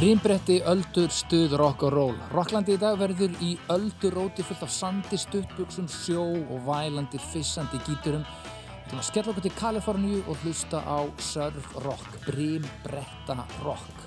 Brímbretti, 0.00 0.62
öldur, 0.64 1.10
stuð, 1.12 1.52
rock 1.60 1.82
og 1.84 1.90
ról. 1.92 2.14
Rocklandi 2.32 2.72
í 2.72 2.78
dag 2.80 2.94
verður 2.96 3.34
í 3.44 3.50
ölduróti 3.68 4.40
fullt 4.48 4.62
af 4.64 4.70
sandi, 4.72 5.18
stuttbuksum, 5.20 5.90
sjó 5.92 6.22
og 6.40 6.62
vælandi, 6.64 7.18
fissandi 7.20 7.76
gíturum. 7.84 8.22
Við 8.24 8.86
ætlum 8.86 9.02
að 9.02 9.06
skella 9.10 9.34
okkur 9.34 9.44
til 9.44 9.52
Kaliforníu 9.58 10.22
og 10.22 10.38
hlusta 10.40 10.80
á 10.88 11.04
surf 11.20 11.68
rock, 11.84 12.16
brímbretta 12.24 13.36
rock. 13.60 14.06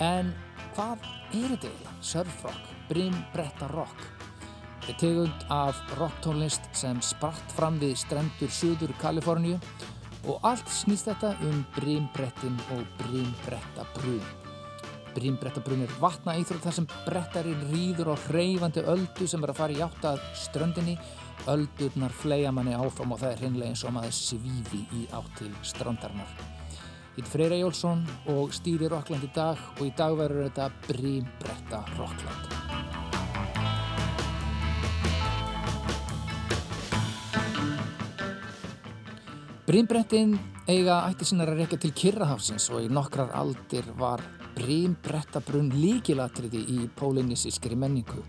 En 0.00 0.32
hvað 0.72 1.04
er 1.04 1.52
þetta 1.52 1.68
eiginlega? 1.74 1.94
Surf 2.00 2.40
rock, 2.48 2.72
brímbretta 2.88 3.68
rock. 3.74 4.08
Þetta 4.86 4.94
er 4.94 5.00
tegund 5.04 5.46
af 5.52 5.84
rocktónlist 6.00 6.72
sem 6.72 7.04
spratt 7.04 7.52
fram 7.60 7.76
við 7.84 7.92
strendur 8.06 8.56
Suður 8.62 8.96
Kaliforníu 9.04 9.60
og 10.24 10.40
allt 10.48 10.72
snýst 10.72 11.12
þetta 11.12 11.36
um 11.44 11.62
brímbrettin 11.76 12.56
og 12.72 12.88
brímbretta 13.04 13.84
brun. 14.00 14.45
Brímbretta 15.16 15.62
brun 15.64 15.80
er 15.86 15.92
vatna 15.96 16.34
íþrótt 16.36 16.66
þar 16.66 16.74
sem 16.76 16.86
brettarinn 17.06 17.62
rýður 17.70 18.10
á 18.12 18.16
hreyfandi 18.26 18.82
öldu 18.92 19.28
sem 19.30 19.46
er 19.46 19.52
að 19.54 19.60
fara 19.62 19.72
í 19.72 19.80
átt 19.80 20.04
að 20.04 20.20
ströndinni. 20.36 20.96
Öldurnar 21.48 22.12
fleia 22.12 22.52
manni 22.52 22.74
áfram 22.76 23.14
og 23.16 23.22
það 23.22 23.32
er 23.32 23.40
hreinlega 23.40 23.72
eins 23.72 23.84
og 23.88 23.94
maður 23.96 24.12
svífi 24.18 24.82
í 24.92 25.06
átt 25.16 25.32
til 25.40 25.48
strandarinnar. 25.64 26.36
Ég 27.16 27.24
er 27.24 27.32
Freyra 27.32 27.56
Jólfsson 27.56 28.04
og 28.28 28.52
stýri 28.52 28.92
Rockland 28.92 29.24
í 29.24 29.32
dag 29.32 29.56
og 29.78 29.84
í 29.88 29.92
dag 29.96 30.20
verður 30.20 30.50
þetta 30.50 30.68
brímbretta 30.84 31.80
Rockland. 31.96 32.52
Brímbrettin 39.66 40.36
eiga 40.68 41.06
ætti 41.08 41.24
sinna 41.24 41.48
að 41.48 41.62
rekja 41.62 41.80
til 41.80 41.96
Kirrahafsins 41.96 42.68
og 42.68 42.84
í 42.84 42.92
nokkrar 42.92 43.32
aldir 43.34 43.88
var 43.96 44.20
brímbrettabrunn 44.56 45.74
líkilatriði 45.76 46.62
í 46.72 46.86
pólinísískri 46.98 47.76
menningu. 47.78 48.24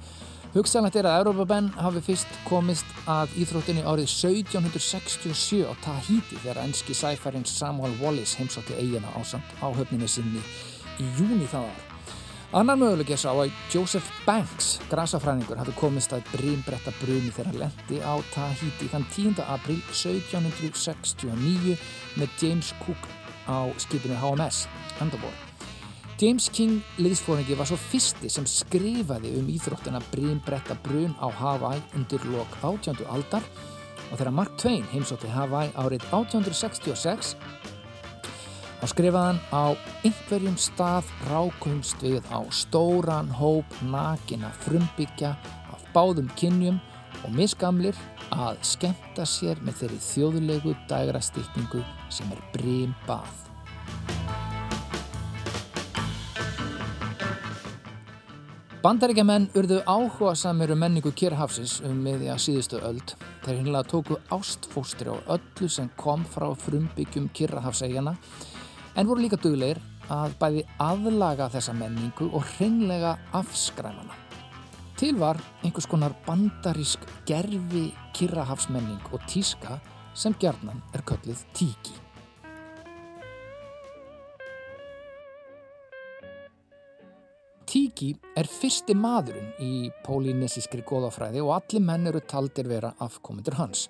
Hugsanlegt 0.53 0.95
er 0.97 1.07
að 1.09 1.19
Európa-benn 1.21 1.67
hafi 1.75 2.01
fyrst 2.05 2.37
komist 2.47 2.87
að 3.09 3.35
íþróttinni 3.43 3.83
árið 3.83 4.07
1767 4.09 5.67
á 5.67 5.73
Tahiti 5.83 6.39
þegar 6.39 6.63
enski 6.63 6.95
sæfærin 6.97 7.45
Samuel 7.45 7.93
Wallis 8.01 8.37
heimsótti 8.39 8.77
eigina 8.79 9.11
á 9.11 9.21
áhöfninni 9.67 10.07
sinni 10.09 10.41
í 10.97 11.09
júni 11.19 11.45
það 11.51 11.67
ár. 11.67 11.83
Annar 12.55 12.77
möguleik 12.79 13.09
er 13.11 13.19
sá 13.19 13.33
að 13.33 13.51
Joseph 13.73 14.07
Banks, 14.23 14.77
grasafræðingur, 14.87 15.59
hafði 15.59 15.73
komist 15.75 16.15
að 16.15 16.29
brímbretta 16.31 16.93
bruni 17.01 17.33
þegar 17.35 17.51
hann 17.51 17.59
lendi 17.65 17.99
á 17.99 18.15
Tahiti 18.31 18.87
þann 18.93 19.09
10. 19.11 19.43
april 19.43 19.81
1769 19.91 21.75
með 22.15 22.39
James 22.39 22.71
Cook 22.85 23.11
á 23.51 23.67
skipinu 23.83 24.15
HMS, 24.15 24.63
Andabor. 25.03 25.46
James 26.17 26.47
King 26.49 26.79
liðsfóringi 26.97 27.53
var 27.53 27.67
svo 27.69 27.75
fyrsti 27.77 28.29
sem 28.33 28.45
skrifaði 28.49 29.35
um 29.37 29.49
íþróttina 29.53 29.99
brímbretta 30.09 30.73
brun 30.81 31.11
á 31.21 31.29
Hawaii 31.29 31.83
undir 31.93 32.23
lok 32.33 32.55
18. 32.65 33.05
aldar 33.13 33.45
og 34.09 34.15
þegar 34.15 34.33
Mark 34.33 34.55
Twain 34.57 34.87
heimsótti 34.89 35.29
Hawaii 35.29 35.69
árið 35.77 36.07
1866 36.09 37.35
Þá 38.81 38.85
skrifaðan 38.89 39.43
á 39.53 39.77
einhverjum 40.05 40.57
stað 40.57 41.13
rákumst 41.29 42.01
við 42.01 42.25
á 42.33 42.41
stóran 42.49 43.29
hóp 43.37 43.77
nakina 43.85 44.49
frumbyggja 44.65 45.35
af 45.69 45.85
báðum 45.93 46.33
kynjum 46.37 46.81
og 47.25 47.33
misgamlir 47.37 47.97
að 48.33 48.57
skemta 48.65 49.25
sér 49.25 49.61
með 49.61 49.83
þeirri 49.83 50.05
þjóðulegu 50.09 50.77
dægrastýkningu 50.89 51.85
sem 52.09 52.33
er 52.33 52.41
brím 52.57 52.97
bað. 53.05 53.45
Bandaríkjaman 58.77 59.47
urðu 59.57 59.79
áhuga 59.89 60.35
samir 60.37 60.69
um 60.69 60.77
menningu 60.77 61.09
Kjærhafsins 61.17 61.79
um 61.87 61.97
miðja 62.05 62.35
síðustu 62.37 62.77
öld. 62.85 63.15
Þeir 63.41 63.57
hinnlega 63.63 63.89
tóku 63.89 64.19
ástfóstri 64.29 65.09
á 65.09 65.17
öllu 65.33 65.69
sem 65.71 65.89
kom 65.97 66.21
frá 66.29 66.45
frumbyggjum 66.61 67.31
Kjærhafsegjana 67.33 68.13
en 68.93 69.09
voru 69.09 69.25
líka 69.25 69.41
dugleir 69.41 69.81
að 70.13 70.37
bæði 70.37 70.63
aðlaga 70.77 71.49
þessa 71.57 71.73
menningu 71.73 72.29
og 72.29 72.45
hreinlega 72.53 73.17
afskræmana. 73.41 74.13
Til 74.97 75.17
var 75.17 75.41
einhvers 75.65 75.89
konar 75.89 76.13
bandarísk 76.29 77.01
gerfi 77.25 77.87
kirrahafsmenning 78.13 79.01
og 79.09 79.25
tíska 79.25 79.81
sem 80.13 80.37
gerðnan 80.37 80.85
er 80.93 81.01
köllið 81.01 81.47
tíki. 81.57 82.06
Tíki 87.67 88.13
er 88.39 88.47
fyrsti 88.47 88.93
maðurinn 88.95 89.49
í 89.59 89.89
pólinesískri 90.05 90.85
góðafræði 90.87 91.41
og 91.43 91.49
allir 91.57 91.83
menn 91.83 92.07
eru 92.07 92.21
taldir 92.23 92.69
vera 92.69 92.93
afkomendur 93.03 93.57
hans. 93.59 93.89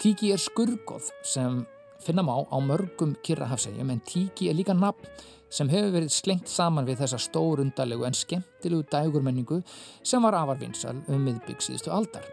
Tíki 0.00 0.30
er 0.32 0.40
skurgoð 0.40 1.10
sem 1.28 1.58
finna 2.00 2.24
má 2.24 2.32
á 2.40 2.56
mörgum 2.64 3.12
kyrrahafsegjum 3.20 3.92
en 3.92 4.00
tíki 4.08 4.48
er 4.48 4.56
líka 4.56 4.72
nafn 4.72 5.10
sem 5.52 5.68
hefur 5.68 5.92
verið 5.98 6.14
slengt 6.14 6.48
saman 6.48 6.88
við 6.88 7.02
þessa 7.02 7.20
stórundalegu 7.20 8.06
en 8.08 8.16
skemmtilegu 8.16 8.86
dægurmenningu 8.94 9.60
sem 10.00 10.24
var 10.24 10.38
afarvinsal 10.40 10.96
um 11.12 11.20
miðbygg 11.20 11.60
síðustu 11.60 11.92
aldar. 11.92 12.24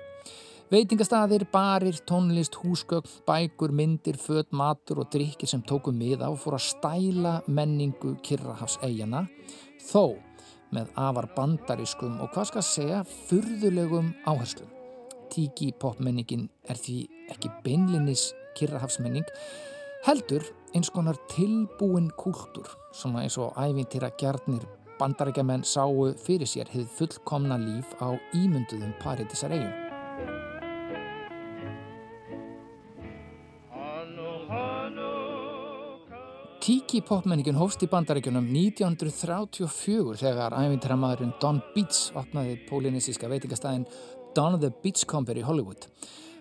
Veitingastadir, 0.72 1.44
barir, 1.51 2.00
tónlist, 2.07 2.56
húsgögn, 2.62 3.09
bækur, 3.28 3.75
myndir, 3.75 4.16
född, 4.22 4.53
matur 4.56 5.03
og 5.03 5.12
drikkir 5.12 5.50
sem 5.50 5.66
tóku 5.66 5.91
mið 5.91 6.23
á 6.23 6.31
fór 6.39 6.56
að 6.56 6.68
stæla 6.69 7.35
menningu 7.51 8.16
kyrrahafsegjana 8.23 9.25
þó 9.84 10.28
með 10.75 10.91
afar 11.00 11.30
bandarískum 11.35 12.19
og 12.24 12.31
hvað 12.34 12.50
skal 12.52 12.66
segja 12.66 13.00
furðulegum 13.30 14.13
áherslum. 14.30 14.69
Tíki 15.30 15.72
popmenningin 15.81 16.47
er 16.69 16.80
því 16.80 17.00
ekki 17.34 17.52
beinlinnis 17.66 18.30
kyrrahafsmenning 18.57 19.28
heldur 20.07 20.46
eins 20.75 20.90
konar 20.94 21.18
tilbúin 21.34 22.09
kúltúr 22.19 22.69
svona 22.96 23.25
eins 23.25 23.38
og 23.41 23.57
ævintýra 23.59 24.12
gjarnir 24.19 24.66
bandarækjaman 25.00 25.63
sáu 25.63 26.09
fyrir 26.25 26.50
sér 26.50 26.72
hefð 26.74 26.90
fullkomna 26.97 27.59
líf 27.62 27.94
á 28.03 28.13
ímynduðum 28.36 28.97
paritisar 29.03 29.53
eigum. 29.56 29.88
Tiki 36.59 36.99
popmenningin 37.07 37.55
hófst 37.55 37.85
í 37.85 37.87
bandarækjunum 37.87 38.49
1934 38.51 40.17
þegar 40.19 40.55
ævintýramadurinn 40.59 41.31
Don 41.39 41.61
Beats 41.71 42.09
opnaði 42.19 42.57
pólinísíska 42.67 43.29
veitingastæðin 43.31 43.85
Don 44.35 44.57
the 44.59 44.67
Beachcomber 44.83 45.39
í 45.39 45.45
Hollywood. 45.47 45.87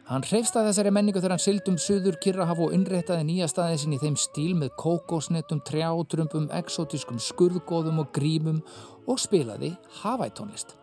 Hann 0.08 0.26
hreifst 0.26 0.58
að 0.58 0.72
þessari 0.72 0.90
menningu 0.96 1.22
þegar 1.22 1.36
hann 1.36 1.44
syldum 1.44 1.78
suður 1.78 2.18
Kirrahaf 2.24 2.64
og 2.64 2.74
innréttaði 2.74 3.28
nýja 3.28 3.46
staðið 3.52 3.82
sinni 3.84 4.00
í 4.00 4.02
þeim 4.02 4.18
stíl 4.18 4.54
með 4.58 4.74
kókósnettum, 4.82 5.62
trjátrömpum, 5.68 6.50
exotískum 6.58 7.22
skurðgóðum 7.22 8.02
og 8.02 8.10
grímum 8.16 8.58
og 9.06 9.22
spilaði 9.22 9.76
Hawaii-tónlist. 10.00 10.74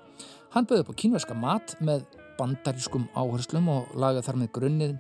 Hann 0.56 0.70
böði 0.70 0.86
upp 0.86 0.96
á 0.96 1.00
kínverska 1.04 1.36
mat 1.36 1.76
með 1.84 2.08
bandarískum 2.40 3.10
áherslum 3.16 3.68
og 3.72 3.96
lagði 4.00 4.24
þar 4.28 4.40
með 4.42 4.54
grunninn 4.56 5.00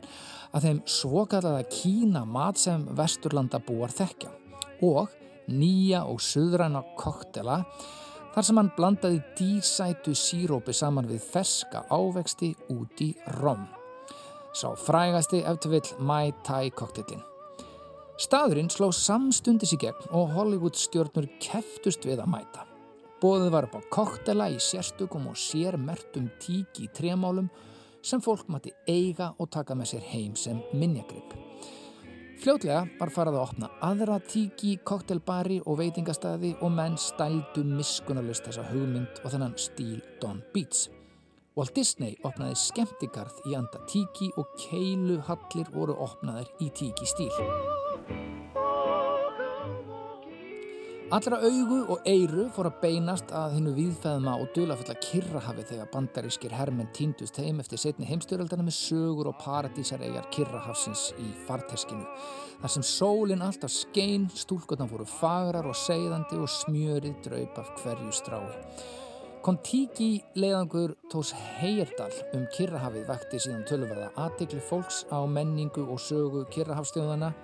að 0.56 0.68
þeim 0.68 0.82
svokallaða 0.88 1.68
kína 1.68 2.24
mat 2.28 2.60
sem 2.60 2.86
vesturlanda 2.96 3.60
búar 3.64 3.92
þekkja 3.94 4.32
og 4.86 5.12
nýja 5.52 6.06
og 6.10 6.22
söðræna 6.24 6.82
koktela 6.98 7.62
þar 8.36 8.48
sem 8.48 8.60
hann 8.60 8.72
blandaði 8.76 9.22
dísætu 9.38 10.16
sírópi 10.18 10.76
saman 10.76 11.08
við 11.08 11.24
ferska 11.24 11.86
ávexti 11.92 12.54
út 12.74 13.04
í 13.04 13.14
rom. 13.40 13.64
Sá 14.56 14.72
frægasti 14.80 15.42
eftir 15.44 15.76
vill 15.76 15.96
Mai 16.00 16.32
Tai 16.48 16.70
koktillin. 16.72 17.24
Staðurinn 18.16 18.72
sló 18.72 18.94
samstundis 18.96 19.74
í 19.76 19.80
gegn 19.80 20.12
og 20.16 20.32
Hollywood 20.36 20.78
stjórnur 20.80 21.28
keftust 21.44 22.08
við 22.08 22.22
að 22.24 22.32
mæta. 22.32 22.64
Bóðið 23.20 23.52
var 23.52 23.68
upp 23.68 23.76
á 23.80 23.82
koktela 23.92 24.48
í 24.52 24.60
sérstökum 24.64 25.28
og 25.32 25.40
sérmertum 25.40 26.30
tíki 26.40 26.88
í 26.88 26.92
tremálum 26.96 27.50
sem 28.06 28.22
fólk 28.22 28.50
mati 28.54 28.74
eiga 28.88 29.32
og 29.40 29.50
taka 29.54 29.76
með 29.78 29.96
sér 29.96 30.06
heim 30.12 30.36
sem 30.38 30.62
minnjagripp. 30.78 31.34
Fljótlega 32.36 32.84
var 33.00 33.10
farað 33.16 33.38
að 33.40 33.46
opna 33.46 33.70
aðra 33.88 34.18
tíki, 34.22 34.76
koktelbari 34.86 35.62
og 35.66 35.80
veitingastæði 35.80 36.52
og 36.62 36.74
menn 36.76 36.98
stældu 37.00 37.64
miskunarlust 37.70 38.46
þessa 38.50 38.68
hugmynd 38.74 39.24
og 39.24 39.32
þennan 39.34 39.56
stíl 39.58 40.04
Don 40.22 40.44
Beats. 40.54 40.90
Walt 41.56 41.72
Disney 41.78 42.18
opnaði 42.28 42.60
skemmtikarð 42.60 43.40
í 43.48 43.56
anda 43.56 43.80
tíki 43.88 44.28
og 44.36 44.52
keiluhallir 44.68 45.72
voru 45.72 45.96
opnaðir 46.04 46.52
í 46.60 46.70
tíki 46.76 47.08
stíl. 47.08 47.32
Allra 51.14 51.38
augu 51.38 51.84
og 51.94 52.08
eiru 52.10 52.48
fór 52.50 52.66
að 52.66 52.80
beinast 52.82 53.30
að 53.30 53.60
hinnu 53.60 53.76
viðfæðma 53.76 54.32
og 54.42 54.48
dulafulla 54.56 54.96
kirrahafi 55.04 55.68
þegar 55.70 55.92
bandarískir 55.92 56.56
hermenn 56.58 56.90
týndust 56.98 57.38
heim 57.38 57.60
eftir 57.62 57.78
setni 57.78 58.08
heimstyröldana 58.10 58.66
með 58.66 58.74
sögur 58.80 59.30
og 59.30 59.38
paradísaregar 59.44 60.26
kirrahafsins 60.34 61.12
í 61.22 61.28
farteskinu. 61.46 62.08
Þar 62.64 62.74
sem 62.74 62.88
sólinn 62.90 63.46
alltaf 63.46 63.70
skein, 63.76 64.26
stúlgotna 64.34 64.90
voru 64.90 65.06
fagrar 65.06 65.70
og 65.70 65.78
segðandi 65.78 66.42
og 66.42 66.50
smjörið 66.50 67.22
draup 67.30 67.62
af 67.62 67.74
hverju 67.84 68.18
strái. 68.24 68.56
Kontiki 69.46 70.24
leiðangur 70.34 70.96
Tós 71.14 71.36
Heyerdal 71.60 72.10
um 72.34 72.50
kirrahafið 72.56 73.12
vekti 73.12 73.46
síðan 73.46 73.68
tölverða 73.70 74.10
aðtegli 74.18 74.58
fólks 74.72 75.04
á 75.14 75.22
menningu 75.30 75.86
og 75.86 76.02
sögu 76.02 76.48
kirrahafstjóðana 76.50 77.36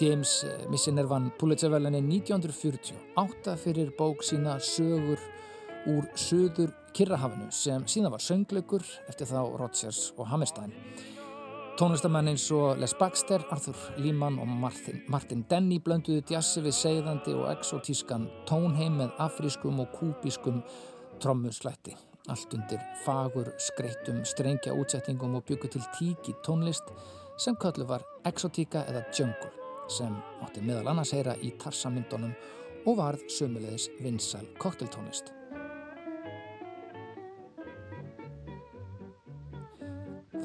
James 0.00 0.44
eh, 0.44 0.68
Missinner 0.68 1.06
vann 1.08 1.30
Pulitzer-velinni 1.38 2.02
1948 2.18 3.56
fyrir 3.56 3.92
bók 3.96 4.22
sína 4.24 4.58
Sögur 4.60 5.20
úr 5.86 6.08
söður 6.18 6.72
Kirrahafinu 6.96 7.48
sem 7.54 7.84
síðan 7.88 8.12
var 8.12 8.24
söngleikur 8.24 8.84
eftir 9.08 9.28
þá 9.30 9.40
Rodgers 9.56 10.10
og 10.16 10.28
Hammerstein. 10.28 10.74
Tónlistamenn 11.76 12.30
eins 12.32 12.46
og 12.56 12.78
Les 12.80 12.94
Baxter, 12.96 13.42
Arthur 13.52 13.76
Lehman 14.00 14.38
og 14.40 14.48
Martin, 14.48 15.02
Martin 15.12 15.44
Denny 15.48 15.76
blönduðu 15.84 16.24
djassi 16.28 16.64
við 16.64 16.76
segðandi 16.76 17.36
og 17.36 17.50
exotískan 17.52 18.30
tónheim 18.48 18.96
með 19.00 19.12
afrískum 19.20 19.84
og 19.84 19.92
kúbískum 19.96 20.62
trommuslætti. 21.20 21.96
Allt 22.32 22.56
undir 22.56 22.80
fagur, 23.04 23.52
skreittum, 23.60 24.24
strengja 24.28 24.74
útsettingum 24.76 25.36
og 25.38 25.46
byggu 25.48 25.70
til 25.72 25.84
tíki 25.98 26.34
tónlist 26.44 26.90
sem 27.36 27.56
kallu 27.60 27.86
var 27.88 28.04
exotíka 28.24 28.84
eða 28.88 29.04
jungle 29.12 29.65
sem 29.88 30.12
átti 30.44 30.62
meðal 30.64 30.92
annars 30.92 31.14
heyra 31.16 31.36
í 31.42 31.52
tarsamyndunum 31.60 32.34
og 32.86 33.00
varð 33.00 33.26
sömulegis 33.32 33.88
vinsal 34.02 34.46
kokteltónist. 34.62 35.32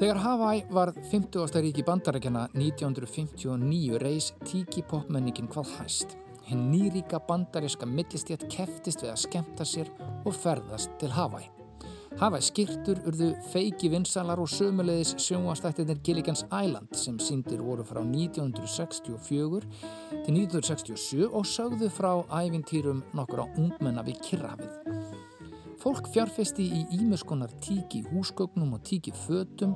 Þegar 0.02 0.18
Hawaii 0.18 0.64
varð 0.74 0.96
50. 1.12 1.60
ríki 1.62 1.84
bandarækjana 1.86 2.48
1959 2.58 4.00
reys 4.02 4.32
tíki 4.42 4.82
popmenningin 4.90 5.46
hvað 5.52 5.76
hæst. 5.78 6.16
Hinn 6.48 6.72
nýríka 6.72 7.22
bandaríska 7.28 7.86
millistjætt 7.86 8.48
keftist 8.50 9.06
við 9.06 9.14
að 9.14 9.24
skemta 9.28 9.68
sér 9.68 9.92
og 10.26 10.34
ferðast 10.34 10.98
til 10.98 11.14
Hawaii. 11.14 11.61
Hafa 12.20 12.38
skirtur 12.44 12.98
urðu 13.08 13.30
feiki 13.52 13.88
vinsalar 13.92 14.40
og 14.42 14.50
sömulegis 14.50 15.14
sjónvastættinir 15.22 16.00
Gilligan's 16.04 16.44
Island 16.48 16.92
sem 16.98 17.16
síndir 17.22 17.62
voru 17.64 17.84
frá 17.86 18.02
1964 18.02 19.62
til 20.26 20.36
1967 20.36 21.28
og 21.28 21.46
sögðu 21.48 21.88
frá 21.92 22.12
ævintýrum 22.42 23.00
nokkur 23.16 23.44
á 23.44 23.46
ungmenna 23.56 24.04
við 24.06 24.20
Kirrafið. 24.26 24.74
Fólk 25.82 26.12
fjárfesti 26.14 26.68
í 26.68 26.82
ímjöskonar 27.00 27.50
tíki 27.64 28.04
húsgögnum 28.12 28.76
og 28.76 28.84
tíki 28.86 29.14
fötum 29.24 29.74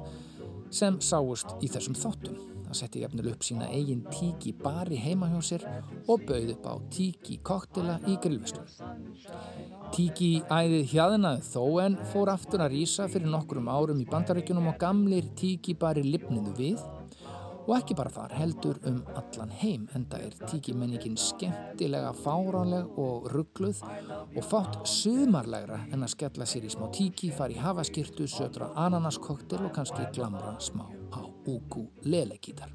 sem 0.70 1.00
sáust 1.00 1.56
í 1.62 1.72
þessum 1.72 1.96
þáttum. 1.98 2.55
Það 2.76 2.82
setti 2.84 3.00
gefnil 3.00 3.28
upp 3.30 3.44
sína 3.46 3.66
eigin 3.72 4.02
tíki 4.12 4.50
bari 4.60 4.98
heima 5.00 5.30
hjá 5.30 5.38
sér 5.48 5.62
og 6.12 6.26
bauð 6.28 6.50
upp 6.52 6.66
á 6.68 6.74
tíki 6.92 7.38
koktela 7.40 7.94
í 8.04 8.18
grillvistum. 8.20 8.66
Tíki 9.96 10.42
æðið 10.52 10.90
hjaðnaði 10.90 11.46
þó 11.46 11.62
en 11.86 11.96
fór 12.10 12.32
aftur 12.34 12.66
að 12.66 12.74
rýsa 12.74 13.06
fyrir 13.08 13.32
nokkrum 13.32 13.70
árum 13.72 14.02
í 14.02 14.08
bandarækjunum 14.10 14.68
og 14.74 14.76
gamlir 14.82 15.30
tíki 15.40 15.72
bari 15.80 16.04
lipniðu 16.04 16.52
við 16.58 16.84
og 17.64 17.72
ekki 17.78 17.96
bara 17.96 18.12
þar 18.12 18.36
heldur 18.42 18.82
um 18.92 19.00
allan 19.16 19.56
heim 19.62 19.88
enda 19.96 20.20
er 20.20 20.36
tíkimenningin 20.44 21.16
skemmtilega 21.16 22.12
fáránleg 22.20 23.00
og 23.00 23.30
ruggluð 23.32 23.80
og 23.86 24.44
fátt 24.50 24.84
sumarlegra 24.84 25.80
en 25.88 26.04
að 26.04 26.12
skella 26.18 26.44
sér 26.44 26.68
í 26.68 26.76
smá 26.76 26.90
tíki, 26.92 27.32
fari 27.32 27.56
hafaskirtu, 27.56 28.28
södra 28.28 28.74
ananaskoktel 28.84 29.64
og 29.64 29.74
kannski 29.80 30.10
glamra 30.12 30.58
smá 30.60 30.84
á 31.12 31.22
ukulele-gítar. 31.46 32.70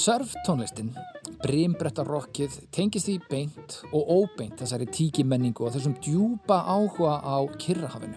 Surftónlistin, 0.00 0.94
brimbrettarokkið, 1.42 2.54
tengist 2.72 3.08
því 3.10 3.16
beint 3.28 3.74
og 3.90 4.12
óbeint 4.14 4.56
þessari 4.62 4.86
tíkimenningu 4.88 5.66
og 5.66 5.74
þessum 5.74 5.96
djúpa 6.00 6.62
áhuga 6.64 7.18
á 7.20 7.36
Kirrahafinu. 7.60 8.16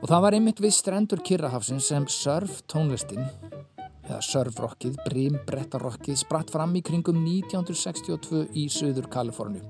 Og 0.00 0.08
það 0.08 0.24
var 0.24 0.36
einmitt 0.38 0.62
við 0.64 0.72
strendur 0.76 1.20
Kirrahafsin 1.24 1.82
sem 1.84 2.06
surftónlistin, 2.08 3.26
eða 4.04 4.20
surfrokkið, 4.24 4.96
brimbrettarokkið, 5.04 6.18
spratt 6.24 6.52
fram 6.52 6.72
í 6.76 6.82
kringum 6.84 7.20
1962 7.20 8.46
í 8.60 8.68
Suður 8.72 9.10
Kaliforni. 9.12 9.60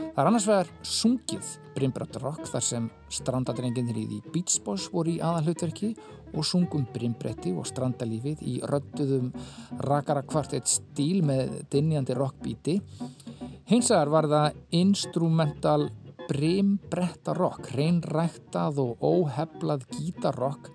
Það 0.00 0.22
er 0.24 0.28
annars 0.30 0.48
vegar 0.48 0.72
sungið 0.84 1.54
Brimbrettarokk 1.76 2.46
þar 2.50 2.64
sem 2.66 2.88
strandadrenginir 3.12 3.98
í 4.02 4.04
því 4.10 4.18
Beach 4.34 4.58
Boys 4.64 4.88
voru 4.92 5.14
í 5.14 5.22
aðalhutverki 5.24 5.92
og 6.32 6.46
sungum 6.46 6.84
Brimbretti 6.92 7.52
og 7.56 7.66
strandalífið 7.68 8.44
í 8.48 8.58
röttuðum 8.68 9.32
rakara 9.86 10.24
kvartett 10.26 10.70
stíl 10.70 11.22
með 11.26 11.58
dinjandi 11.72 12.16
rockbíti. 12.16 12.78
Hins 13.68 13.90
vegar 13.92 14.12
var 14.12 14.28
það 14.30 14.62
instrumental 14.82 15.90
Brimbrettarokk, 16.28 17.72
reynræktað 17.76 18.78
og 18.82 19.02
óheflað 19.02 19.88
gítarrock 19.92 20.70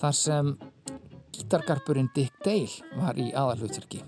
þar 0.00 0.16
sem 0.16 0.54
gítargarpurinn 1.32 2.10
Dick 2.14 2.38
Dale 2.44 3.00
var 3.00 3.18
í 3.20 3.30
aðalhutverki. 3.32 4.02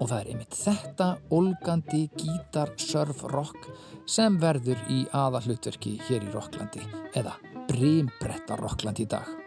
Og 0.00 0.08
það 0.10 0.18
er 0.18 0.30
einmitt 0.32 0.56
þetta 0.58 1.08
olgandi 1.34 2.06
gítar 2.18 2.72
surf 2.82 3.22
rock 3.30 3.68
sem 4.06 4.36
verður 4.40 4.80
í 4.92 5.04
aðallutverki 5.12 5.96
hér 6.08 6.26
í 6.26 6.34
Rocklandi 6.34 6.84
eða 7.16 7.36
Brimbretta 7.68 8.58
Rockland 8.60 9.00
í 9.00 9.08
dag. 9.08 9.43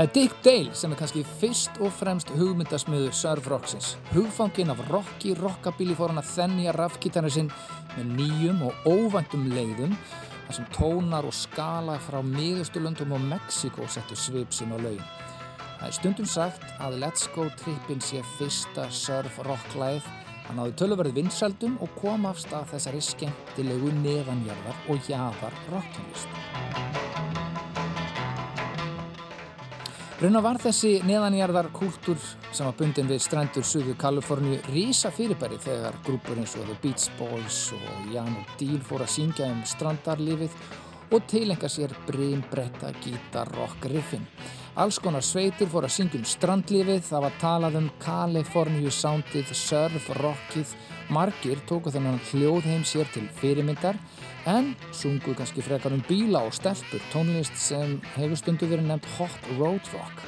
Það 0.00 0.06
er 0.08 0.12
Dick 0.16 0.36
Dale 0.40 0.76
sem 0.80 0.92
er 0.94 0.96
kannski 0.96 1.22
fyrst 1.42 1.74
og 1.84 1.90
fremst 1.92 2.30
hugmyndasmiður 2.32 3.12
surfrocksins. 3.12 3.90
Hugfangin 4.14 4.72
af 4.72 4.78
rocki, 4.88 5.34
rockabilly 5.36 5.92
fór 5.98 6.14
hann 6.14 6.22
að 6.22 6.30
þennja 6.38 6.72
rafkítarnir 6.72 7.34
sinn 7.34 7.50
með 7.98 8.14
nýjum 8.14 8.62
og 8.64 8.88
óvæntum 8.88 9.44
leiðum 9.52 9.92
þar 10.46 10.56
sem 10.56 10.70
tónar 10.72 11.28
og 11.28 11.36
skala 11.36 11.98
frá 12.06 12.16
miðustulöndum 12.24 13.12
og 13.12 13.28
Mexiko 13.28 13.90
settu 13.92 14.16
svip 14.16 14.56
sinn 14.56 14.72
á 14.72 14.80
laugin. 14.80 15.04
Það 15.82 15.84
er 15.90 15.98
stundum 15.98 16.32
sagt 16.32 16.64
að 16.80 16.96
Let's 17.04 17.28
Go 17.36 17.50
trippin 17.60 18.00
sé 18.00 18.24
fyrsta 18.38 18.88
surf-rocklæð 19.02 20.08
hann 20.46 20.64
áði 20.64 20.78
tölverð 20.80 21.20
vinsaldum 21.20 21.76
og 21.84 21.92
kom 22.00 22.24
af 22.30 22.40
stað 22.40 22.72
þessari 22.72 23.04
skemmtilegu 23.04 23.92
neðanjarðar 24.00 24.82
og 24.88 25.12
jaðar 25.12 25.62
rocktónlist. 25.68 27.48
Rauna 30.20 30.42
var 30.44 30.58
þessi 30.60 30.98
neðanjarðar 31.08 31.70
kúltúr 31.72 32.18
sem 32.52 32.66
var 32.66 32.74
bundin 32.76 33.06
við 33.08 33.22
strendur 33.24 33.64
Suðu 33.64 33.94
Kaliforníu 33.96 34.58
rísa 34.66 35.08
fyrirbæri 35.16 35.56
þegar 35.64 35.96
grúpur 36.04 36.36
eins 36.36 36.52
og 36.60 36.66
The 36.68 36.76
Beach 36.82 37.06
Boys 37.16 37.60
og 37.72 38.10
Jan 38.12 38.34
og 38.36 38.50
Díl 38.60 38.82
fór 38.84 39.06
að 39.06 39.14
syngja 39.14 39.48
um 39.48 39.62
strandarlífið 39.64 40.58
og 41.16 41.24
tilenga 41.24 41.70
sér 41.72 41.96
brím, 42.04 42.44
bretta, 42.52 42.92
gítar, 43.00 43.48
rock, 43.56 43.88
riffin. 43.88 44.28
Alls 44.76 45.00
konar 45.00 45.24
sveitir 45.24 45.72
fór 45.72 45.88
að 45.88 45.96
syngja 45.96 46.20
um 46.20 46.28
strandlífið, 46.28 47.00
það 47.08 47.24
var 47.24 47.40
talað 47.40 47.80
um 47.80 47.88
Kaliforníu 48.04 48.92
soundið, 48.92 49.54
surf, 49.56 50.12
rockið, 50.20 50.76
margir 51.08 51.64
tóku 51.64 51.96
þennan 51.96 52.20
hljóðheim 52.28 52.84
sér 52.84 53.08
til 53.16 53.24
fyrirmyndar 53.40 53.96
en 54.46 54.74
sungu 54.92 55.34
kannski 55.34 55.62
frekar 55.64 55.92
um 55.92 56.02
bíla 56.08 56.44
og 56.46 56.54
stelpur 56.54 57.02
tónlist 57.12 57.56
sem 57.56 57.98
hefur 58.16 58.38
stundu 58.38 58.68
verið 58.70 58.88
nefnt 58.88 59.08
hot 59.18 59.50
road 59.58 59.92
rock. 59.94 60.22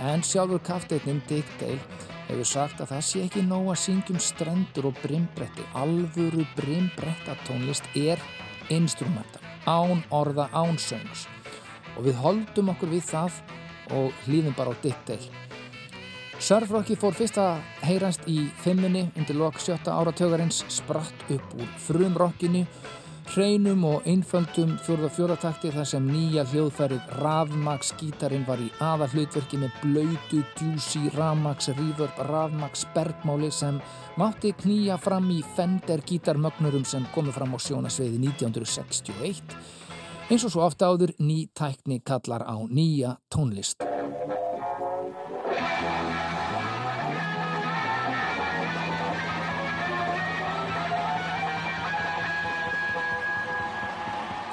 En 0.00 0.22
sjálfur 0.22 0.62
kafteitnin 0.64 1.22
Dick 1.28 1.48
Dale 1.60 1.80
hefur 2.28 2.48
sagt 2.48 2.80
að 2.80 2.94
það 2.94 3.04
sé 3.08 3.24
ekki 3.26 3.44
nóg 3.46 3.70
að 3.74 3.82
syngjum 3.84 4.20
strendur 4.20 4.90
og 4.90 5.00
brimbretti. 5.02 5.66
Alvöru 5.74 6.46
brimbretta 6.56 7.36
tónlist 7.46 7.88
er 7.94 8.22
instrumental 8.72 9.44
án 9.66 10.02
orða, 10.10 10.48
án 10.52 10.78
söngs. 10.78 11.28
Og 11.96 12.08
við 12.08 12.18
holdum 12.20 12.72
okkur 12.74 12.90
við 12.92 13.08
það 13.08 13.40
og 13.94 14.12
hlýðum 14.26 14.56
bara 14.56 14.72
á 14.72 14.80
Dick 14.82 15.06
Dale. 15.06 15.44
Surfrocki 16.44 16.96
fór 16.98 17.14
fyrst 17.16 17.38
að 17.38 17.62
heyrast 17.86 18.24
í 18.28 18.48
fimmunni 18.60 19.06
undir 19.14 19.38
lok 19.38 19.60
sjötta 19.62 19.94
áratögarins 19.94 20.64
spratt 20.68 21.30
upp 21.30 21.54
úr 21.56 21.70
frumrockinu 21.86 22.64
hreinum 23.32 23.84
og 23.88 24.04
einföldum 24.10 24.74
fjórða 24.84 25.08
fjóratakti 25.16 25.70
þar 25.74 25.86
sem 25.88 26.08
nýja 26.10 26.44
hljóðfærið 26.50 27.14
Ravmax 27.22 27.94
gítarin 28.00 28.44
var 28.48 28.60
í 28.60 28.68
aða 28.84 29.08
hlutverki 29.12 29.60
með 29.62 29.78
blöytu, 29.82 30.42
djúsi, 30.58 31.06
Ravmax, 31.16 31.70
reverb, 31.78 32.20
Ravmax 32.28 32.84
bergmáli 32.94 33.50
sem 33.54 33.80
mátti 34.20 34.52
knýja 34.60 34.98
fram 35.00 35.30
í 35.32 35.40
Fender 35.56 36.04
gítarmögnurum 36.04 36.84
sem 36.88 37.06
komu 37.14 37.32
fram 37.34 37.56
á 37.56 37.58
sjónasveiði 37.62 38.20
1961 38.28 39.56
eins 40.30 40.44
og 40.44 40.54
svo 40.54 40.68
ofta 40.68 40.92
áður 40.92 41.16
ný 41.20 41.44
tækni 41.56 42.00
kallar 42.04 42.44
á 42.48 42.56
nýja 42.68 43.18
tónlist. 43.32 43.93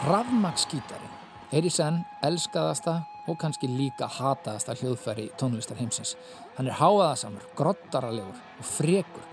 Rafmagsgítarin 0.01 1.11
er 1.53 1.65
í 1.67 1.69
senn 1.69 1.99
elskaðasta 2.25 2.95
og 3.29 3.35
kannski 3.37 3.67
líka 3.69 4.07
hataðasta 4.09 4.73
hljóðfæri 4.79 5.27
tónlistar 5.37 5.77
heimsins. 5.77 6.15
Hann 6.55 6.71
er 6.71 6.79
háaðasamur, 6.79 7.43
grottaralegur 7.53 8.33
og 8.33 8.65
frekur. 8.65 9.27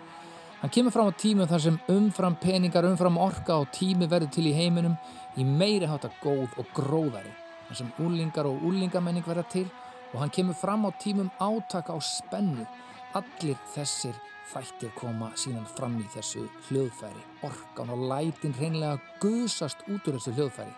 Hann 0.60 0.75
kemur 0.75 0.92
fram 0.92 1.08
á 1.08 1.16
tímum 1.16 1.48
þar 1.48 1.64
sem 1.64 1.78
umfram 1.88 2.37
peningar, 2.42 2.84
umfram 2.84 3.16
orka 3.16 3.56
og 3.62 3.72
tími 3.72 4.10
verður 4.12 4.34
til 4.34 4.44
í 4.50 4.52
heiminum 4.58 4.98
í 5.40 5.46
meiri 5.48 5.88
hátta 5.88 6.10
góð 6.20 6.60
og 6.60 6.68
gróðari. 6.76 7.32
Þar 7.70 7.80
sem 7.80 7.92
úlingar 8.04 8.50
og 8.50 8.60
úlingamenning 8.68 9.25
verða 9.25 9.46
til 9.48 9.66
og 10.12 10.20
hann 10.20 10.34
kemur 10.37 10.58
fram 10.58 10.84
á 10.84 10.92
tímum 11.00 11.32
átaka 11.40 11.96
á 11.96 11.98
spennu. 12.04 12.68
Allir 13.16 13.56
þessir 13.72 14.20
þættir 14.52 14.92
koma 14.96 15.30
sínan 15.36 15.66
fram 15.76 15.98
í 16.00 16.06
þessu 16.12 16.44
hljóðfæri. 16.68 17.22
Orkan 17.48 17.92
og 17.94 18.04
lætin 18.10 18.56
reynlega 18.58 18.98
gusast 19.22 19.84
út 19.88 20.08
úr 20.08 20.18
þessu 20.18 20.34
hljóðfæri. 20.36 20.74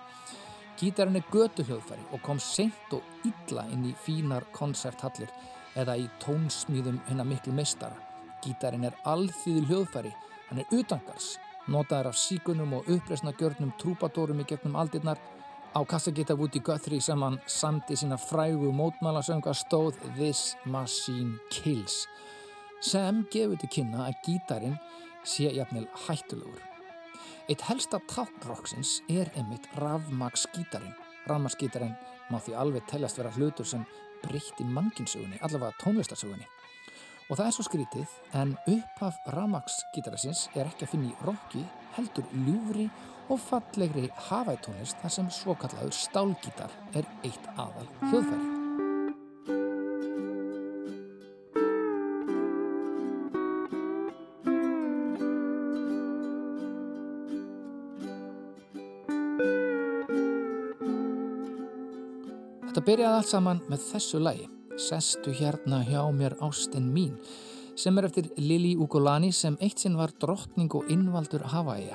Gítarinn 0.81 1.21
er 1.21 1.27
götu 1.33 1.65
hljóðfæri 1.69 2.07
og 2.13 2.23
kom 2.25 2.41
sent 2.41 2.95
og 2.97 3.27
illa 3.29 3.67
inn 3.73 3.85
í 3.91 3.95
fínar 4.05 4.47
koncerthallir 4.57 5.33
eða 5.79 5.99
í 6.01 6.09
tónsmýðum 6.23 7.03
hennar 7.09 7.29
miklu 7.29 7.55
mistara. 7.57 7.99
Gítarinn 8.45 8.89
er 8.89 8.97
alþýðu 9.05 9.67
hljóðfæri, 9.69 10.15
hann 10.49 10.63
er 10.63 10.73
utangars, 10.75 11.35
notaður 11.69 12.11
af 12.11 12.19
síkunum 12.19 12.79
og 12.79 12.89
uppreysna 12.89 13.35
gjörnum 13.37 13.75
trúpadórum 13.79 14.41
í 14.41 14.49
gegnum 14.49 14.79
aldirnar 14.81 15.21
Á 15.71 15.87
kassagita 15.87 16.35
Woody 16.35 16.59
Guthrie 16.59 17.01
sem 17.01 17.23
hann 17.23 17.39
samti 17.47 17.95
sína 17.95 18.17
frægu 18.19 18.73
mótmálasönga 18.75 19.53
stóð 19.55 19.95
This 20.17 20.57
Machine 20.67 21.39
Kills 21.51 22.09
sem 22.81 23.25
gefur 23.33 23.61
til 23.61 23.71
kynna 23.77 24.07
að 24.09 24.21
gítarin 24.27 24.77
sé 25.25 25.51
jafnvel 25.53 25.87
hættulegur. 26.07 26.63
Eitt 27.51 27.65
helsta 27.67 27.99
tákroksins 28.09 29.01
er 29.11 29.31
einmitt 29.37 29.67
rafmagsgítarin. 29.81 30.95
Rafmagsgítarin 31.29 31.97
má 32.31 32.39
því 32.39 32.55
alveg 32.57 32.87
teljast 32.89 33.19
vera 33.19 33.33
hlutur 33.35 33.67
sem 33.67 33.85
breytti 34.23 34.65
mannkinsögunni, 34.65 35.41
allavega 35.43 35.77
tónlistarsögunni. 35.83 36.47
Og 37.31 37.39
það 37.39 37.47
er 37.47 37.55
svo 37.55 37.67
skrítið 37.67 38.15
en 38.39 38.57
upphaf 38.71 39.21
rafmagsgítarasins 39.35 40.49
er 40.55 40.71
ekki 40.71 40.87
að 40.87 40.95
finna 40.95 41.11
í 41.11 41.19
rocki, 41.27 41.65
heldur 41.99 42.31
ljúfri 42.47 42.89
og 43.31 43.43
fallegri 43.43 44.09
hafætónlist 44.31 44.99
þar 45.03 45.17
sem 45.19 45.35
svokallaður 45.41 45.95
stálgítar 45.95 46.81
er 46.95 47.07
eitt 47.27 47.53
aðal 47.57 47.87
hljóðfæri. 48.09 48.60
Byrjaði 62.91 63.21
allt 63.21 63.31
saman 63.31 63.59
með 63.71 63.83
þessu 63.87 64.19
lagi, 64.19 64.47
Sestu 64.81 65.31
hérna 65.37 65.85
hjá 65.87 66.01
mér 66.11 66.35
ástinn 66.43 66.89
mín, 66.91 67.13
sem 67.79 67.99
er 68.01 68.09
eftir 68.09 68.31
Lili 68.41 68.73
Ugolani 68.75 69.31
sem 69.37 69.55
eitt 69.63 69.79
sinn 69.79 69.99
var 69.99 70.11
drottning 70.19 70.73
og 70.75 70.91
innvaldur 70.91 71.45
Hawaii. 71.53 71.95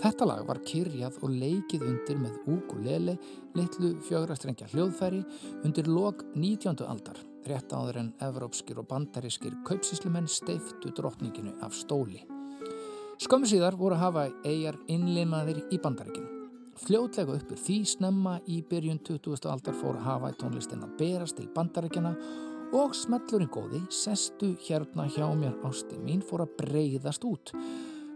Þetta 0.00 0.26
lag 0.26 0.42
var 0.48 0.58
kyrjað 0.66 1.20
og 1.22 1.36
leikið 1.38 1.86
undir 1.86 2.18
með 2.18 2.50
ukulele, 2.50 3.14
litlu 3.54 3.94
fjögrastrengja 4.08 4.72
hljóðfæri 4.74 5.22
undir 5.62 5.86
lok 5.92 6.26
19. 6.34 6.82
aldar, 6.82 7.20
rétt 7.46 7.70
áður 7.70 8.02
en 8.02 8.12
evrópskir 8.26 8.82
og 8.82 8.90
bandarískir 8.90 9.54
kaupsíslumenn 9.68 10.26
steiftu 10.26 10.90
drottninginu 10.98 11.60
af 11.62 11.78
stóli. 11.78 12.24
Skömmu 13.22 13.46
síðar 13.46 13.78
voru 13.78 14.02
Hawaii 14.02 14.34
eigjar 14.42 14.82
innlimaðir 14.90 15.68
í 15.70 15.78
bandaríkinu. 15.78 16.33
Fljótlega 16.74 17.36
uppur 17.38 17.58
því 17.60 17.76
snemma 17.86 18.32
í 18.50 18.56
byrjun 18.66 18.98
20. 19.06 19.46
aldar 19.46 19.76
fór 19.78 19.94
Hawaii 20.02 20.34
tónlistin 20.40 20.82
að 20.82 20.96
berast 20.98 21.36
til 21.38 21.46
bandarækjana 21.54 22.10
og 22.74 22.96
smellurinn 22.98 23.50
góði, 23.54 23.78
sestu 23.94 24.50
hérna 24.66 25.06
hjá 25.06 25.28
mér 25.38 25.54
ásti 25.68 26.00
mín, 26.02 26.24
fór 26.24 26.42
að 26.42 26.56
breyðast 26.58 27.22
út. 27.28 27.52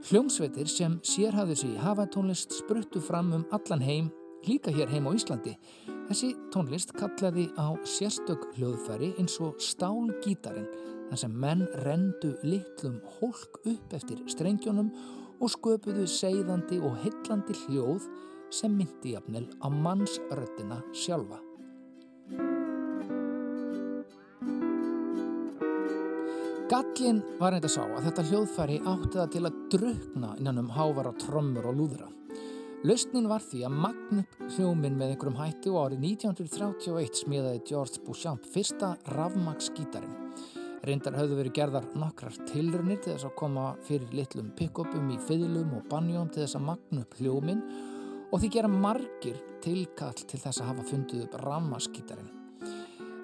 Hljómsveitir 0.08 0.66
sem 0.70 0.96
sérhafður 1.06 1.60
sig 1.60 1.76
í 1.76 1.82
Hawaii 1.84 2.10
tónlist 2.10 2.56
spruttu 2.56 3.02
fram 3.04 3.30
um 3.36 3.44
allan 3.54 3.84
heim, 3.84 4.08
líka 4.48 4.74
hér 4.74 4.90
heim 4.90 5.06
á 5.06 5.14
Íslandi. 5.14 5.54
Þessi 6.08 6.32
tónlist 6.50 6.96
kallaði 6.98 7.46
á 7.54 7.78
sérstök 7.86 8.48
hljóðfæri 8.56 9.12
eins 9.22 9.38
og 9.38 9.60
stálgítarin, 9.62 10.66
þar 11.12 11.22
sem 11.22 11.38
menn 11.44 11.62
rendu 11.84 12.34
litlum 12.42 12.98
hólk 13.20 13.62
upp 13.62 13.94
eftir 13.94 14.24
strengjónum 14.26 14.90
og 15.38 15.54
sköpuðu 15.54 16.08
segðandi 16.10 16.80
og 16.82 16.98
hillandi 17.04 17.54
hljóð 17.62 18.08
sem 18.50 18.72
myndi 18.72 19.14
jafnvel 19.14 19.46
á 19.60 19.66
mannsröttina 19.68 20.80
sjálfa. 20.92 21.40
Gallin 26.68 27.22
var 27.40 27.54
eitthvað 27.56 27.72
sá 27.72 27.82
að 27.86 28.06
þetta 28.06 28.22
hljóðfæri 28.28 28.78
átti 28.90 29.14
það 29.14 29.30
til 29.32 29.44
að 29.48 29.58
drukna 29.72 30.30
innan 30.36 30.58
um 30.60 30.72
hávara 30.76 31.14
trömmur 31.16 31.68
og 31.70 31.78
lúðra. 31.78 32.08
Lausnin 32.84 33.26
var 33.30 33.42
því 33.42 33.64
að 33.66 33.78
magn 33.82 34.20
upp 34.20 34.34
hljóminn 34.54 34.98
með 35.00 35.14
einhverjum 35.14 35.38
hætti 35.40 35.72
og 35.72 35.78
árið 35.86 36.04
1931 36.12 37.22
smíðaði 37.22 37.62
George 37.66 38.02
Beauchamp 38.04 38.44
fyrsta 38.52 38.92
rafmagsgítarin. 39.16 40.12
Reyndar 40.86 41.16
höfðu 41.18 41.40
verið 41.40 41.56
gerðar 41.56 41.88
nokkrar 41.98 42.36
tilrunir 42.52 43.00
til 43.02 43.14
þess 43.14 43.26
að 43.26 43.38
koma 43.40 43.64
fyrir 43.88 44.12
litlum 44.14 44.52
pick-upum 44.60 45.08
í 45.10 45.18
fiðlum 45.26 45.72
og 45.80 45.88
banjón 45.90 46.30
til 46.30 46.44
þess 46.44 46.60
að 46.60 46.68
magn 46.68 47.02
upp 47.02 47.16
hljóminn 47.18 47.64
og 48.32 48.40
því 48.40 48.50
gera 48.52 48.68
margir 48.68 49.38
tilkall 49.64 50.16
til 50.28 50.40
þess 50.40 50.60
að 50.60 50.70
hafa 50.72 50.88
fundið 50.90 51.24
upp 51.26 51.38
ramaskítarinn. 51.42 52.34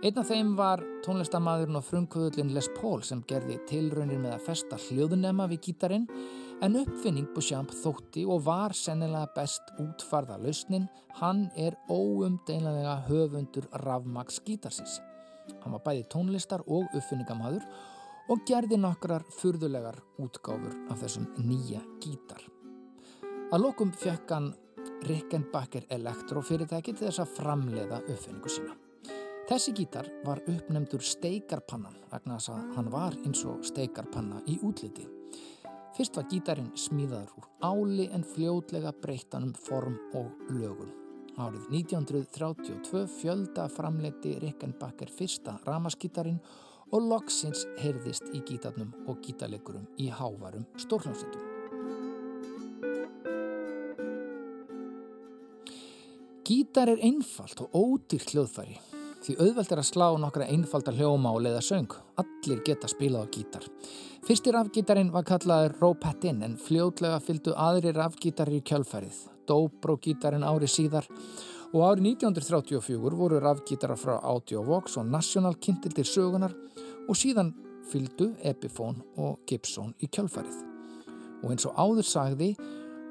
Einn 0.04 0.18
af 0.20 0.28
þeim 0.28 0.50
var 0.58 0.82
tónlistamæðurinn 1.04 1.78
og 1.78 1.84
frumkvöðlinn 1.86 2.50
Les 2.52 2.66
Paul 2.76 3.00
sem 3.08 3.22
gerði 3.28 3.56
tilraunir 3.68 4.18
með 4.20 4.34
að 4.34 4.42
festa 4.50 4.76
hljóðunema 4.76 5.46
við 5.48 5.62
gítarinn 5.68 6.04
en 6.64 6.76
uppfinning 6.76 7.30
Beauchamp 7.32 7.72
þótti 7.72 8.26
og 8.28 8.42
var 8.44 8.74
sennilega 8.76 9.30
best 9.32 9.72
útfarða 9.80 10.36
lausnin, 10.42 10.90
hann 11.20 11.46
er 11.56 11.76
óumdeinlega 11.88 12.98
höfundur 13.08 13.68
rafmaks 13.80 14.42
gítarsins. 14.44 14.98
Hann 15.62 15.72
var 15.72 15.84
bæði 15.86 16.04
tónlistar 16.12 16.64
og 16.68 16.92
uppfinningamæður 16.92 17.64
og 18.28 18.44
gerði 18.48 18.76
nokkrar 18.80 19.24
furðulegar 19.38 19.96
útgáfur 20.20 20.76
af 20.92 21.00
þessum 21.00 21.30
nýja 21.40 21.80
gítar. 22.04 22.44
Að 23.52 23.64
lokum 23.64 23.92
fekk 23.92 24.36
hann 24.36 24.52
Rickenbacker 25.04 25.84
elektrofyrirtæki 25.92 26.94
til 26.94 27.08
þess 27.08 27.22
að 27.24 27.36
framleiða 27.38 28.00
uppfinningu 28.06 28.52
sína. 28.52 28.76
Þessi 29.44 29.74
gítar 29.76 30.08
var 30.24 30.40
uppnefndur 30.48 31.04
steikarpannan 31.04 31.98
vegna 32.12 32.38
þess 32.38 32.52
að 32.54 32.76
hann 32.78 32.90
var 32.94 33.16
eins 33.26 33.42
og 33.44 33.64
steikarpanna 33.68 34.40
í 34.48 34.56
útliti. 34.64 35.04
Fyrst 35.94 36.16
var 36.16 36.26
gítarin 36.30 36.72
smíðaður 36.80 37.34
úr 37.38 37.50
áli 37.68 38.08
en 38.16 38.24
fljótlega 38.26 38.94
breyttan 39.02 39.50
um 39.50 39.54
form 39.66 39.98
og 40.16 40.32
lögun. 40.48 40.94
Árið 41.36 41.66
1932 41.76 43.06
fjölda 43.20 43.68
framleiti 43.68 44.36
Rickenbacker 44.42 45.10
fyrsta 45.12 45.58
ramaskítarin 45.66 46.38
og 46.94 47.08
loksins 47.10 47.66
heyrðist 47.82 48.30
í 48.32 48.42
gítarnum 48.46 48.94
og 49.06 49.20
gítarleikurum 49.26 49.90
í 49.98 50.08
hávarum 50.14 50.66
stórhljómsveitum. 50.78 51.53
Gítar 56.44 56.90
er 56.92 57.00
einfalt 57.00 57.62
og 57.64 57.72
ódýrt 57.72 58.34
hljóðfæri 58.34 58.74
því 59.24 59.34
auðvelt 59.40 59.70
er 59.72 59.80
að 59.80 59.86
slá 59.88 60.06
nokkra 60.20 60.46
einfalda 60.52 60.92
hljóma 60.92 61.30
og 61.32 61.40
leiða 61.46 61.62
söng. 61.64 61.94
Allir 62.20 62.60
geta 62.66 62.90
spilað 62.90 63.24
á 63.24 63.32
gítar. 63.32 63.64
Fyrstir 64.28 64.52
rafgítarin 64.52 65.12
var 65.14 65.24
kallaður 65.24 65.78
Ropetin 65.80 66.42
en 66.44 66.58
fljótlega 66.60 67.22
fylgdu 67.24 67.54
aðri 67.56 67.94
rafgítarir 67.96 68.58
í 68.58 68.66
kjálfærið. 68.68 69.22
Dobro-gítarin 69.48 70.44
ári 70.44 70.68
síðar 70.68 71.08
og 71.72 71.80
árið 71.80 72.10
1934 72.12 73.16
voru 73.16 73.40
rafgítarar 73.40 73.96
frá 73.96 74.18
Audiovox 74.20 74.98
og 75.00 75.08
National 75.08 75.56
kynntil 75.56 75.96
til 75.96 76.04
sögunar 76.04 76.52
og 77.08 77.16
síðan 77.16 77.54
fylgdu 77.88 78.34
Epiphone 78.44 79.00
og 79.16 79.40
Gibson 79.48 79.96
í 80.04 80.12
kjálfærið. 80.12 80.60
Og 81.40 81.56
eins 81.56 81.64
og 81.68 81.80
áður 81.80 82.12
sagði 82.12 82.52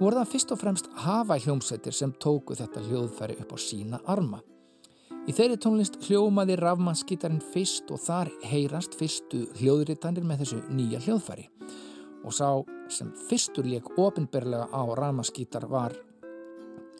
voru 0.04 0.20
það 0.20 0.32
fyrst 0.34 0.52
og 0.52 0.60
fremst 0.60 0.88
hafa 1.06 1.38
hljómsveitir 1.40 1.96
sem 1.96 2.12
tóku 2.20 2.58
þetta 2.60 2.82
hljóðfæri 2.84 3.38
upp 3.40 3.54
á 3.56 3.58
sína 3.62 4.00
arma. 4.12 4.42
Í 5.24 5.32
þeirri 5.32 5.56
tónlist 5.64 5.96
hljómaði 6.04 6.58
rafmannskítarinn 6.60 7.44
fyrst 7.54 7.92
og 7.96 8.02
þar 8.04 8.32
heyrast 8.50 8.98
fyrstu 9.00 9.46
hljóðritanir 9.62 10.26
með 10.28 10.44
þessu 10.44 10.60
nýja 10.76 11.00
hljóðfæri 11.06 11.48
og 12.24 12.36
sá 12.36 12.50
sem 12.92 13.14
fyrstur 13.30 13.68
leik 13.68 13.88
ofinberlega 14.00 14.68
á 14.76 14.84
rafmannskítar 15.00 15.70
var 15.72 15.96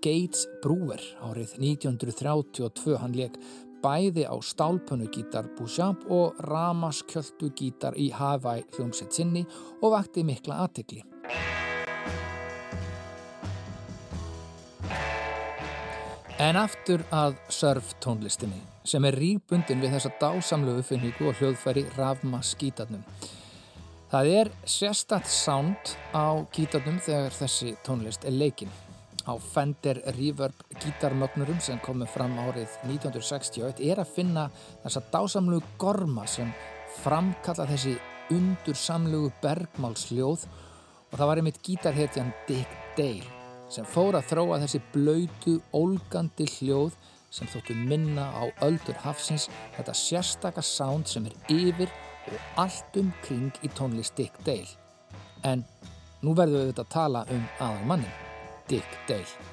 Gates 0.04 0.48
Brewer 0.64 1.04
árið 1.24 1.58
1932. 1.60 2.98
Hann 3.00 3.16
leik 3.16 3.36
bæði 3.84 4.24
á 4.28 4.36
stálpönnugítar 4.40 5.50
Bouchamp 5.58 6.08
og 6.12 6.40
ramaskjöldugítar 6.48 8.00
í 8.00 8.12
Hawaii 8.16 8.64
hljómsett 8.78 9.16
sinni 9.16 9.44
og 9.82 9.92
vakti 9.98 10.24
mikla 10.28 10.64
aðtikli. 10.64 11.04
En 16.42 16.58
aftur 16.58 17.04
að 17.14 17.36
surf 17.54 17.92
tónlistinni 18.02 18.58
sem 18.90 19.06
er 19.06 19.14
ríkbundin 19.14 19.82
við 19.84 19.92
þessa 19.94 20.10
dásamlu 20.18 20.80
uppfinningu 20.80 21.28
og 21.30 21.38
hljóðfæri 21.38 21.84
rafma 21.94 22.40
skítarnum. 22.44 23.04
Það 24.10 24.30
er 24.40 24.50
sérstatt 24.66 25.30
sound 25.30 25.94
á 26.10 26.42
gítarnum 26.56 26.98
þegar 27.06 27.38
þessi 27.38 27.76
tónlist 27.86 28.26
er 28.26 28.34
leikinn. 28.34 28.74
Á 29.30 29.38
Fender 29.38 30.02
Reverb 30.18 30.66
gítarmögnurum 30.82 31.62
sem 31.62 31.78
komið 31.86 32.10
fram 32.16 32.34
árið 32.42 32.80
1961 32.90 33.86
er 33.86 34.02
að 34.02 34.16
finna 34.18 34.48
þessa 34.82 35.06
dásamlu 35.14 35.62
gorma 35.78 36.26
sem 36.26 36.50
framkalla 37.04 37.70
þessi 37.70 37.94
undursamlugu 38.34 39.30
bergmálsljóð 39.46 40.50
og 40.50 41.16
það 41.16 41.28
var 41.30 41.44
einmitt 41.44 41.64
gítarhetjan 41.64 42.36
Dick 42.50 42.78
Dale 42.98 43.43
sem 43.74 43.86
fór 43.90 44.18
að 44.18 44.30
þróa 44.30 44.60
þessi 44.64 44.82
blöytu, 44.94 45.58
ólgandi 45.74 46.46
hljóð 46.58 46.98
sem 47.34 47.50
þóttu 47.50 47.76
minna 47.78 48.28
á 48.30 48.44
öldur 48.66 49.00
hafsins, 49.02 49.48
þetta 49.78 49.96
sérstaka 49.98 50.62
sound 50.62 51.10
sem 51.10 51.26
er 51.26 51.38
yfir 51.54 51.90
og 52.30 52.62
allt 52.62 53.00
um 53.02 53.10
kring 53.26 53.50
í 53.66 53.72
tónlist 53.74 54.16
Dick 54.20 54.38
Dale. 54.46 54.70
En 55.44 55.66
nú 56.22 56.36
verðum 56.38 56.62
við 56.62 56.70
auðvitað 56.70 56.86
að 56.86 56.94
tala 56.94 57.26
um 57.34 57.50
aðal 57.58 57.90
mannin, 57.90 58.22
Dick 58.70 59.02
Dale. 59.10 59.53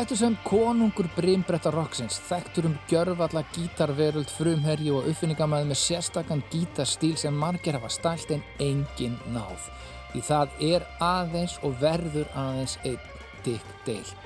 Þekktur 0.00 0.16
sem 0.16 0.36
konungur 0.48 1.10
brimbrettar 1.12 1.74
roxins, 1.76 2.14
þekktur 2.24 2.70
um 2.70 2.76
gjörfalla 2.88 3.42
gítarveruld, 3.52 4.30
frumherji 4.32 4.94
og 4.96 5.10
uppfinningamæði 5.10 5.66
með 5.68 5.76
sérstakann 5.76 6.40
gítarstíl 6.48 7.18
sem 7.20 7.36
margir 7.36 7.76
hafa 7.76 7.90
stælt 7.92 8.32
en 8.32 8.40
engin 8.64 9.18
náð. 9.34 9.66
Því 10.14 10.22
það 10.24 10.56
er 10.70 10.86
aðeins 11.04 11.58
og 11.60 11.76
verður 11.82 12.32
aðeins 12.32 12.78
einn 12.88 12.96
Dick 13.44 13.76
Dale. 13.84 14.16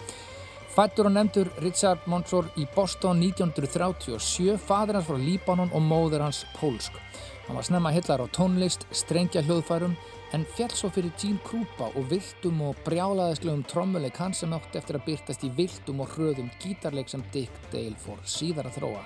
Fættur 0.76 1.10
og 1.10 1.16
nefndur 1.16 1.50
Richard 1.66 2.06
Monsor 2.06 2.52
í 2.54 2.68
Boston 2.76 3.26
1937, 3.26 4.54
fadur 4.62 5.00
hans 5.00 5.10
frá 5.10 5.18
Líbanon 5.18 5.74
og 5.74 5.82
móður 5.82 6.28
hans 6.28 6.44
pólsk. 6.54 7.02
Hann 7.48 7.58
var 7.58 7.66
snemma 7.66 7.90
hillar 7.90 8.22
á 8.22 8.30
tónlist, 8.30 8.87
strengja 8.94 9.42
hljóðfærum, 9.42 9.98
en 10.35 10.44
fjall 10.57 10.73
svo 10.75 10.88
fyrir 10.90 11.12
Gene 11.20 11.38
Krupa 11.47 11.90
og 11.94 12.09
viltum 12.11 12.62
og 12.66 12.79
brjálaðislegum 12.87 13.62
trommuleik 13.70 14.16
hans 14.18 14.40
sem 14.42 14.55
átti 14.57 14.81
eftir 14.81 14.99
að 14.99 15.07
byrtast 15.07 15.44
í 15.47 15.51
viltum 15.55 16.03
og 16.03 16.11
hröðum 16.16 16.49
gítarleik 16.62 17.12
sem 17.12 17.23
Dick 17.35 17.68
Dale 17.70 17.94
fór 18.03 18.18
síðar 18.27 18.70
að 18.70 18.81
þróa. 18.81 19.05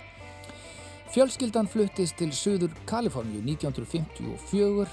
Fjölskyldan 1.12 1.69
fluttist 1.69 2.17
til 2.21 2.31
Suður 2.37 2.73
Kaliforníu 2.88 3.43
1954 3.45 4.88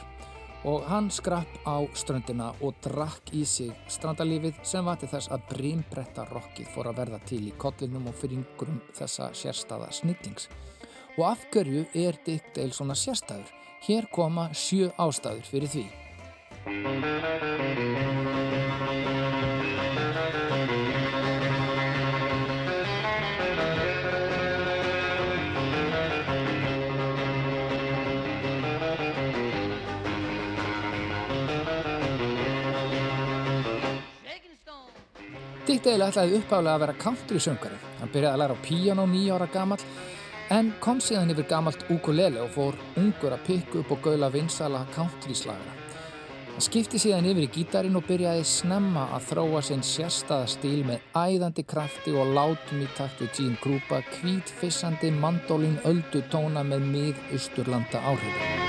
og 0.68 0.86
hann 0.90 1.10
skrapp 1.14 1.60
á 1.64 1.86
ströndina 1.96 2.52
og 2.60 2.76
drakk 2.84 3.32
í 3.32 3.46
sig 3.48 3.72
strandalífið 3.92 4.60
sem 4.68 4.88
var 4.88 5.00
til 5.00 5.12
þess 5.12 5.32
að 5.32 5.50
brimbretta 5.54 6.26
rockið 6.32 6.72
fór 6.74 6.90
að 6.92 7.04
verða 7.04 7.20
til 7.30 7.44
í 7.48 7.58
kollinum 7.62 8.10
og 8.12 8.18
fyringurum 8.20 8.82
þessa 8.98 9.30
sérstaða 9.32 9.92
snittings. 9.94 10.50
Og 11.16 11.30
afgörju 11.32 11.86
er 11.94 12.18
Dick 12.26 12.52
Dale 12.56 12.76
svona 12.76 12.98
sérstæður. 12.98 13.54
Hér 13.86 14.10
koma 14.12 14.50
sjö 14.52 14.90
ástæður 14.98 15.48
fyrir 15.48 15.72
því. 15.72 15.86
Tekinn 16.66 16.82
Dick 35.66 35.84
Dale 35.86 36.10
ætlaði 36.10 36.40
uppálega 36.40 36.74
að 36.74 36.80
vera 36.82 36.94
country 36.98 37.38
söngari. 37.38 37.78
Hann 38.00 38.10
byrjaði 38.10 38.34
að 38.34 38.42
læra 38.42 38.58
á 38.58 38.66
piano 38.66 39.06
nýja 39.06 39.38
ára 39.38 39.46
gammal 39.54 39.78
en 40.50 40.74
kom 40.82 40.98
síðan 40.98 41.30
yfir 41.30 41.46
gammalt 41.46 41.86
ukulele 41.94 42.42
og 42.42 42.50
fór 42.58 42.74
ungur 42.98 43.38
að 43.38 43.46
pikka 43.54 43.86
upp 43.86 43.92
og 43.94 44.02
gaula 44.10 44.34
vinsala 44.34 44.88
country 44.98 45.38
Hann 46.56 46.64
skipti 46.64 46.96
síðan 46.96 47.26
yfir 47.28 47.44
í 47.44 47.48
gítarin 47.52 47.98
og 48.00 48.06
byrjaði 48.08 48.46
snemma 48.48 49.10
að 49.18 49.26
þróa 49.28 49.60
sinn 49.68 49.82
sérstaða 49.84 50.46
stíl 50.54 50.86
með 50.88 51.02
æðandi 51.12 51.66
krafti 51.68 52.14
og 52.16 52.32
látum 52.32 52.80
í 52.80 52.88
takt 52.96 53.20
við 53.20 53.34
Gene 53.36 53.60
Krupa, 53.60 54.00
kvítfissandi 54.14 55.12
mandólin 55.20 55.76
öldu 55.84 56.24
tóna 56.32 56.64
með 56.64 56.88
mið-usturlanda 56.94 58.00
áhrifum. 58.08 58.64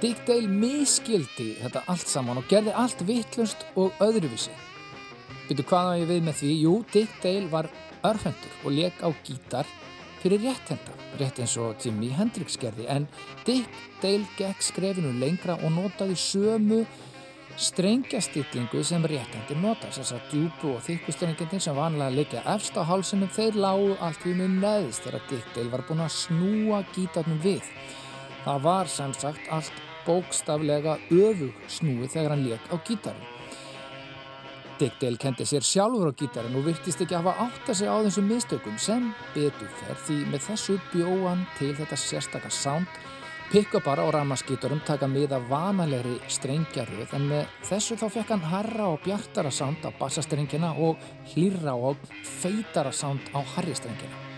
Dick 0.00 0.24
Dale 0.24 0.48
miskildi 0.48 1.58
þetta 1.60 1.84
allt 1.92 2.08
saman 2.08 2.40
og 2.40 2.48
gerði 2.48 2.72
allt 2.72 3.04
vittlust 3.04 3.68
og 3.76 3.92
öðruvísi. 4.00 4.56
Byrju 5.50 5.68
hvaða 5.68 5.98
ég 6.00 6.08
við 6.08 6.24
með 6.30 6.40
því? 6.40 6.60
Jú, 6.64 6.78
Dick 6.88 7.20
Dale 7.20 7.50
var 7.52 7.68
örfendur 8.04 8.60
og 8.64 8.76
leik 8.76 9.00
á 9.00 9.08
gítar 9.24 9.68
fyrir 10.22 10.40
réttenda, 10.40 10.92
rétt 11.20 11.40
eins 11.42 11.56
og 11.60 11.80
Jimi 11.82 12.08
Hendrix 12.14 12.56
gerði, 12.60 12.86
en 12.88 13.08
Dick 13.44 13.68
Dale 14.00 14.24
gekk 14.38 14.62
skrefinu 14.64 15.12
lengra 15.20 15.58
og 15.60 15.74
notaði 15.74 16.16
sömu 16.16 16.84
strengjastillingu 17.60 18.82
sem 18.82 19.04
réttendir 19.06 19.60
nota, 19.62 19.90
þess 19.92 20.14
að 20.16 20.30
djúbu 20.32 20.72
og 20.74 20.82
þykkustrengjendir 20.86 21.62
sem 21.62 21.76
vanlega 21.76 22.16
leikja 22.16 22.42
efst 22.54 22.78
á 22.80 22.82
hálsunum, 22.88 23.30
þeir 23.30 23.60
lágu 23.60 23.92
allt 24.00 24.26
í 24.26 24.34
mjög 24.34 24.56
neðist 24.64 25.06
þegar 25.06 25.28
Dick 25.30 25.52
Dale 25.54 25.74
var 25.74 25.84
búin 25.88 26.02
að 26.06 26.16
snúa 26.16 26.82
gítarnum 26.96 27.44
við. 27.44 27.68
Það 28.44 28.66
var 28.66 28.90
sem 28.90 29.14
sagt 29.16 29.52
allt 29.54 29.84
bókstaflega 30.04 30.98
öfug 31.12 31.62
snúið 31.70 32.10
þegar 32.16 32.34
hann 32.34 32.48
leik 32.48 32.72
á 32.72 32.76
gítarinn. 32.80 33.33
Dick 34.78 34.98
Dale 35.00 35.20
kendi 35.20 35.46
sér 35.46 35.62
sjálfur 35.62 36.10
á 36.10 36.18
gítarinn 36.18 36.56
og 36.58 36.66
virtist 36.66 37.02
ekki 37.04 37.14
hafa 37.14 37.36
átt 37.46 37.68
að 37.70 37.78
segja 37.78 37.94
á 37.94 38.04
þessum 38.06 38.26
mistökum 38.26 38.78
sem 38.82 39.10
betur 39.34 39.70
fer 39.80 39.98
því 40.06 40.16
með 40.32 40.46
þessu 40.48 40.78
bjóan 40.92 41.44
til 41.58 41.70
þetta 41.78 41.98
sérstakar 42.00 42.54
sound 42.54 42.98
pick-upara 43.52 44.02
og 44.02 44.14
ramaskítarum 44.16 44.80
taka 44.86 45.06
miða 45.06 45.38
vanalegri 45.46 46.16
strengjaröð 46.26 47.14
en 47.14 47.28
með 47.30 47.54
þessu 47.68 47.98
þá 48.00 48.06
fekk 48.16 48.34
hann 48.34 48.46
harra 48.50 48.90
og 48.90 49.02
bjartara 49.04 49.54
sound 49.54 49.84
á 49.86 49.94
bassastrengina 49.94 50.74
og 50.74 50.98
hlýra 51.34 51.76
og 51.78 52.00
feitara 52.42 52.90
sound 52.90 53.30
á 53.30 53.38
harristrengina. 53.54 54.33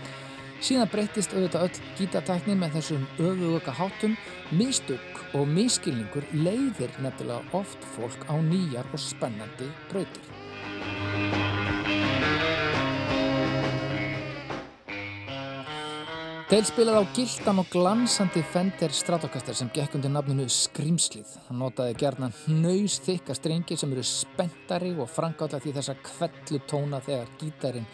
Síðan 0.57 0.89
breytist 0.89 1.33
auðvitað 1.35 1.67
öll 1.67 1.81
gítatækni 1.99 2.55
með 2.57 2.79
þessum 2.79 3.03
öfuöka 3.21 3.75
hátum, 3.77 4.15
mistök 4.57 5.21
og 5.37 5.45
miskilningur 5.53 6.25
leiðir 6.33 6.93
nefnilega 7.03 7.43
oft 7.59 7.85
fólk 7.93 8.25
á 8.25 8.33
nýjar 8.41 8.89
og 8.89 9.01
spennandi 9.01 9.69
brautir. 9.91 10.25
Dale 16.47 16.63
spilaði 16.63 17.03
á 17.03 17.11
gildan 17.11 17.61
og 17.61 17.69
glansandi 17.69 18.41
Fender 18.49 18.93
Stratocaster 18.95 19.53
sem 19.59 19.69
gekk 19.75 19.97
undir 19.99 20.13
nafninu 20.13 20.45
Skrimslið. 20.49 21.33
Hann 21.49 21.59
notaði 21.59 21.97
gerðna 21.99 22.31
hnaus 22.45 23.01
þykka 23.03 23.35
strengi 23.35 23.77
sem 23.77 23.91
eru 23.91 24.05
spenntari 24.07 24.93
og 24.95 25.11
frangálla 25.11 25.59
því 25.59 25.73
þessa 25.75 25.99
kvellu 26.07 26.61
tóna 26.65 27.03
þegar 27.03 27.33
gítarin 27.41 27.89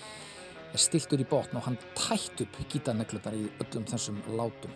er 0.73 0.81
stiltur 0.81 1.21
í 1.21 1.27
botn 1.29 1.59
og 1.59 1.67
hann 1.67 1.79
tætt 1.97 2.43
upp 2.45 2.59
gítarneklunar 2.71 3.37
í 3.37 3.47
öllum 3.63 3.87
þessum 3.89 4.19
látum. 4.37 4.73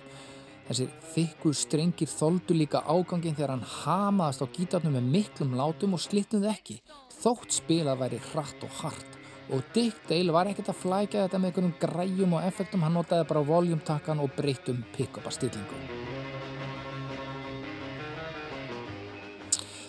Þessir 0.68 0.90
þykku 1.14 1.54
strengir 1.56 2.12
þóldu 2.12 2.58
líka 2.58 2.84
ágangin 2.84 3.36
þegar 3.36 3.56
hann 3.56 3.70
hamaðast 3.84 4.44
á 4.44 4.48
gítarnum 4.56 4.98
með 4.98 5.12
miklum 5.14 5.56
látum 5.58 5.96
og 5.96 6.04
slitnuði 6.04 6.52
ekki. 6.52 6.82
Þótt 7.22 7.56
spilað 7.62 8.02
væri 8.04 8.20
hratt 8.32 8.68
og 8.68 8.82
hart 8.82 9.18
og 9.48 9.64
Dick 9.74 9.96
Dale 10.10 10.34
var 10.36 10.50
ekkert 10.52 10.74
að 10.74 10.82
flækja 10.82 11.22
þetta 11.26 11.40
með 11.40 11.52
einhvernum 11.52 11.78
græjum 11.80 12.36
og 12.36 12.48
effektum, 12.48 12.84
hann 12.84 12.98
notaði 13.00 13.30
bara 13.30 13.46
voljumtakkan 13.48 14.24
og 14.24 14.34
breytum 14.36 14.84
pick-up 14.96 15.28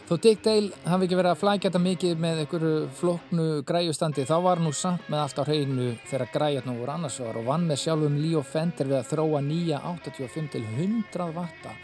Þó 0.09 0.17
Dick 0.25 0.41
Dale 0.41 0.73
hafi 0.89 1.05
ekki 1.05 1.17
verið 1.19 1.35
að 1.35 1.41
flækja 1.43 1.69
þetta 1.69 1.81
mikið 1.85 2.21
með 2.25 2.39
einhverju 2.41 2.77
floknu 2.97 3.49
græjustandi 3.69 4.23
þá 4.25 4.39
var 4.47 4.63
nú 4.65 4.71
samt 4.73 5.11
með 5.13 5.21
allt 5.21 5.41
á 5.41 5.45
hreinu 5.45 5.89
þegar 6.09 6.33
græjatnum 6.33 6.79
voru 6.81 6.95
annarsvar 6.95 7.37
og 7.37 7.45
vann 7.51 7.67
með 7.69 7.83
sjálfum 7.83 8.17
Leo 8.23 8.41
Fender 8.41 8.89
við 8.89 8.97
að 9.03 9.11
þróa 9.11 9.43
nýja 9.45 9.83
85 9.91 10.49
til 10.55 10.65
100 10.71 11.29
vatta 11.37 11.75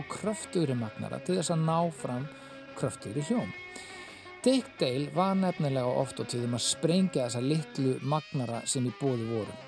og 0.00 0.08
kröftugri 0.14 0.78
magnara 0.80 1.20
til 1.26 1.36
þess 1.36 1.52
að 1.52 1.68
ná 1.68 1.76
fram 2.00 2.24
kröftugri 2.80 3.26
hljóm. 3.28 3.52
Dick 4.48 4.80
Dale 4.80 5.12
var 5.12 5.36
nefnilega 5.44 6.00
oft 6.00 6.24
og 6.24 6.32
tíðum 6.32 6.56
að 6.56 6.66
sprengja 6.70 7.28
þessa 7.28 7.44
litlu 7.44 7.98
magnara 8.00 8.64
sem 8.64 8.88
í 8.88 8.96
bóði 8.96 9.28
voru. 9.28 9.60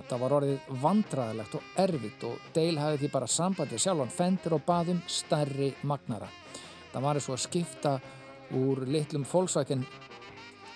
Þetta 0.00 0.22
var 0.24 0.38
orðið 0.40 0.74
vandraðilegt 0.88 1.60
og 1.60 1.80
erfitt 1.84 2.28
og 2.32 2.50
Dale 2.56 2.80
hafi 2.80 3.04
því 3.04 3.14
bara 3.20 3.32
sambandið 3.36 3.84
sjálfan 3.84 4.18
Fender 4.22 4.56
og 4.56 4.64
baðum 4.64 5.04
stærri 5.04 5.74
magnara. 5.84 6.32
Það 6.92 7.04
var 7.04 7.18
eins 7.18 7.28
og 7.28 7.36
að 7.36 7.44
skipta 7.44 7.94
úr 8.58 8.84
litlum 8.88 9.26
Volkswagen 9.28 9.84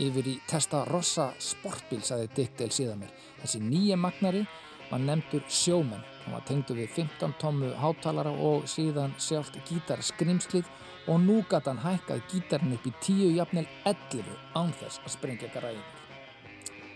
yfir 0.02 0.28
í 0.28 0.34
Testa 0.48 0.84
Rossa 0.88 1.30
sportbíl, 1.40 2.02
saði 2.04 2.28
Dick 2.36 2.56
Dale 2.58 2.74
síðan 2.74 3.02
mér. 3.04 3.12
Þessi 3.42 3.62
nýja 3.62 3.98
magnari 4.00 4.44
var 4.90 5.00
nefndur 5.00 5.44
Sjómen. 5.48 6.04
Það 6.22 6.36
var 6.36 6.44
tengdu 6.48 6.76
við 6.78 6.92
15 6.98 7.34
tómmu 7.40 7.72
hátalara 7.80 8.32
og 8.48 8.68
síðan 8.70 9.14
sjálft 9.18 9.56
gítarskrimslið 9.68 10.68
og 11.10 11.18
nú 11.24 11.40
gæti 11.50 11.72
hann 11.72 11.82
hækkað 11.82 12.22
gítarinn 12.30 12.76
upp 12.76 12.86
í 12.86 12.94
10 13.00 13.34
jafnvel 13.38 13.66
11 13.88 14.30
ánþess 14.54 15.02
að 15.02 15.14
sprengja 15.16 15.50
garæðinir. 15.54 15.98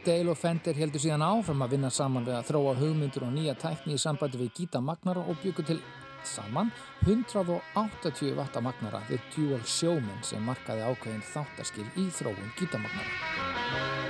Dale 0.06 0.30
og 0.30 0.38
Fender 0.38 0.76
heldur 0.78 1.02
síðan 1.02 1.24
áfram 1.26 1.64
að 1.64 1.72
vinna 1.74 1.88
saman 1.90 2.26
við 2.28 2.36
að 2.38 2.50
þróa 2.52 2.74
hugmyndur 2.78 3.24
og 3.26 3.32
nýja 3.34 3.56
tækni 3.58 3.96
í 3.96 3.98
sambandi 3.98 4.38
við 4.38 4.52
gítamagnara 4.60 5.24
og 5.26 5.40
byggu 5.42 5.64
til 5.66 5.80
saman 6.26 6.72
180 7.06 8.34
watta 8.38 8.60
magnara 8.64 9.02
The 9.08 9.20
Dual 9.34 9.62
Showman 9.64 10.22
sem 10.26 10.42
markaði 10.44 10.84
ákveðin 10.86 11.24
þáttaskil 11.32 11.86
í 12.02 12.08
þróun 12.18 12.52
gítamagnara. 12.58 14.06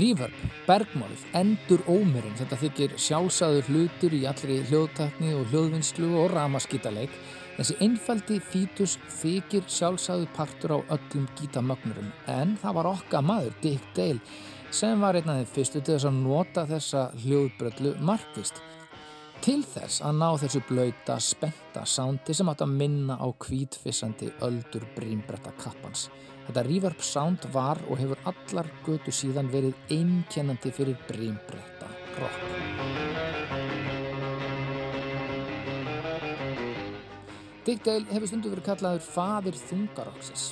Reverb, 0.00 0.36
bergmálið, 0.68 1.22
endur 1.36 1.82
ómerinn, 1.90 2.36
þetta 2.38 2.56
þykir 2.60 2.92
sjálfsæður 3.04 3.66
hlutur 3.68 4.14
í 4.16 4.20
allri 4.30 4.60
hljóðtækni 4.70 5.34
og 5.34 5.50
hljóðvinnslu 5.50 6.12
og 6.22 6.30
ramaskítaleik. 6.32 7.12
Þessi 7.58 7.76
einfaldi 7.84 8.38
fítus 8.40 8.94
þykir 9.18 9.66
sjálfsæður 9.68 10.30
partur 10.36 10.72
á 10.72 10.78
öllum 10.94 11.26
gítamögnurum 11.36 12.08
en 12.32 12.54
það 12.62 12.78
var 12.78 12.88
okka 12.94 13.20
maður, 13.20 13.58
Dick 13.60 13.90
Dale, 13.98 14.22
sem 14.70 15.00
var 15.02 15.18
einn 15.18 15.30
af 15.30 15.40
þeim 15.40 15.52
fyrstu 15.54 15.80
til 15.80 15.96
þess 15.96 16.08
að 16.08 16.18
nota 16.22 16.66
þessa 16.68 17.06
hljóðbröllu 17.24 17.94
markvist 18.06 18.60
til 19.40 19.62
þess 19.64 20.02
að 20.04 20.18
ná 20.20 20.26
þessu 20.42 20.60
blöyta, 20.68 21.16
spenta 21.22 21.86
sándi 21.88 22.34
sem 22.36 22.48
átt 22.52 22.60
að 22.64 22.74
minna 22.76 23.16
á 23.16 23.26
kvítfissandi 23.40 24.28
öldur 24.44 24.84
brínbretta 24.96 25.54
kappans. 25.62 26.10
Þetta 26.44 26.64
reverb 26.66 27.00
sound 27.04 27.46
var 27.54 27.80
og 27.88 28.00
hefur 28.02 28.20
allar 28.28 28.68
götu 28.84 29.14
síðan 29.14 29.48
verið 29.52 29.76
einkennandi 29.96 30.72
fyrir 30.76 30.98
brínbretta 31.08 31.88
rock. 32.20 32.40
Dick 37.64 37.84
Dale 37.86 38.08
hefur 38.12 38.28
stundu 38.28 38.52
verið 38.52 38.66
kallaður 38.66 39.04
fadir 39.08 39.56
þungarokksis. 39.68 40.50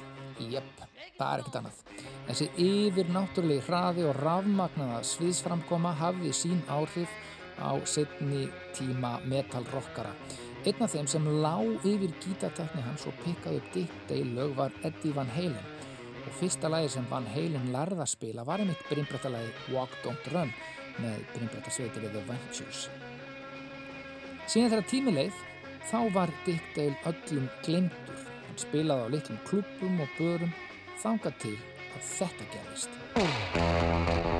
Jep, 0.48 0.86
það 1.18 1.28
er 1.28 1.42
ekkert 1.42 1.60
annað. 1.60 1.84
Þessi 2.28 2.46
yfir 2.60 3.08
náttúrulegi 3.08 3.64
hraði 3.64 4.02
og 4.04 4.18
rafmagnaða 4.20 4.98
sviðsframkoma 5.08 5.94
hafði 5.96 6.32
sín 6.36 6.58
áhrif 6.68 7.08
á 7.56 7.72
setni 7.88 8.42
tíma 8.76 9.14
metalrockara. 9.24 10.12
Einn 10.68 10.84
af 10.84 10.92
þeim 10.92 11.08
sem 11.08 11.24
lág 11.40 11.86
yfir 11.88 12.12
gítartekni 12.20 12.82
hans 12.84 13.06
og 13.08 13.16
pikkaði 13.22 13.62
upp 13.62 13.70
Dick 13.72 13.94
Dale 14.10 14.34
lög 14.36 14.52
var 14.58 14.76
Eddie 14.84 15.14
Van 15.16 15.30
Halen 15.32 15.70
og 16.26 16.34
fyrsta 16.36 16.68
lagi 16.68 16.90
sem 16.92 17.06
Van 17.08 17.30
Halen 17.32 17.70
lærða 17.72 18.04
að 18.04 18.12
spila 18.12 18.44
var 18.44 18.60
einmitt 18.60 18.84
brimbrættalagi 18.90 19.72
Walk 19.72 19.96
Don't 20.04 20.28
Run 20.34 20.52
með 21.00 21.24
brimbrættasveitir 21.32 22.10
The 22.12 22.26
Ventures. 22.28 22.84
Síðan 24.44 24.74
þegar 24.74 24.88
tímileið 24.92 25.40
þá 25.88 25.98
var 26.12 26.36
Dick 26.44 26.76
Dale 26.76 27.00
öllum 27.08 27.48
glemtur. 27.64 28.22
Hann 28.44 28.60
spilaði 28.60 29.08
á 29.08 29.12
litlum 29.16 29.42
klubum 29.48 30.04
og 30.04 30.14
börum 30.20 30.54
þangað 31.00 31.42
til 31.46 31.56
að 31.98 32.04
þetta 32.18 32.44
gerist. 32.54 34.37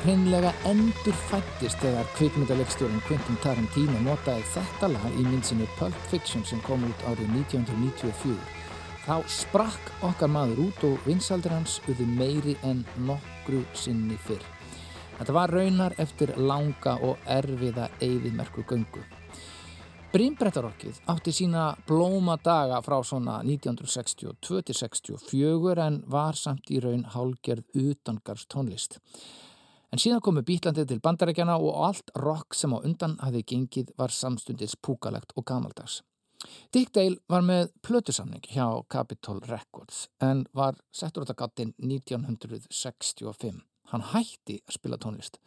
Hreinlega 0.00 0.48
endur 0.64 1.12
fættist 1.28 1.76
þegar 1.82 2.06
kvikmyndalegstjórun 2.14 3.02
Quentin 3.04 3.36
Tarantino 3.44 3.98
notaði 4.00 4.40
þetta 4.54 4.88
lag 4.94 5.12
í 5.20 5.22
myndsinu 5.26 5.66
Pulp 5.76 5.98
Fiction 6.08 6.44
sem 6.48 6.60
kom 6.64 6.80
út 6.88 7.00
árið 7.10 7.28
1994. 7.36 8.32
Þá 9.04 9.16
sprakk 9.28 9.84
okkar 10.08 10.30
maður 10.32 10.58
út 10.68 10.78
og 10.88 10.96
vinsaldur 11.04 11.52
hans 11.52 11.84
urði 11.84 12.06
meiri 12.08 12.54
en 12.64 12.80
nokkru 13.04 13.60
sinni 13.76 14.16
fyrr. 14.24 14.40
Þetta 15.18 15.32
var 15.36 15.52
raunar 15.52 15.92
eftir 16.00 16.32
langa 16.40 16.96
og 17.04 17.20
erfiða 17.28 17.92
eigðimerku 18.00 18.64
göngu. 18.64 19.04
Brimbrettarokkið 20.14 20.96
átti 21.12 21.32
sína 21.36 21.76
blóma 21.86 22.40
daga 22.40 22.80
frá 22.82 23.04
svona 23.04 23.44
1962-64 23.44 25.84
en 25.84 26.00
var 26.08 26.34
samt 26.40 26.70
í 26.72 26.80
raun 26.80 27.04
hálgerð 27.12 27.64
utangarst 27.84 28.48
tónlist. 28.50 28.98
En 29.90 29.98
síðan 29.98 30.22
komu 30.22 30.44
Bílandi 30.46 30.84
til 30.86 31.00
bandarækjana 31.02 31.56
og 31.58 31.80
allt 31.88 32.12
rock 32.22 32.54
sem 32.54 32.74
á 32.74 32.78
undan 32.78 33.16
hafi 33.22 33.42
gengið 33.42 33.90
var 33.98 34.14
samstundis 34.14 34.76
púkalegt 34.76 35.34
og 35.36 35.46
gamaldags. 35.50 36.02
Dick 36.72 36.94
Dale 36.94 37.18
var 37.28 37.42
með 37.44 37.72
plötusamning 37.84 38.46
hjá 38.48 38.64
Capitol 38.88 39.42
Records 39.50 40.06
en 40.22 40.46
var 40.56 40.78
settur 40.92 41.26
út 41.26 41.34
af 41.34 41.40
gattin 41.42 41.74
1965. 41.82 43.60
Hann 43.90 44.08
hætti 44.14 44.60
að 44.62 44.78
spila 44.78 44.96
tónlist 44.96 45.40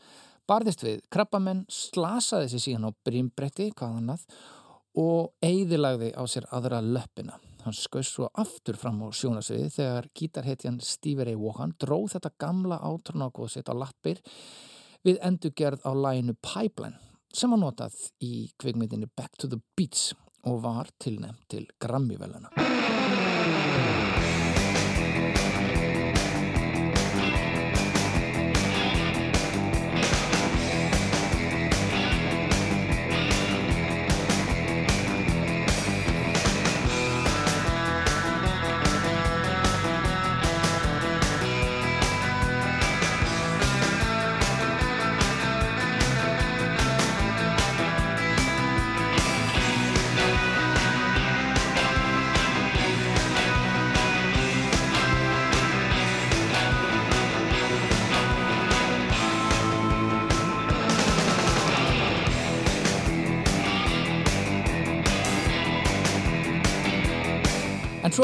barðist 0.49 0.83
við 0.83 1.01
krabbamenn, 1.13 1.63
slasaði 1.71 2.51
sér 2.51 2.63
síðan 2.65 2.89
á 2.89 2.97
brimbretti, 3.07 3.69
hvað 3.71 3.97
hann 3.97 4.13
að, 4.15 4.25
og 4.99 5.31
eigðilagði 5.43 6.11
á 6.13 6.23
sér 6.29 6.47
aðra 6.53 6.81
löppina. 6.83 7.39
Hann 7.63 7.75
skauðs 7.75 8.09
svo 8.11 8.27
aftur 8.43 8.75
fram 8.75 8.99
á 9.03 9.07
sjónasviði 9.15 9.69
þegar 9.77 10.09
gítarhetjan 10.19 10.81
Stevie 10.83 11.29
Ray 11.29 11.39
Vaughan 11.39 11.75
dróð 11.79 12.17
þetta 12.17 12.33
gamla 12.43 12.81
átrúnákóð 12.83 13.53
sitt 13.53 13.71
á 13.71 13.75
lappir 13.77 14.19
við 15.07 15.21
endurgerð 15.23 15.87
á 15.87 15.91
læginu 15.95 16.35
Pipeline 16.43 16.99
sem 17.33 17.55
var 17.55 17.63
notað 17.63 17.95
í 18.19 18.49
kveikmyndinni 18.59 19.07
Back 19.15 19.39
to 19.39 19.47
the 19.47 19.61
Beats 19.77 20.11
og 20.43 20.59
var 20.65 20.91
tilnæmt 20.99 21.47
til 21.47 21.69
Grammy-veluna. 21.79 22.51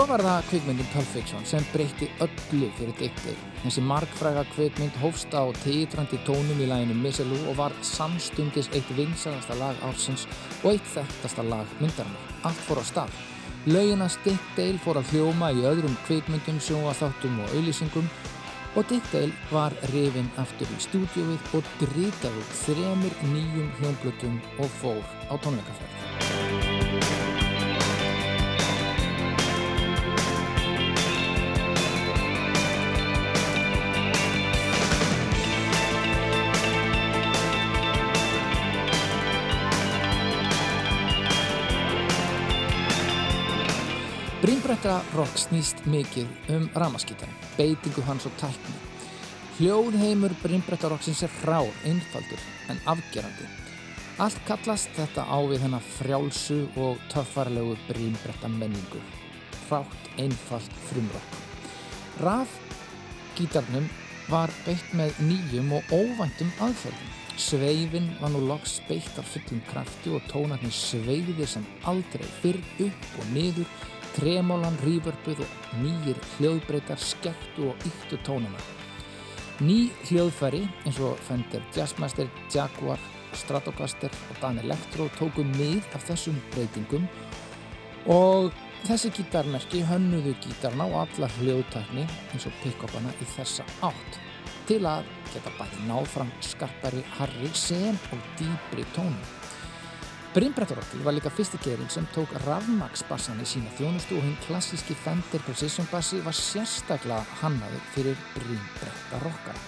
Var 0.09 0.23
það 0.25 0.45
kvikmyndin 0.49 0.87
Pulp 0.89 1.09
Fiction 1.13 1.43
sem 1.45 1.65
breytti 1.69 2.07
öllu 2.23 2.69
fyrir 2.79 2.95
Dick. 2.97 3.19
Þessi 3.61 3.83
markfræga 3.85 4.41
kvikmynd 4.55 4.95
hófst 5.03 5.35
á 5.37 5.45
títrandi 5.61 6.17
tónum 6.25 6.61
í 6.63 6.69
læginu 6.69 6.95
Misselú 6.97 7.37
og 7.51 7.59
var 7.59 7.75
samstundis 7.85 8.71
eitt 8.73 8.89
vinsalasta 8.97 9.57
lag 9.59 9.77
ársins 9.85 10.25
og 10.63 10.71
eitt 10.71 10.89
þekktasta 10.95 11.45
lag 11.45 11.69
myndarinnar. 11.77 12.33
Allt 12.47 12.65
fór 12.65 12.81
á 12.81 12.85
stað. 12.89 13.13
Lauginast 13.69 14.25
Dick 14.25 14.41
Dale 14.57 14.81
fór 14.81 14.97
að 14.97 15.13
hljóma 15.13 15.51
í 15.53 15.61
öðrum 15.69 15.97
kvikmyndum, 16.07 16.57
sjóaþáttum 16.63 17.43
og 17.43 17.53
auðlýsingum 17.53 18.09
og 18.79 18.89
Dick 18.89 19.05
Dale 19.13 19.53
var 19.53 19.77
rifinn 19.93 20.33
aftur 20.41 20.73
í 20.73 20.81
stúdjóið 20.89 21.53
og 21.59 21.73
dritaði 21.83 22.49
þremur 22.63 23.21
nýjum 23.29 23.73
hljómblutum 23.77 24.41
og 24.57 24.77
fór 24.81 25.03
á 25.29 25.37
tónleikaferð. 25.37 26.38
Brimbrekka 44.79 45.17
rock 45.17 45.35
snýst 45.35 45.81
mikið 45.91 46.51
um 46.55 46.69
ramaskítan, 46.71 47.31
beitingu 47.57 47.99
hans 48.07 48.23
og 48.29 48.35
tækni. 48.39 48.77
Hljóðheimur 49.57 50.31
Brimbrekka 50.39 50.87
rocksins 50.87 51.19
er 51.27 51.33
frár, 51.41 51.67
einfaldur 51.83 52.39
en 52.71 52.79
afgerandi. 52.87 53.49
Allt 54.23 54.39
kallast 54.47 54.95
þetta 54.95 55.25
á 55.27 55.35
við 55.51 55.65
hennar 55.65 55.83
frjálsu 55.97 56.61
og 56.79 57.03
töffarlegu 57.11 57.75
Brimbrekka 57.89 58.47
menningu. 58.47 59.03
Frátt, 59.67 60.07
einfalt, 60.15 60.71
frumrock. 60.87 61.35
Raf 62.23 62.55
gítarnum 63.35 63.91
var 64.31 64.47
beitt 64.63 64.95
með 64.95 65.19
nýjum 65.27 65.75
og 65.75 65.91
óvæntum 65.91 66.55
aðferðum. 66.55 67.15
Sveifin 67.35 68.13
var 68.23 68.31
nú 68.31 68.47
loks 68.47 68.79
beitt 68.87 69.19
af 69.19 69.27
fullum 69.27 69.59
krafti 69.67 70.15
og 70.15 70.23
tónarnir 70.31 70.71
sveiðir 70.71 71.47
sem 71.51 71.67
aldrei 71.83 72.27
fyrr 72.39 72.63
upp 72.87 73.15
og 73.19 73.33
niður 73.35 73.67
tremólan, 74.19 74.75
rývörpuð 74.83 75.43
og 75.45 75.79
nýjir 75.79 76.17
hljóðbreytar 76.35 76.99
skektu 76.99 77.69
og 77.71 77.87
yktu 77.87 78.19
tónuna. 78.27 78.59
Ný 79.63 79.89
hljóðfæri 80.07 80.65
eins 80.87 80.99
og 81.03 81.19
Fender 81.27 81.63
Jazzmaster, 81.75 82.27
Jaguar, 82.51 82.99
Stratocaster 83.35 84.11
og 84.29 84.41
Dan 84.41 84.59
Electro 84.59 85.09
tóku 85.19 85.43
mið 85.55 85.83
af 85.95 86.03
þessum 86.07 86.39
breytingum 86.53 87.07
og 88.11 88.51
þessi 88.87 89.11
gítarmerki 89.15 89.83
hönnuðu 89.87 90.35
gítarna 90.43 90.87
og 90.87 91.01
alla 91.05 91.31
hljóðtækni 91.39 92.07
eins 92.07 92.47
og 92.47 92.55
pick-upana 92.63 93.11
í 93.19 93.27
þessa 93.35 93.67
átt 93.87 94.21
til 94.69 94.83
að 94.87 95.07
geta 95.33 95.51
bæði 95.59 95.83
náð 95.89 96.07
fram 96.15 96.31
skarpari 96.45 97.03
harri 97.17 97.51
sem 97.55 97.99
og 98.13 98.31
dýbri 98.39 98.87
tónum. 98.95 99.38
Brimbrettarokki 100.29 100.99
var 101.01 101.15
líka 101.17 101.29
fyrsti 101.33 101.57
gerinn 101.63 101.89
sem 101.89 102.05
tók 102.13 102.29
rafmagsbassan 102.45 103.39
í 103.41 103.47
sína 103.49 103.71
þjónustu 103.79 104.13
og 104.19 104.25
hinn 104.27 104.35
klassíski 104.43 104.93
Fender 105.01 105.41
Precision 105.47 105.87
bassi 105.89 106.19
var 106.21 106.35
sérstaklega 106.37 107.23
hannaður 107.39 107.87
fyrir 107.95 108.19
Brimbrettarokkara. 108.35 109.63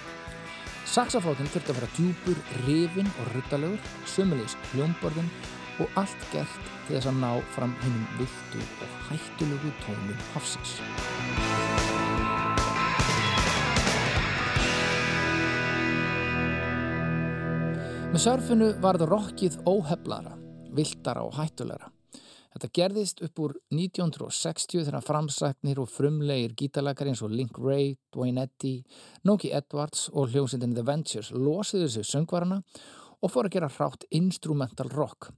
Saxaflótin 0.86 1.50
þurfti 1.50 1.74
að 1.74 1.80
vera 1.80 1.90
djúpur, 1.96 2.44
rifin 2.68 3.10
og 3.10 3.32
ruttalögur, 3.34 3.90
sömulegis 4.06 4.54
hljómborðin 4.70 5.32
og 5.82 5.98
allt 5.98 6.28
gert 6.30 6.70
til 6.86 6.94
þess 6.94 7.10
að 7.10 7.18
ná 7.24 7.32
fram 7.56 7.74
hinnum 7.82 8.06
viltu 8.20 8.62
og 8.86 9.00
hættulegu 9.08 9.74
tónum 9.82 10.22
hafsins. 10.36 10.76
Með 18.12 18.24
surfinu 18.28 18.70
varð 18.84 19.08
rockið 19.08 19.58
óheflara, 19.66 20.36
viltara 20.76 21.24
og 21.26 21.36
hættulegra. 21.38 21.90
Þetta 22.52 22.70
gerðist 22.76 23.22
upp 23.24 23.40
úr 23.40 23.54
1960 23.72 24.84
þegar 24.88 25.06
framsæknir 25.08 25.80
og 25.80 25.88
frumlegir 25.88 26.56
gítalakar 26.60 27.08
eins 27.08 27.22
og 27.24 27.32
Link 27.32 27.56
Ray, 27.56 27.94
Dwayne 28.12 28.44
Eddy, 28.44 28.82
Noki 29.24 29.54
Edwards 29.56 30.10
og 30.12 30.34
hljómsindin 30.34 30.76
The 30.76 30.84
Ventures 30.88 31.32
losiðu 31.32 31.88
sig 31.94 32.10
söngvarana 32.10 32.60
og 33.22 33.32
fór 33.32 33.48
að 33.48 33.56
gera 33.56 33.72
hrátt 33.72 34.04
instrumental 34.12 34.92
rock. 34.92 35.30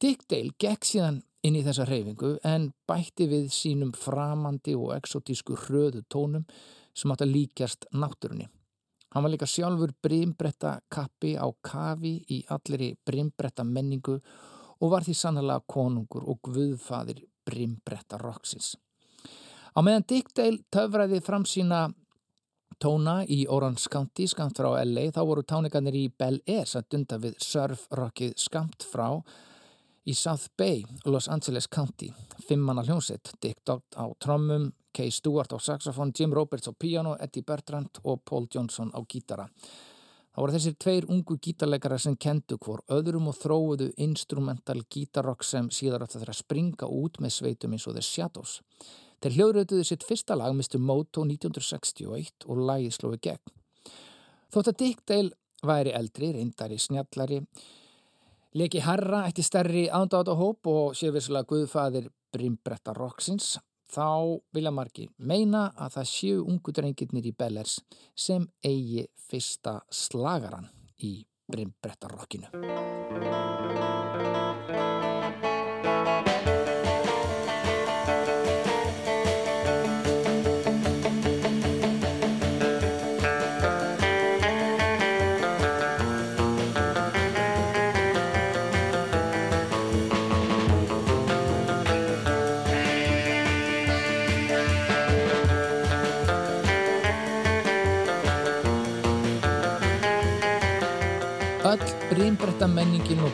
Dick 0.00 0.22
Dale 0.30 0.54
gekk 0.60 0.86
síðan 0.86 1.20
inn 1.42 1.58
í 1.58 1.64
þessa 1.66 1.88
reyfingu 1.88 2.36
en 2.46 2.70
bætti 2.88 3.26
við 3.28 3.50
sínum 3.54 3.90
framandi 3.96 4.76
og 4.78 4.94
exotísku 5.00 5.58
hröðu 5.66 6.04
tónum 6.12 6.46
sem 6.94 7.10
átt 7.10 7.26
að 7.26 7.34
líkjast 7.34 7.90
náttúrunni. 7.90 8.46
Hann 9.10 9.24
var 9.24 9.32
líka 9.32 9.46
sjálfur 9.46 9.92
brimbretta 10.02 10.76
kappi 10.88 11.34
á 11.34 11.46
kafi 11.62 12.14
í 12.30 12.44
allri 12.54 12.92
brimbretta 13.06 13.64
menningu 13.66 14.20
og 14.80 14.92
var 14.92 15.04
því 15.04 15.14
sannlega 15.18 15.64
konungur 15.66 16.28
og 16.30 16.38
guðfaðir 16.46 17.24
brimbretta 17.46 18.20
roxins. 18.22 18.76
Á 19.74 19.78
meðan 19.82 20.06
Dick 20.08 20.30
Dale 20.34 20.62
töfraði 20.70 21.20
fram 21.22 21.44
sína 21.46 21.88
tóna 22.80 23.20
í 23.28 23.44
Orange 23.50 23.90
County 23.92 24.26
skamt 24.30 24.58
frá 24.58 24.72
LA 24.84 25.10
þá 25.14 25.20
voru 25.28 25.44
tánikanir 25.44 25.98
í 25.98 26.08
Bel 26.08 26.40
Air 26.48 26.66
satt 26.70 26.94
undan 26.96 27.22
við 27.22 27.36
surfrockið 27.44 28.34
skamt 28.40 28.86
frá 28.88 29.20
í 30.08 30.14
South 30.16 30.48
Bay, 30.56 30.84
Los 31.04 31.28
Angeles 31.28 31.68
County. 31.68 32.08
Fimmanna 32.48 32.82
hljómsett, 32.86 33.34
Dick 33.42 33.60
Dodd 33.66 33.84
á 33.94 34.08
trommum, 34.22 34.70
Kay 34.92 35.10
Stewart 35.14 35.52
á 35.54 35.58
saxofón, 35.58 36.12
Jim 36.16 36.32
Roberts 36.34 36.68
á 36.68 36.72
piano, 36.72 37.16
Eddie 37.20 37.46
Bertrand 37.46 38.00
og 38.04 38.24
Paul 38.24 38.48
Johnson 38.52 38.90
á 38.90 39.00
gítara. 39.06 39.46
Það 40.30 40.42
voru 40.44 40.54
þessir 40.54 40.74
tveir 40.78 41.06
ungu 41.10 41.36
gítarleikara 41.42 41.98
sem 41.98 42.14
kendu 42.16 42.56
hvor 42.62 42.84
öðrum 42.88 43.26
og 43.32 43.34
þróuðu 43.40 43.88
instrumental 43.98 44.78
gítarrock 44.86 45.42
sem 45.42 45.70
síðar 45.74 46.04
átt 46.04 46.14
að 46.14 46.22
þeirra 46.22 46.36
springa 46.38 46.86
út 46.86 47.18
með 47.18 47.34
sveitum 47.34 47.74
eins 47.74 47.86
og 47.90 47.96
The 47.96 48.04
Shadows. 48.06 48.60
Þeir 49.20 49.36
hljóðrötuðu 49.36 49.84
sitt 49.84 50.06
fyrsta 50.06 50.36
lag 50.38 50.54
Mr. 50.54 50.78
Moto 50.78 51.26
1961 51.26 52.46
og 52.46 52.62
lagið 52.70 52.94
slói 52.94 53.18
gegn. 53.18 53.56
Þótt 54.54 54.70
að 54.70 54.78
Dick 54.80 55.02
Dale 55.06 55.34
væri 55.66 55.92
eldri, 55.98 56.30
reyndari, 56.36 56.78
snjallari, 56.80 57.40
leki 58.56 58.80
herra, 58.86 59.26
eitt 59.26 59.42
í 59.42 59.44
stærri 59.44 59.88
aðndáta 59.90 60.38
hóp 60.38 60.70
og 60.70 60.94
séfislega 60.98 61.50
guðfæðir 61.50 62.08
Brimbretta 62.32 62.94
Roxins 62.96 63.58
þá 63.90 64.38
vilja 64.54 64.72
margi 64.74 65.08
meina 65.18 65.70
að 65.76 65.98
það 65.98 66.10
séu 66.12 66.44
ungu 66.46 66.74
drengirnir 66.76 67.30
í 67.30 67.34
Bellers 67.36 67.78
sem 68.14 68.46
eigi 68.64 69.06
fyrsta 69.30 69.80
slagaran 69.90 70.70
í 71.06 71.16
Brimbrettarrokkinu. 71.50 72.52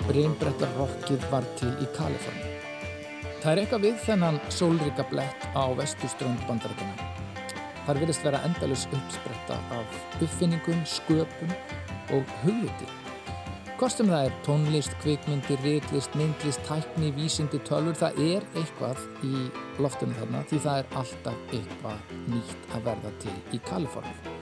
Breinbretta 0.07 0.69
rockið 0.77 1.25
var 1.33 1.47
til 1.59 1.73
í 1.83 1.87
Kaliforni. 1.97 2.53
Það 3.43 3.51
er 3.53 3.61
eitthvað 3.63 3.87
við 3.87 3.97
þennan 4.07 4.39
sólrika 4.51 5.07
blett 5.11 5.49
á 5.55 5.65
vestuströnd 5.79 6.45
bandarækjana. 6.49 7.09
Þar 7.87 8.01
vilist 8.03 8.25
vera 8.27 8.43
endalus 8.47 8.87
uppspretta 8.91 9.59
af 9.77 9.99
uppfinningum, 10.19 10.81
sköpum 10.91 11.53
og 12.15 12.37
hugviti. 12.43 12.89
Kostum 13.77 14.09
það 14.09 14.31
er 14.31 14.39
tónlist, 14.47 14.95
kvikmyndir, 15.03 15.61
reiklist, 15.61 16.15
myndlist, 16.17 16.63
tækni, 16.65 17.11
vísindi, 17.19 17.61
tölur, 17.69 17.99
það 17.99 18.23
er 18.25 18.47
eitthvað 18.57 19.03
í 19.29 19.45
loftunum 19.85 20.17
þarna 20.17 20.47
því 20.49 20.63
það 20.65 20.81
er 20.81 20.97
alltaf 21.03 21.55
eitthvað 21.59 22.17
nýtt 22.33 22.73
að 22.73 22.89
verða 22.89 23.15
til 23.27 23.37
í 23.53 23.63
Kaliforni. 23.69 24.36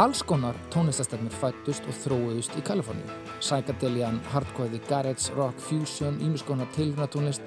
Alls 0.00 0.22
konar 0.24 0.56
tónlistastefnir 0.72 1.34
fættust 1.36 1.84
og 1.84 1.92
þróiðust 1.92 2.54
í 2.56 2.62
Kaliforníu. 2.64 3.16
Psychedelian, 3.42 4.16
hardcore, 4.32 4.78
garage, 4.88 5.26
rock, 5.36 5.58
fusion, 5.60 6.14
ímiskonar 6.24 6.70
tilrunatónlist. 6.72 7.42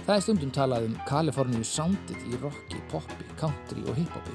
Það 0.00 0.16
er 0.16 0.24
stundum 0.24 0.50
talað 0.50 0.88
um 0.88 0.96
Kaliforníu 1.06 1.62
soundið 1.62 2.24
í 2.26 2.40
rocki, 2.42 2.80
poppi, 2.90 3.28
country 3.38 3.84
og 3.86 4.00
hiphopi. 4.00 4.34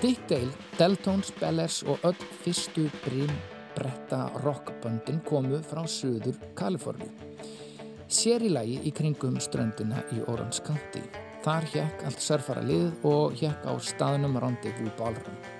Dick 0.00 0.22
Dale, 0.30 0.48
Deltones, 0.78 1.34
Bellers 1.36 1.82
og 1.84 2.00
öll 2.08 2.24
fyrstu 2.46 2.86
brimbretta 3.02 4.22
rockböndin 4.46 5.20
komu 5.28 5.60
frá 5.60 5.82
söður 5.84 6.40
Kaliforníu. 6.56 7.12
Sér 8.08 8.46
í 8.48 8.54
lagi 8.54 8.80
í 8.88 8.94
kringum 8.96 9.36
ströndina 9.44 10.00
í 10.16 10.24
Orange 10.24 10.64
County. 10.64 11.04
Þar 11.44 11.68
hjekk 11.74 12.08
allt 12.08 12.24
surfara 12.24 12.64
lið 12.64 13.04
og 13.12 13.36
hjekk 13.36 13.68
á 13.68 13.76
staðnum 13.76 14.40
Rendezvous 14.40 14.96
Ballroom. 14.96 15.55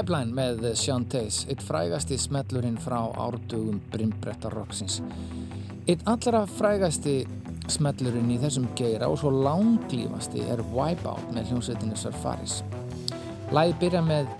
Pipeline 0.00 0.32
með 0.32 0.62
Sean 0.80 1.02
Tays, 1.12 1.42
eitt 1.52 1.60
frægasti 1.60 2.16
smellurinn 2.16 2.78
frá 2.80 3.10
árdugum 3.20 3.82
Brimbrettar 3.92 4.54
Roxins. 4.56 4.94
Eitt 5.84 6.06
allra 6.08 6.46
frægasti 6.48 7.18
smellurinn 7.68 8.30
í 8.32 8.38
þessum 8.40 8.70
geira 8.78 9.10
og 9.12 9.18
svo 9.20 9.28
langlýfasti 9.34 10.46
er 10.54 10.62
Wipeout 10.72 11.34
með 11.36 11.50
hljómsveitinu 11.50 11.98
Surfaris. 12.00 12.62
Læði 13.52 13.76
byrja 13.82 14.00
með 14.06 14.32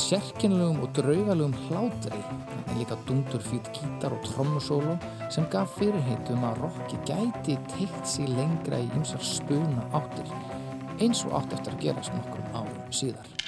sérkynlegum 0.00 0.80
og 0.80 0.96
draugalugum 0.96 1.58
hlátri, 1.66 2.22
en 2.62 2.80
líka 2.80 2.96
dungtur 3.04 3.44
fýtt 3.50 3.68
gítar 3.76 4.16
og 4.16 4.24
trommusólu 4.30 4.96
sem 5.28 5.44
gaf 5.52 5.76
fyrirheitum 5.76 6.48
að 6.54 6.64
rocki 6.64 7.02
gæti 7.12 7.60
teikt 7.74 8.08
sér 8.14 8.32
lengra 8.40 8.80
í 8.80 8.88
ymsar 8.96 9.20
spuna 9.20 9.84
áttir, 9.92 10.32
eins 11.04 11.26
og 11.28 11.42
átt 11.42 11.58
eftir 11.60 11.76
að 11.76 11.88
gerast 11.90 12.16
nokkur 12.16 12.48
árum 12.56 12.92
síðar. 13.02 13.41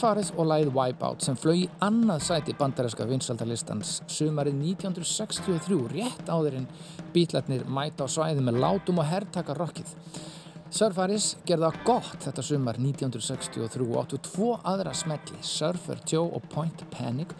Surfaris 0.00 0.30
og 0.40 0.46
læð 0.48 0.70
Wipeout 0.72 1.20
sem 1.20 1.36
flög 1.36 1.58
í 1.60 1.64
annað 1.84 2.22
sæti 2.24 2.54
bandaræska 2.56 3.04
vinsaldalistans 3.04 3.98
sumarið 4.08 4.54
1963 4.70 5.76
rétt 5.92 6.30
áður 6.32 6.54
en 6.62 6.68
bítlarnir 7.12 7.66
mæta 7.68 8.06
á 8.08 8.12
svæði 8.14 8.40
með 8.46 8.62
látum 8.62 9.02
og 9.02 9.04
herrtaka 9.10 9.52
rockið. 9.58 9.90
Surfaris 10.72 11.26
gerða 11.44 11.68
gott 11.84 12.16
þetta 12.24 12.44
sumar 12.48 12.80
1963 12.80 13.84
og 13.90 13.98
áttu 14.00 14.22
tvo 14.30 14.48
aðra 14.72 14.94
smelli, 14.96 15.36
Surfer 15.44 16.00
Joe 16.08 16.32
og 16.32 16.48
Point 16.54 16.86
Panic 16.94 17.34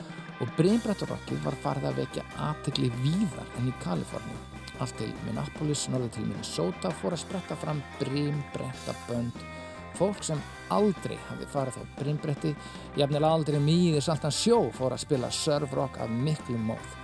og 0.44 0.52
Brimbrettur-rockið 0.58 1.40
var 1.46 1.56
farið 1.64 1.88
að 1.88 2.02
vekja 2.02 2.26
aðtegli 2.50 2.90
víðar 2.98 3.56
enn 3.56 3.72
í 3.72 3.78
Kaliforni. 3.86 4.36
Allt 4.84 5.00
til 5.00 5.08
Minneapolis, 5.24 5.86
norður 5.88 6.12
til 6.18 6.28
Minnesota 6.28 6.92
fór 7.00 7.16
að 7.16 7.24
spretta 7.24 7.56
fram 7.64 7.80
Brimbrettabönd 8.02 9.59
Fólk 9.98 10.22
sem 10.24 10.40
aldrei 10.70 11.18
hafði 11.28 11.48
farið 11.50 11.78
á 11.80 11.84
brimbretti, 11.98 12.54
jafnilega 12.98 13.34
aldrei 13.34 13.60
mýðir 13.62 14.04
saltan 14.04 14.34
sjó 14.34 14.62
fór 14.76 14.94
að 14.94 15.04
spila 15.04 15.30
surfrock 15.34 15.98
af 16.00 16.10
miklu 16.10 16.58
móð. 16.58 16.96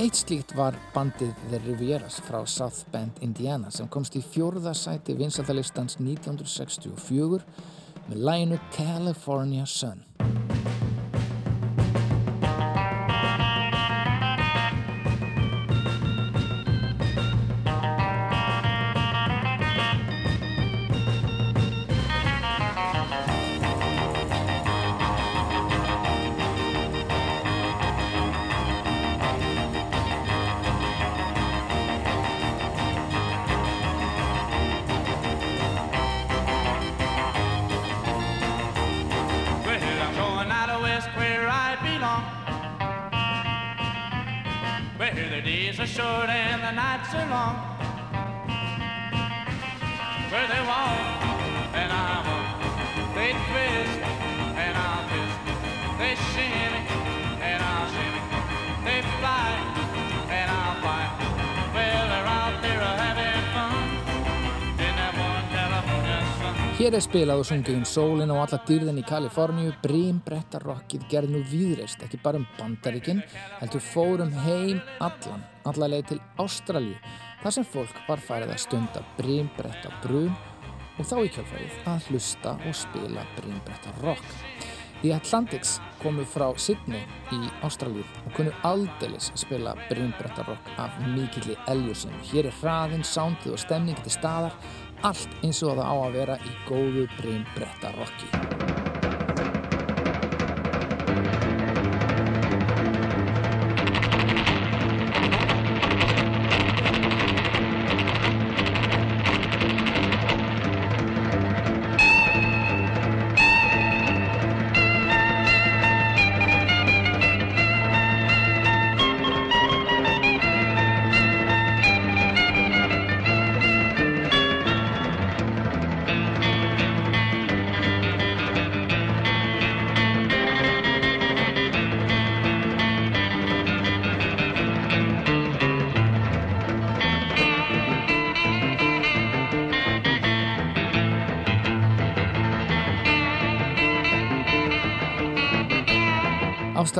Eitt 0.00 0.16
slíkt 0.16 0.54
var 0.56 0.76
bandið 0.94 1.34
The 1.50 1.60
Rivieras 1.66 2.16
frá 2.24 2.40
South 2.48 2.86
Bend, 2.92 3.18
Indiana 3.20 3.68
sem 3.70 3.90
komst 3.92 4.16
í 4.16 4.22
fjórða 4.24 4.72
sæti 4.72 5.12
vinsaldalistans 5.18 5.98
1964 6.00 7.44
með 8.08 8.24
lænu 8.30 8.60
California 8.72 9.68
Sun. 9.68 10.00
For 45.22 45.28
the 45.28 45.40
days 45.40 45.78
are 45.78 45.86
short 45.86 46.28
and 46.28 46.60
the 46.64 46.72
nights 46.72 47.14
are 47.14 47.28
long. 47.30 47.54
Where 50.32 50.48
they 50.48 50.60
walk 50.66 50.98
and 51.80 51.92
I 51.92 52.24
walk, 52.26 53.14
they 53.14 53.30
twist 53.30 54.00
and 54.58 54.76
I 54.76 55.06
twist, 55.06 55.98
they 56.00 56.14
shimmy. 56.34 56.61
Hér 66.82 66.96
er 66.98 67.02
spilað 67.04 67.38
og 67.38 67.46
sungið 67.46 67.76
um 67.78 67.82
sólinn 67.86 68.30
og 68.34 68.40
alla 68.42 68.58
dyrðin 68.66 68.96
í 68.98 69.04
Kaliforníu, 69.06 69.70
brímbrettarokkið 69.84 71.04
gerð 71.12 71.30
nú 71.30 71.42
výðreist, 71.46 72.02
ekki 72.02 72.18
bara 72.24 72.40
um 72.40 72.46
bandaríkinn, 72.56 73.20
heldur 73.60 73.84
fórum 73.86 74.32
heim 74.42 74.80
allan, 74.98 75.44
alla 75.62 75.90
leið 75.92 76.08
til 76.08 76.18
Ástralju, 76.42 76.98
þar 77.44 77.54
sem 77.54 77.68
fólk 77.76 78.02
var 78.08 78.26
farið 78.26 78.56
að 78.56 78.60
stunda 78.64 79.04
brímbrettabrum 79.20 80.34
og 80.98 81.06
þá 81.06 81.16
í 81.20 81.30
kjálfarið 81.36 81.80
að 81.92 82.10
hlusta 82.10 82.58
og 82.66 82.78
spila 82.82 83.28
brímbrettarokk. 83.38 84.38
The 85.02 85.14
Atlantics 85.14 85.78
komu 86.02 86.26
frá 86.26 86.48
Sydney 86.58 87.06
í 87.34 87.40
Ástralju 87.62 88.02
og 88.26 88.34
kunnu 88.34 88.58
aldeilis 88.66 89.30
spila 89.38 89.78
brímbrettarokk 89.86 90.74
af 90.82 90.98
mikilli 91.14 91.54
eljusin. 91.70 92.18
Hér 92.26 92.50
er 92.50 92.58
hraðinn, 92.58 93.06
sándið 93.06 93.54
og 93.54 93.62
stemningi 93.62 94.02
til 94.02 94.18
staðar 94.18 94.58
allt 95.06 95.40
eins 95.42 95.62
og 95.66 95.78
það 95.78 95.88
á 95.88 95.94
að 95.94 96.20
vera 96.20 96.38
í 96.46 96.54
góðu 96.68 97.08
breym 97.18 97.46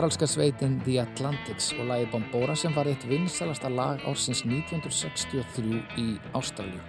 Ástrálska 0.02 0.26
sveitin 0.26 0.80
The 0.82 0.96
Atlantics 0.98 1.68
og 1.78 1.86
lagi 1.86 2.08
Bombora 2.10 2.56
sem 2.58 2.72
var 2.74 2.88
eitt 2.90 3.04
vinsalasta 3.06 3.68
lag 3.70 4.00
ársins 4.10 4.40
1963 4.42 5.76
í 6.02 6.06
Ástrálju. 6.34 6.80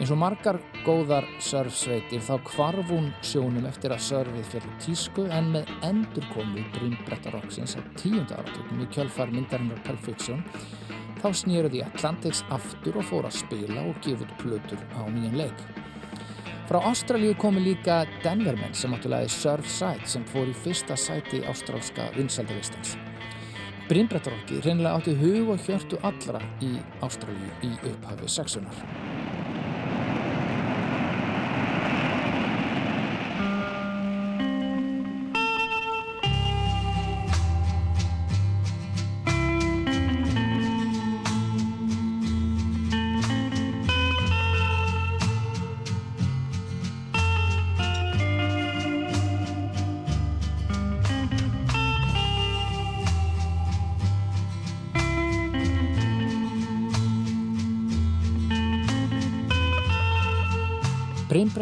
Eins 0.00 0.08
og 0.08 0.16
margar 0.22 0.56
góðar 0.86 1.26
surfsveitir 1.36 2.24
þá 2.24 2.38
kvarfún 2.48 3.10
sjónum 3.20 3.68
eftir 3.68 3.92
að 3.92 4.06
surfið 4.06 4.48
fjallu 4.54 4.72
tísku 4.86 5.26
en 5.36 5.52
með 5.52 5.74
endur 5.90 6.30
komu 6.32 6.64
Brynbrettarokksins 6.78 7.76
á 7.76 7.84
tíunda 8.00 8.40
áratökum 8.40 8.80
í 8.86 8.88
kjölfar 8.96 9.36
myndarinnar 9.36 9.84
Pulp 9.84 10.00
Fiction 10.08 10.40
þá 11.20 11.28
snýruði 11.42 11.84
Atlantics 11.90 12.40
aftur 12.56 13.02
og 13.02 13.08
fór 13.12 13.28
að 13.28 13.36
spila 13.42 13.84
og 13.84 14.00
gefa 14.00 14.32
plötur 14.40 14.80
á 14.96 15.04
nýjan 15.12 15.36
leik. 15.44 15.68
Frá 16.70 16.78
Ástralju 16.86 17.34
komi 17.34 17.58
líka 17.60 18.04
Denvermen 18.22 18.74
sem 18.78 18.92
áttulega 18.94 19.26
er 19.26 19.32
Surfside 19.34 20.06
sem 20.06 20.22
fór 20.30 20.52
í 20.52 20.54
fyrsta 20.54 20.94
sæti 20.94 21.40
ástrálska 21.50 22.04
vinsaldavistans. 22.14 22.92
Brimbrettarokki 23.88 24.60
reynilega 24.62 25.00
átti 25.00 25.16
hug 25.18 25.50
og 25.50 25.66
hjörtu 25.66 25.98
allra 26.06 26.38
í 26.62 26.76
Ástralju 27.02 27.50
í 27.66 27.72
upphafi 27.90 28.30
sexunar. 28.30 28.84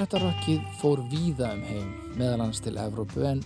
Breimbrettarokkið 0.09 0.69
fór 0.81 1.01
víða 1.13 1.51
um 1.53 1.65
heim 1.69 1.89
meðalans 2.17 2.63
til 2.65 2.79
Evrópu 2.81 3.27
en 3.29 3.43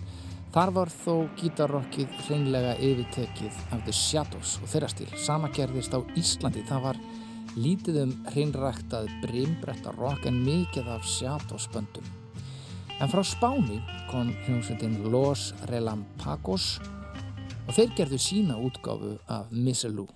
þar 0.53 0.69
var 0.71 0.91
þó 0.93 1.25
gítarrokkið 1.35 2.13
hreinlega 2.23 2.77
yfirtekið 2.79 3.57
af 3.75 3.81
The 3.83 3.91
Shadows 3.91 4.53
og 4.61 4.71
þeirra 4.71 4.89
stíl. 4.93 5.09
Sama 5.19 5.49
gerðist 5.51 5.91
á 5.91 5.99
Íslandi, 6.15 6.63
það 6.63 6.85
var 6.85 7.01
lítið 7.59 7.99
um 8.05 8.15
hreinræktað 8.29 9.11
Breimbrettarokk 9.25 10.23
en 10.31 10.39
mikið 10.45 10.87
af 10.95 11.03
Shadows 11.03 11.67
böndum. 11.73 12.07
En 12.95 13.11
frá 13.11 13.25
Spáni 13.27 13.81
kom 14.07 14.31
hljómsveitin 14.45 15.01
Los 15.11 15.49
Relampagos 15.67 16.77
og 17.67 17.75
þeir 17.75 17.91
gerðu 17.99 18.23
sína 18.23 18.55
útgáfu 18.55 19.17
af 19.27 19.51
Misselú. 19.51 20.07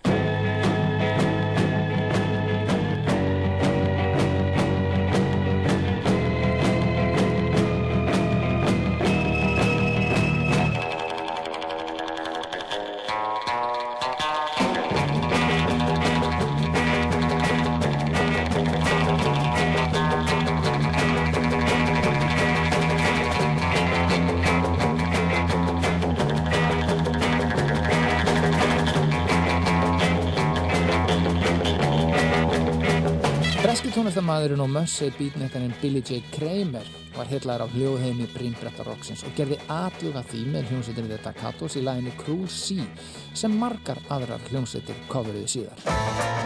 Tónlistamæðurinn 34.28 34.60
og 34.60 34.72
Mössei 34.76 35.12
bítnekkarinn 35.16 35.74
Billy 35.80 36.02
J. 36.04 36.18
Kramer 36.36 36.84
var 37.16 37.30
hillar 37.32 37.64
á 37.64 37.68
hljóðheimi 37.72 38.28
Brímbretta 38.34 38.84
Roxins 38.84 39.24
og 39.24 39.32
gerði 39.40 39.56
atluga 39.72 40.20
því 40.28 40.42
með 40.52 40.68
hljómsveitinni 40.68 41.14
The 41.14 41.20
Dakatos 41.30 41.78
í 41.80 41.86
læginu 41.88 42.12
Cruel 42.20 42.50
Sea 42.52 42.90
sem 43.32 43.56
margar 43.56 44.04
aðrar 44.12 44.44
hljómsveitir 44.52 45.00
coveruðu 45.08 45.48
síðar. 45.56 46.37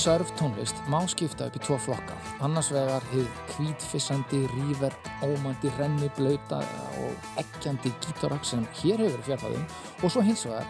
Surf 0.00 0.30
tónlist, 0.32 0.78
má 0.88 1.02
skipta 1.04 1.50
upp 1.50 1.56
í 1.58 1.60
tvo 1.60 1.76
flokka. 1.76 2.14
Annars 2.40 2.70
vegar 2.72 3.04
hefur 3.10 3.26
kvítfissandi, 3.50 4.38
ríver, 4.48 4.94
ómandi, 5.20 5.68
renni, 5.76 6.08
blauta 6.16 6.62
og 7.02 7.26
ekkjandi 7.42 7.92
gítarokk 8.06 8.46
sem 8.48 8.62
hér 8.78 9.02
hefur 9.04 9.26
fjárfæðum 9.26 9.66
og 10.00 10.14
svo 10.14 10.22
hins 10.24 10.46
vegar 10.48 10.64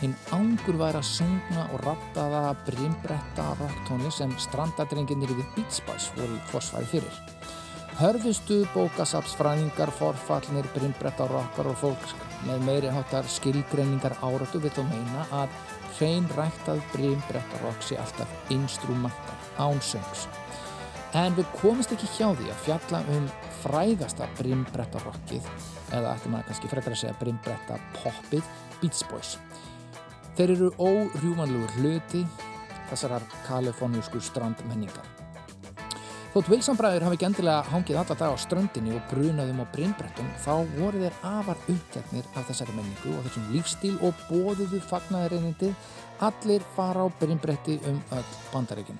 hinn 0.00 0.16
ángurværa 0.34 1.04
sungna 1.06 1.68
og 1.68 1.84
rattaða 1.86 2.40
Brimbrettarokk 2.66 3.84
tónlist 3.86 4.24
sem 4.24 4.34
strandadrenginir 4.42 5.30
við 5.30 5.46
Beach 5.54 5.78
Boys 5.86 6.10
voru 6.18 6.40
forsvæði 6.50 6.90
fyrir. 6.96 7.22
Hörðustu 8.00 8.64
bókasapsfræðingar, 8.74 9.94
forfallnir, 10.00 10.66
Brimbrettarrokkar 10.74 11.70
og 11.70 11.78
fólk 11.78 12.18
með 12.50 12.66
meiri 12.66 12.90
hátar 12.90 13.30
skilgreiningar 13.38 14.18
áratu 14.18 14.58
vil 14.58 14.74
þó 14.74 14.82
meina 14.90 15.28
að 15.30 15.54
hrein 15.98 16.26
ræktað 16.36 16.82
brimbrettarokk 16.92 17.84
sé 17.84 17.98
alltaf 18.00 18.52
instrumental, 18.54 19.38
ánsöngs. 19.62 20.26
En 21.14 21.36
við 21.36 21.46
komist 21.60 21.92
ekki 21.94 22.08
hjá 22.16 22.32
því 22.34 22.50
að 22.50 22.62
fjalla 22.66 23.02
um 23.14 23.28
frægasta 23.62 24.26
brimbrettarrokkið, 24.40 25.46
eða 25.94 26.16
ættum 26.16 26.34
að 26.34 26.48
kannski 26.48 26.70
frekar 26.72 26.96
að 26.96 27.02
segja 27.04 27.18
brimbrettapoppið, 27.20 28.48
Beach 28.80 29.04
Boys. 29.10 29.36
Þeir 30.34 30.56
eru 30.56 30.72
órjúmanlugur 30.82 31.76
hluti 31.78 32.24
þessarar 32.90 33.22
kalifornísku 33.46 34.20
strandmenningar. 34.22 35.23
Þótt 36.34 36.48
Wilson-bræður 36.50 37.04
hafi 37.06 37.14
ekki 37.14 37.26
endilega 37.28 37.68
hangið 37.70 37.98
alla 38.00 38.14
dag 38.18 38.32
á 38.34 38.42
ströndinni 38.42 38.96
og 38.96 39.04
brunaðum 39.06 39.60
á 39.62 39.70
brimbrettum 39.70 40.32
þá 40.42 40.54
voru 40.80 41.02
þeir 41.04 41.20
afar 41.30 41.60
uppteknir 41.70 42.26
af 42.34 42.48
þessari 42.48 42.74
menningu 42.74 43.12
og 43.14 43.28
þessum 43.28 43.52
lífstíl 43.54 43.92
og 44.02 44.24
bóðuðu 44.26 44.80
fagnaðarinnindi 44.82 45.70
allir 46.26 46.66
fara 46.74 47.06
á 47.06 47.08
brimbretti 47.22 47.78
um 47.86 48.02
öll 48.18 48.26
bandaríkjum. 48.50 48.98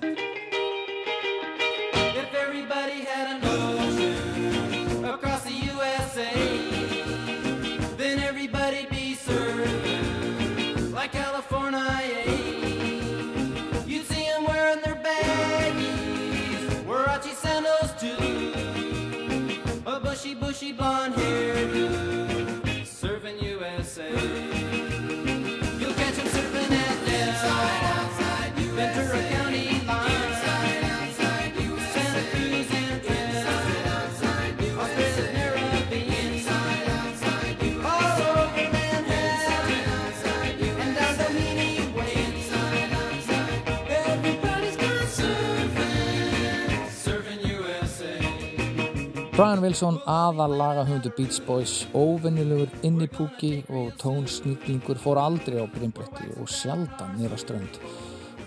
Brian 49.35 49.59
Wilson, 49.59 49.97
aðallaga 50.07 50.85
hundu 50.87 51.09
Beach 51.17 51.41
Boys, 51.43 51.71
óvennilegur 51.91 52.69
innipúki 52.87 53.65
og 53.67 53.89
tónsnýtlingur 53.99 54.95
fór 55.03 55.19
aldrei 55.19 55.57
á 55.59 55.67
brimbretti 55.67 56.29
og 56.39 56.47
sjaldan 56.47 57.17
nýra 57.17 57.35
strönd. 57.35 57.81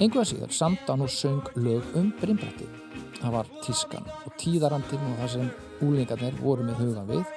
Enguða 0.01 0.25
síðar 0.31 0.55
samt 0.57 0.89
án 0.89 1.05
og 1.05 1.13
söng 1.13 1.45
lög 1.61 1.85
um 1.93 2.09
brimbretti. 2.23 2.65
Það 3.19 3.37
var 3.37 3.51
tískan 3.67 4.09
og 4.25 4.33
tíðarandin 4.41 5.05
og 5.11 5.21
það 5.21 5.31
sem 5.35 5.51
úlingarnir 5.85 6.41
voru 6.41 6.65
með 6.65 6.81
huga 6.81 7.05
við. 7.13 7.37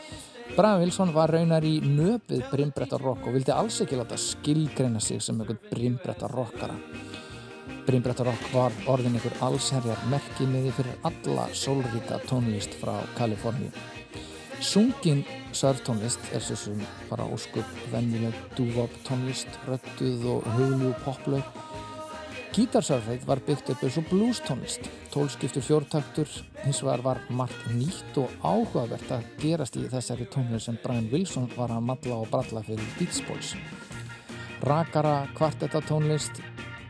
Brian 0.56 0.80
Wilson 0.86 1.12
var 1.12 1.36
raunar 1.36 1.68
í 1.68 1.82
nöfið 1.84 2.47
brimbrettarokk 2.54 3.28
og 3.28 3.36
vildi 3.36 3.52
alls 3.52 3.84
ekki 3.84 3.99
láta 3.99 4.16
skilgreina 4.32 5.04
sig 5.04 5.20
sem 5.20 5.36
einhvern 5.36 5.60
brimbrettarrokkara. 5.68 6.80
Brimbrettarokk 7.88 8.43
var 8.53 8.75
orðin 8.91 9.17
ykkur 9.17 9.34
allsherjar 9.41 10.01
merkimiði 10.11 10.73
fyrir 10.77 10.99
alla 11.07 11.47
sólríka 11.57 12.19
tónlist 12.29 12.75
frá 12.77 12.93
Kaliforníu. 13.17 13.71
Sungin 14.61 15.23
sörtónlist 15.57 16.21
er 16.36 16.43
svo 16.45 16.55
sem 16.59 16.84
bara 17.09 17.25
óskup 17.25 17.65
vennileg 17.89 18.38
dúvop 18.53 18.93
tónlist, 19.07 19.49
röttuð 19.65 20.27
og 20.36 20.45
huglu 20.53 20.93
poplaug. 21.01 21.59
Gítarsörfið 22.53 23.25
var 23.25 23.41
byggt 23.47 23.73
upp 23.73 23.84
eins 23.88 23.97
og 23.97 24.09
blues 24.11 24.41
tónlist. 24.45 24.86
Tólskiptur 25.13 25.65
fjórtaktur 25.65 26.29
hins 26.61 26.84
vegar 26.86 27.01
var 27.05 27.21
margt 27.34 27.69
nýtt 27.73 28.21
og 28.21 28.29
áhugavert 28.45 29.15
að 29.17 29.25
gerast 29.41 29.79
í 29.82 29.88
þessari 29.89 30.29
tónlist 30.29 30.69
sem 30.69 30.77
Brian 30.84 31.09
Wilson 31.09 31.49
var 31.57 31.73
að 31.73 31.88
matla 31.89 32.21
og 32.21 32.29
bralla 32.29 32.61
fyrir 32.67 32.93
Beach 32.99 33.23
Boys. 33.25 33.55
Rakara 34.61 35.23
kvartetatónlist 35.34 36.43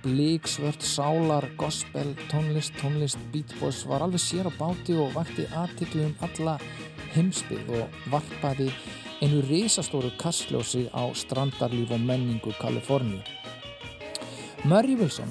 blíksvört, 0.03 0.81
sálar, 0.81 1.45
gospel, 1.57 2.15
tónlist, 2.29 2.73
tónlist, 2.81 3.19
beatboys 3.33 3.83
var 3.85 4.01
alveg 4.05 4.21
sér 4.21 4.49
á 4.49 4.53
báti 4.57 4.95
og 4.97 5.13
vakti 5.13 5.45
aðtikli 5.53 6.07
um 6.09 6.15
alla 6.25 6.57
heimsbyggð 7.13 7.69
og 7.77 8.01
varpaði 8.13 8.69
einu 9.21 9.41
risastóru 9.45 10.11
kastljósi 10.21 10.87
á 10.89 11.05
strandarlíf 11.13 11.93
og 11.93 12.01
menningu 12.01 12.53
Kaliforníu. 12.57 13.21
Murray 14.65 14.97
Wilson, 14.97 15.29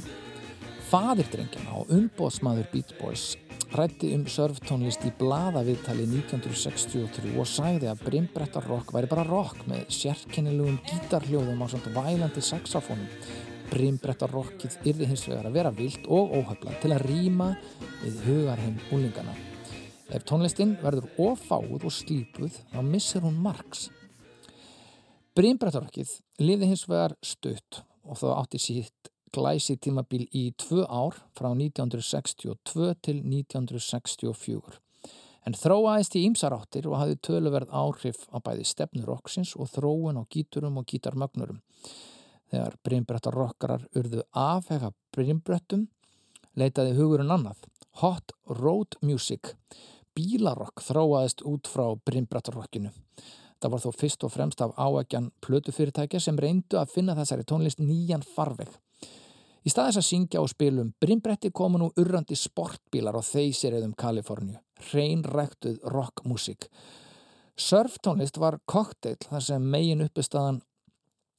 fadirdrengjana 0.90 1.74
og 1.82 1.90
umbóðsmaður 1.94 2.70
Beatboys, 2.72 3.36
rætti 3.74 4.14
um 4.14 4.24
surftónlist 4.26 5.04
í 5.06 5.12
bladaviðtali 5.18 6.06
1963 6.10 7.36
og 7.38 7.46
sagði 7.46 7.90
að 7.90 8.02
brimbrettarrock 8.06 8.90
væri 8.94 9.10
bara 9.10 9.26
rock 9.26 9.62
með 9.70 9.86
sérkennilugum 9.94 10.80
gítarhljóðum 10.90 11.62
á 11.62 11.66
svona 11.70 11.94
vælandi 11.94 12.42
saxofónum 12.42 13.06
Brimbrettarrokkið 13.70 14.76
yrði 14.90 15.06
hins 15.12 15.22
vegar 15.28 15.46
að 15.46 15.56
vera 15.58 15.70
vilt 15.74 16.08
og 16.10 16.32
óhafla 16.34 16.74
til 16.82 16.90
að 16.94 17.04
rýma 17.06 17.52
við 18.00 18.18
hugarheim 18.26 18.80
úlingana. 18.90 19.34
Ef 20.10 20.24
tónlistinn 20.26 20.74
verður 20.82 21.06
ofáð 21.30 21.76
og 21.78 21.94
slípuð 21.94 22.56
þá 22.72 22.80
missir 22.82 23.22
hún 23.22 23.38
margs. 23.44 23.86
Brimbrettarrokkið 25.38 26.16
liði 26.42 26.72
hins 26.72 26.84
vegar 26.90 27.14
stutt 27.22 27.84
og 28.02 28.18
þá 28.18 28.28
átti 28.40 28.60
sítt 28.62 29.10
glæsi 29.30 29.78
tímabil 29.78 30.26
í 30.34 30.48
tvö 30.58 30.82
ár 30.90 31.20
frá 31.38 31.52
1962 31.54 32.94
til 33.06 33.20
1964 33.22 34.80
en 35.46 35.56
þróaðist 35.56 36.16
í 36.18 36.24
ímsaráttir 36.28 36.88
og 36.90 36.98
hafði 37.00 37.18
töluverð 37.26 37.72
áhrif 37.72 38.26
á 38.34 38.38
bæði 38.44 38.66
stefnur 38.68 39.14
okksins 39.16 39.54
og 39.56 39.70
þróun 39.72 40.20
á 40.20 40.22
gíturum 40.28 40.78
og 40.80 40.88
gítarmögnurum. 40.90 41.62
Þegar 42.50 42.76
brimbrettarrokkarar 42.86 43.86
urðu 43.94 44.24
afhega 44.34 44.90
brimbrettum 45.14 45.86
leitaði 46.58 46.96
hugurinn 46.98 47.30
annað. 47.30 47.60
Hot 48.02 48.34
Road 48.58 48.98
Music. 49.06 49.54
Bílarokk 50.16 50.82
þróaðist 50.82 51.44
út 51.46 51.70
frá 51.70 51.86
brimbrettarrokkinu. 52.06 52.90
Það 53.60 53.72
var 53.74 53.82
þó 53.84 53.90
fyrst 53.92 54.24
og 54.24 54.32
fremst 54.32 54.62
af 54.64 54.72
áækjan 54.80 55.30
plötufyrirtækja 55.44 56.20
sem 56.22 56.38
reyndu 56.40 56.78
að 56.80 56.94
finna 56.94 57.14
þessari 57.18 57.44
tónlist 57.46 57.82
nýjan 57.82 58.24
farveg. 58.24 58.70
Í 59.60 59.68
staðis 59.68 59.98
að 60.00 60.06
syngja 60.06 60.40
og 60.40 60.48
spilum 60.48 60.94
brimbretti 61.02 61.50
komu 61.52 61.78
nú 61.78 61.90
urrandi 62.00 62.38
sportbílar 62.38 63.18
á 63.20 63.22
þeysiriðum 63.22 63.92
Kaliforníu. 64.00 64.56
Hreinræktuð 64.88 65.82
rockmusik. 65.92 66.70
Surftónlist 67.60 68.40
var 68.40 68.56
kokteil 68.64 69.18
þar 69.26 69.44
sem 69.44 69.66
megin 69.74 70.06
uppestadan 70.06 70.62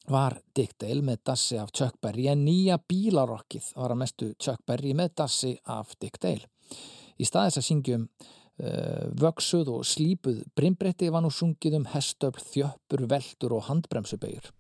var 0.10 0.38
Dick 0.56 0.78
Dale 0.82 1.04
með 1.06 1.22
dassi 1.30 1.60
af 1.62 1.72
Chuck 1.76 2.00
Berry 2.02 2.28
en 2.32 2.46
nýja 2.46 2.80
bílarokkið 2.90 3.72
var 3.78 3.94
að 3.94 4.02
mestu 4.02 4.30
Chuck 4.40 4.64
Berry 4.66 4.96
með 4.98 5.16
dassi 5.22 5.54
af 5.70 5.94
Dick 6.00 6.20
Dale. 6.22 6.50
Í 7.22 7.28
staðis 7.28 7.60
að 7.62 7.68
syngjum 7.68 8.08
uh, 8.08 9.06
vöksuð 9.22 9.74
og 9.76 9.86
slípuð 9.86 10.42
brimbretti 10.58 11.12
var 11.14 11.26
nú 11.26 11.30
sungið 11.34 11.82
um 11.82 11.90
hestöfl, 11.94 12.42
þjöppur, 12.54 13.06
veldur 13.12 13.58
og 13.60 13.68
handbremsubögur. 13.70 14.52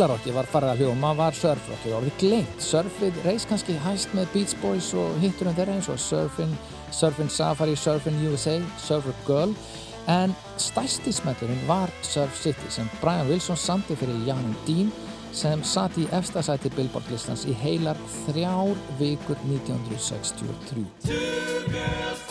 Bílarokki 0.00 0.32
var 0.32 0.46
farið 0.48 0.70
að 0.70 0.78
hljóma 0.80 1.10
var 1.12 1.34
surfrokki 1.36 1.90
og 1.90 1.98
orðið 1.98 2.14
glengt. 2.22 2.62
Surfið 2.64 3.18
reys 3.26 3.44
kannski 3.44 3.74
hæst 3.84 4.14
með 4.16 4.30
Beach 4.32 4.54
Boys 4.62 4.86
og 4.96 5.18
hittur 5.20 5.50
um 5.50 5.56
þeirra 5.58 5.74
eins 5.76 5.90
og 5.92 5.98
Surfin, 6.00 6.54
Surfin 6.96 7.28
Safari, 7.28 7.74
Surfin 7.76 8.16
USA, 8.24 8.56
Surfer 8.80 9.12
Girl 9.26 9.52
en 10.08 10.32
stærsti 10.56 11.12
smellurinn 11.12 11.68
var 11.68 11.92
Surf 12.00 12.32
City 12.40 12.72
sem 12.72 12.88
Brian 13.02 13.28
Wilson 13.28 13.60
samti 13.60 13.92
fyrir 14.00 14.24
Janum 14.24 14.56
Dean 14.64 14.88
sem 15.36 15.60
satt 15.68 16.00
í 16.00 16.08
efstasæti 16.16 16.72
Billboard 16.78 17.04
listans 17.12 17.44
í 17.44 17.52
heilar 17.60 18.00
þrjár 18.24 18.72
vikur 19.02 19.36
1963. 19.52 22.29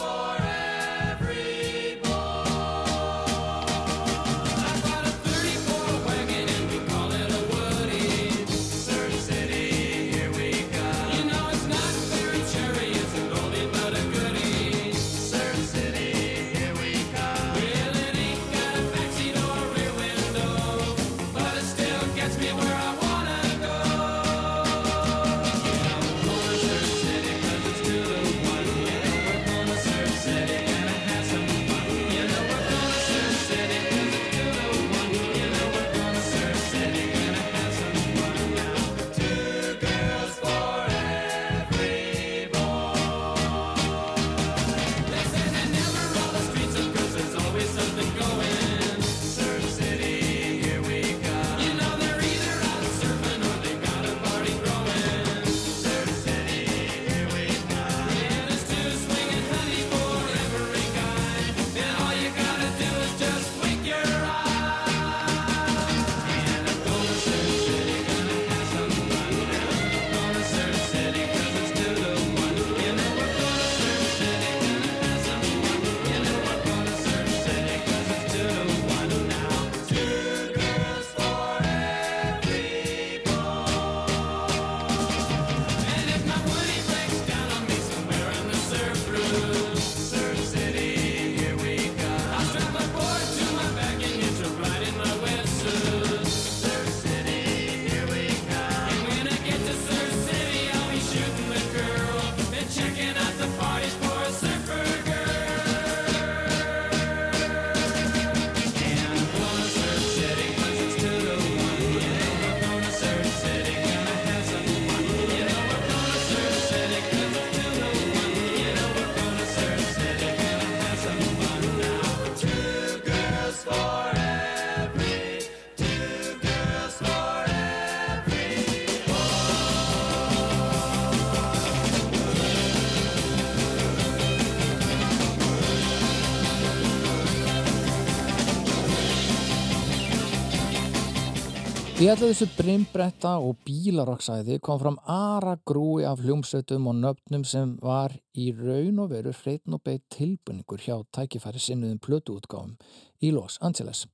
Í 141.99 142.05
allir 142.07 142.29
þessu 142.29 142.45
brimbretta 142.55 143.33
og 143.43 143.57
bílaroksæði 143.67 144.61
kom 144.63 144.77
fram 144.79 144.97
ara 145.11 145.57
grúi 145.67 146.05
af 146.07 146.21
hljómsveitum 146.23 146.85
og 146.87 146.95
nöfnum 146.95 147.43
sem 147.43 147.73
var 147.83 148.15
í 148.39 148.45
raun 148.55 149.01
og 149.03 149.09
veru 149.11 149.33
hreitn 149.35 149.75
og 149.75 149.81
beitt 149.83 150.05
tilbunningur 150.15 150.79
hjá 150.79 150.95
tækifæri 151.11 151.59
sinnuðum 151.59 151.99
plötuútgáfum 151.99 152.77
í 153.19 153.33
Los 153.35 153.59
Angeles. 153.59 154.05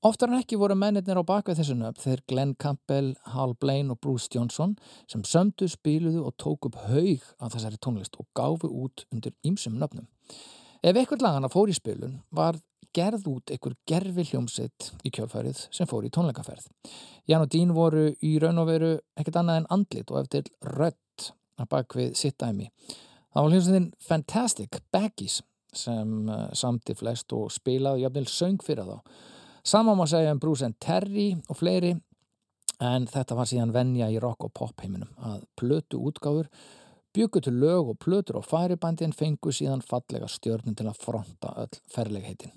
Oftar 0.00 0.32
en 0.32 0.38
ekki 0.40 0.56
voru 0.56 0.78
mennirnir 0.80 1.20
á 1.20 1.28
bakvið 1.28 1.60
þessu 1.60 1.76
nöfn 1.76 2.00
þeir 2.06 2.24
Glenn 2.24 2.56
Campbell, 2.56 3.12
Hal 3.36 3.52
Blaine 3.60 3.92
og 3.92 4.00
Bruce 4.00 4.32
Johnson 4.32 4.72
sem 5.04 5.28
sömdu, 5.28 5.68
spiluðu 5.68 6.24
og 6.24 6.38
tók 6.40 6.70
upp 6.70 6.86
haug 6.88 7.20
af 7.36 7.52
þessari 7.52 7.84
tónlist 7.84 8.16
og 8.16 8.32
gáfu 8.32 8.72
út 8.72 9.04
undir 9.12 9.36
ýmsum 9.44 9.76
nöfnum. 9.76 10.08
Ef 10.80 10.96
ekkert 10.96 11.20
lagana 11.20 11.52
fór 11.52 11.68
í 11.68 11.76
spilun 11.76 12.22
var 12.32 12.56
gerð 12.94 13.26
út 13.30 13.52
einhver 13.52 13.74
gerfi 13.88 14.26
hljómsitt 14.30 14.90
í 15.04 15.12
kjálfærið 15.14 15.64
sem 15.74 15.88
fór 15.90 16.06
í 16.06 16.12
tónleikaferð. 16.14 16.68
Jan 17.30 17.44
og 17.44 17.50
Dín 17.52 17.74
voru 17.76 18.10
í 18.22 18.36
raun 18.42 18.60
og 18.62 18.68
veru 18.70 18.92
ekkert 19.18 19.40
annað 19.40 19.62
en 19.62 19.70
andlit 19.76 20.12
og 20.12 20.20
eftir 20.22 20.48
rött 20.76 21.32
að 21.60 21.70
bakvið 21.74 22.14
sitt 22.18 22.38
dæmi. 22.42 22.70
Það 23.34 23.42
var 23.42 23.54
hljómsittin 23.54 23.90
Fantastic 24.08 24.80
Baggies 24.94 25.40
sem 25.74 26.28
uh, 26.30 26.48
samti 26.54 26.94
flest 26.94 27.32
og 27.34 27.50
spilaði 27.52 28.04
jafnvel 28.04 28.28
söng 28.30 28.62
fyrir 28.62 28.86
þá. 28.86 28.98
Saman 29.64 29.98
má 29.98 30.04
segja 30.06 30.34
um 30.34 30.40
Bruce 30.42 30.66
and 30.66 30.76
Terry 30.78 31.32
og 31.48 31.58
fleiri 31.58 31.94
en 32.84 33.06
þetta 33.10 33.36
var 33.38 33.48
síðan 33.48 33.74
venja 33.74 34.10
í 34.12 34.20
rock 34.22 34.46
og 34.46 34.52
pop 34.54 34.82
heiminum 34.82 35.10
að 35.24 35.44
plötu 35.58 36.00
útgáfur 36.04 36.50
byggu 37.14 37.40
til 37.40 37.54
lög 37.62 37.90
og 37.92 37.98
plötur 38.04 38.36
og 38.40 38.44
færibandin 38.44 39.12
fengu 39.12 39.52
síðan 39.54 39.82
fallega 39.90 40.26
stjörnum 40.26 40.74
til 40.74 40.88
að 40.90 41.00
fronta 41.04 41.54
öll 41.62 41.78
ferlegheitin. 41.94 42.52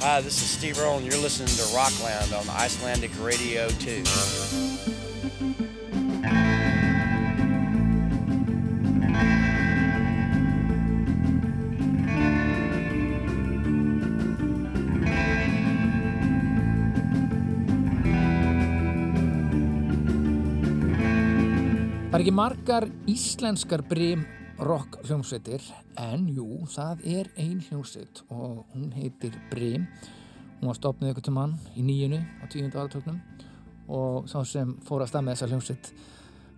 Hi, 0.00 0.20
this 0.20 0.42
is 0.42 0.50
Steve 0.50 0.78
Earle, 0.78 0.98
and 0.98 1.06
you're 1.06 1.20
listening 1.20 1.48
to 1.48 1.74
Rockland 1.74 2.32
on 2.32 2.44
Icelandic 2.50 3.10
Radio 3.18 3.66
2. 3.80 4.02
Það 22.06 22.14
er 22.14 22.20
ekki 22.20 22.32
margar 22.36 22.86
íslenskar 23.08 23.82
brim 23.88 24.28
rock 24.58 24.98
hljómsveitir 25.04 25.64
en 26.00 26.28
jú, 26.32 26.64
það 26.72 27.02
er 27.04 27.30
ein 27.40 27.60
hljómsveit 27.68 28.22
og 28.32 28.64
hún 28.74 28.92
heitir 28.96 29.36
Brim 29.50 29.86
hún 30.60 30.70
var 30.70 30.78
stopnið 30.78 31.12
ykkur 31.12 31.26
til 31.28 31.36
mann 31.36 31.56
í 31.76 31.84
nýjunu 31.84 32.20
á 32.40 32.44
tíundu 32.52 32.80
áratöknum 32.80 33.20
og 33.92 34.28
sá 34.30 34.40
sem 34.48 34.74
fór 34.86 35.04
að 35.04 35.12
stað 35.12 35.26
með 35.26 35.36
þessa 35.36 35.50
hljómsveit 35.52 35.90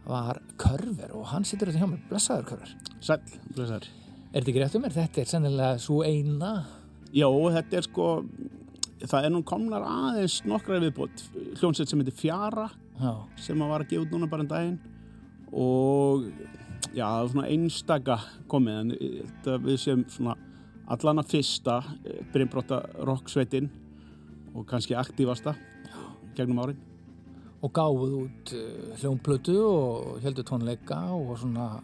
var 0.09 0.43
Körver 0.61 1.15
og 1.19 1.27
hann 1.33 1.45
situr 1.45 1.73
þetta 1.73 1.83
hjá 1.83 1.91
mér, 1.91 2.05
blessaður 2.09 2.51
Körver 2.53 2.75
Sæll, 2.99 3.39
blessaður. 3.55 3.89
Er 4.33 4.41
þetta 4.41 4.51
ekki 4.53 4.63
rétt 4.63 4.77
um 4.79 4.85
mér? 4.85 4.95
Þetta 4.97 5.21
er 5.23 5.33
sennilega 5.33 5.81
svo 5.83 6.03
eina 6.07 6.53
Jó, 7.17 7.29
þetta 7.55 7.79
er 7.79 7.87
sko, 7.87 8.07
það 9.01 9.27
er 9.27 9.33
nú 9.33 9.41
komnar 9.49 9.85
aðeins 9.89 10.43
nokkra 10.45 10.77
viðbót. 10.83 11.23
Hljónsett 11.57 11.89
sem 11.89 12.03
heitir 12.03 12.17
Fjara, 12.19 12.67
Já, 12.99 13.13
sem 13.41 13.63
að 13.63 13.71
var 13.73 13.85
að 13.85 13.93
gefa 13.95 14.05
út 14.05 14.13
núna 14.13 14.29
bara 14.29 14.45
en 14.45 14.51
daginn. 14.51 14.79
Og 15.57 16.27
já, 16.97 17.09
svona 17.29 17.47
einstaka 17.49 18.19
komið, 18.51 18.79
en 18.83 18.93
þetta 18.99 19.59
við 19.65 19.81
sem 19.83 20.05
svona 20.13 20.37
allan 20.89 21.23
að 21.23 21.33
fyrsta 21.35 21.79
brimbróta 22.33 22.83
rocksveitin 23.05 23.69
og 24.55 24.67
kannski 24.69 24.97
aktífasta 24.97 25.55
gegnum 26.39 26.63
árin. 26.63 26.85
og 27.63 27.73
gáfuð 27.75 28.13
út 28.23 28.53
uh, 28.55 28.99
hljómplötu 29.01 29.57
og 29.59 30.21
heldur 30.23 30.47
tónleika 30.47 31.01
og 31.11 31.39
svona 31.41 31.81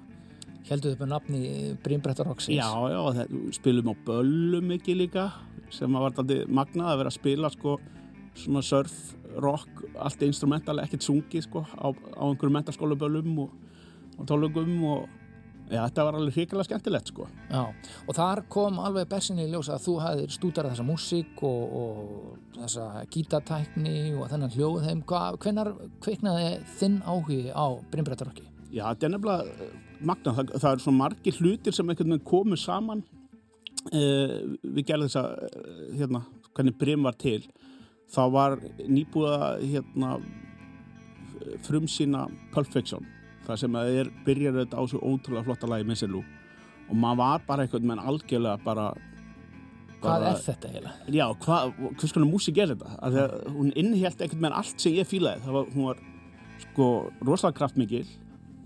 heldur 0.69 0.95
upp 0.95 1.03
með 1.03 1.11
nafni 1.11 1.41
Brimbrettar 1.85 2.29
Roxins 2.31 2.57
Já, 2.57 2.71
já, 2.89 3.01
það, 3.19 3.35
spilum 3.59 3.91
á 3.91 3.95
böllum 4.07 4.71
ekki 4.79 4.95
líka, 4.97 5.27
sem 5.75 5.91
að 5.93 6.07
var 6.07 6.23
aldrei 6.23 6.47
magnað 6.47 6.93
að 6.93 7.03
vera 7.03 7.13
að 7.13 7.19
spila 7.19 7.51
sko 7.53 7.75
svona 8.39 8.63
surf, 8.67 8.95
rock, 9.43 9.83
allt 9.99 10.23
instrumental, 10.27 10.79
ekkert 10.83 11.05
sungi 11.07 11.43
sko 11.45 11.65
á, 11.67 11.91
á 11.91 12.23
einhverjum 12.27 12.57
mentaskólaböllum 12.59 13.37
og, 13.45 13.53
og 14.19 14.27
tólugum 14.29 14.73
og 14.89 15.05
já, 15.69 15.81
þetta 15.81 16.07
var 16.07 16.19
alveg 16.19 16.39
hrikalega 16.39 16.69
skemmtilegt 16.69 17.13
sko. 17.13 17.27
Já, 17.51 17.63
og 18.05 18.17
þar 18.17 18.43
kom 18.53 18.81
alveg 18.83 19.09
bersinni 19.11 19.47
í 19.47 19.53
ljósa 19.53 19.77
að 19.77 19.87
þú 19.87 19.97
hafðir 20.05 20.35
stúdarað 20.35 20.75
þessa 20.75 20.89
músík 20.89 21.45
og, 21.49 21.77
og 21.81 22.59
þessa 22.59 22.89
gítatækni 23.15 23.97
og 24.19 24.29
þennan 24.33 24.55
hljóð 24.55 24.79
þeim. 24.89 25.03
Hvenar 25.45 25.73
kveiknaði 26.05 26.51
þinn 26.79 27.01
áhugi 27.07 27.43
á 27.51 27.67
Brimbrettarokki? 27.93 28.47
Já, 28.75 28.89
þetta 28.91 29.07
er 29.07 29.15
nefnilega 29.15 29.67
eh, 29.67 29.75
magnað, 30.05 30.39
það, 30.39 30.55
það 30.63 30.71
er 30.71 30.85
svona 30.85 31.01
margir 31.01 31.37
hlutir 31.41 31.77
sem 31.77 31.91
einhvern 31.91 32.17
veginn 32.17 32.27
komu 32.27 32.59
saman 32.59 33.05
uh, 33.93 34.39
við 34.63 34.89
gerðum 34.89 35.11
þess 35.11 35.21
að 35.21 35.61
hérna, 36.01 36.25
hvernig 36.57 36.79
Brim 36.81 37.07
var 37.07 37.19
til 37.21 37.41
þá 38.15 38.23
var 38.35 38.57
nýbúið 38.83 39.37
að 39.37 39.65
hérna, 39.71 40.17
frumsýna 41.67 42.27
Pulp 42.55 42.71
Fiction 42.73 43.07
það 43.47 43.61
sem 43.63 43.77
að 43.81 43.91
er 44.01 44.11
byrjar 44.27 44.57
þetta 44.61 44.81
á 44.81 44.83
svo 44.91 45.01
ótrúlega 45.03 45.47
flotta 45.49 45.71
lagi 45.71 45.87
Missilú 45.89 46.23
og 46.89 46.97
maður 47.01 47.21
var 47.23 47.45
bara 47.49 47.65
einhvern 47.65 47.87
veginn 47.89 48.07
algjörlega 48.11 48.65
bara, 48.65 48.89
Hvað 50.01 50.11
bara 50.11 50.33
er 50.33 50.43
þetta 50.45 50.71
eiginlega? 50.71 51.15
Já, 51.17 51.25
hvað, 51.45 51.79
hvers 52.01 52.17
konar 52.17 52.31
músík 52.31 52.61
er 52.61 52.75
þetta? 52.75 52.97
Því 53.05 53.23
að 53.23 53.37
hún 53.55 53.71
innhjælt 53.73 54.25
einhvern 54.25 54.43
veginn 54.43 54.59
allt 54.59 54.85
sem 54.85 54.99
ég 54.99 55.09
fílaði. 55.09 55.45
Það 55.47 55.57
var, 55.57 55.71
hún 55.77 55.89
var 55.89 56.03
sko 56.65 56.89
rosalega 57.25 57.59
kraftmikil 57.61 58.05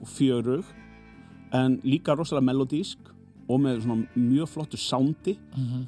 og 0.03 0.11
fjörug 0.15 0.73
en 1.55 1.79
líka 1.87 2.17
rosalega 2.19 2.49
melodísk 2.51 3.15
og 3.49 3.63
með 3.65 3.85
svona 3.85 4.19
mjög 4.19 4.51
flottu 4.57 4.81
soundi 4.81 5.39
Mm 5.55 5.87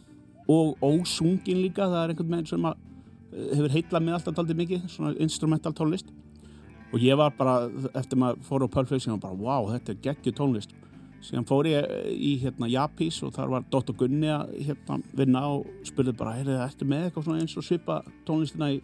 og 0.51 0.81
ósungin 0.83 1.61
líka. 1.63 1.87
Það 1.87 2.01
er 2.03 2.13
einhvern 2.13 2.33
veginn 2.35 2.49
sem 2.51 2.65
að 2.67 2.79
eh, 3.31 3.51
hefur 3.55 3.75
heitlað 3.77 4.03
með 4.07 4.17
alltaf 4.17 4.35
daldið 4.39 4.61
mikið, 4.61 4.87
svona 4.91 5.13
instrumental 5.23 5.73
tónlist. 5.79 6.11
Og 6.91 7.03
ég 7.03 7.19
var 7.19 7.35
bara, 7.39 7.69
eftir 7.95 8.19
maður 8.19 8.41
fór 8.47 8.67
á 8.67 8.69
Fiction, 8.89 9.15
var 9.15 9.23
bara, 9.29 9.39
wow, 9.39 9.69
þetta 9.71 9.93
er 9.93 10.01
geggjur 10.03 10.35
tónlist. 10.35 10.73
Síðan 11.23 11.47
fór 11.47 11.69
ég 11.69 11.85
í 12.11 12.33
hérna 12.41 12.67
Japís 12.71 13.21
og 13.23 13.35
þar 13.37 13.53
var 13.53 13.67
Dr. 13.71 13.93
Gunni 13.93 14.31
að 14.33 14.55
hérna 14.65 14.97
vinna 15.13 15.43
og 15.53 15.67
spurði 15.85 16.17
bara, 16.17 16.33
heyrðu 16.39 16.57
það 16.57 16.67
eftir 16.67 16.89
með 16.89 17.05
eitthvað 17.07 17.27
svona 17.27 17.43
eins 17.45 17.57
og 17.61 17.67
svipa 17.67 18.01
tónlistina 18.27 18.71
í 18.73 18.81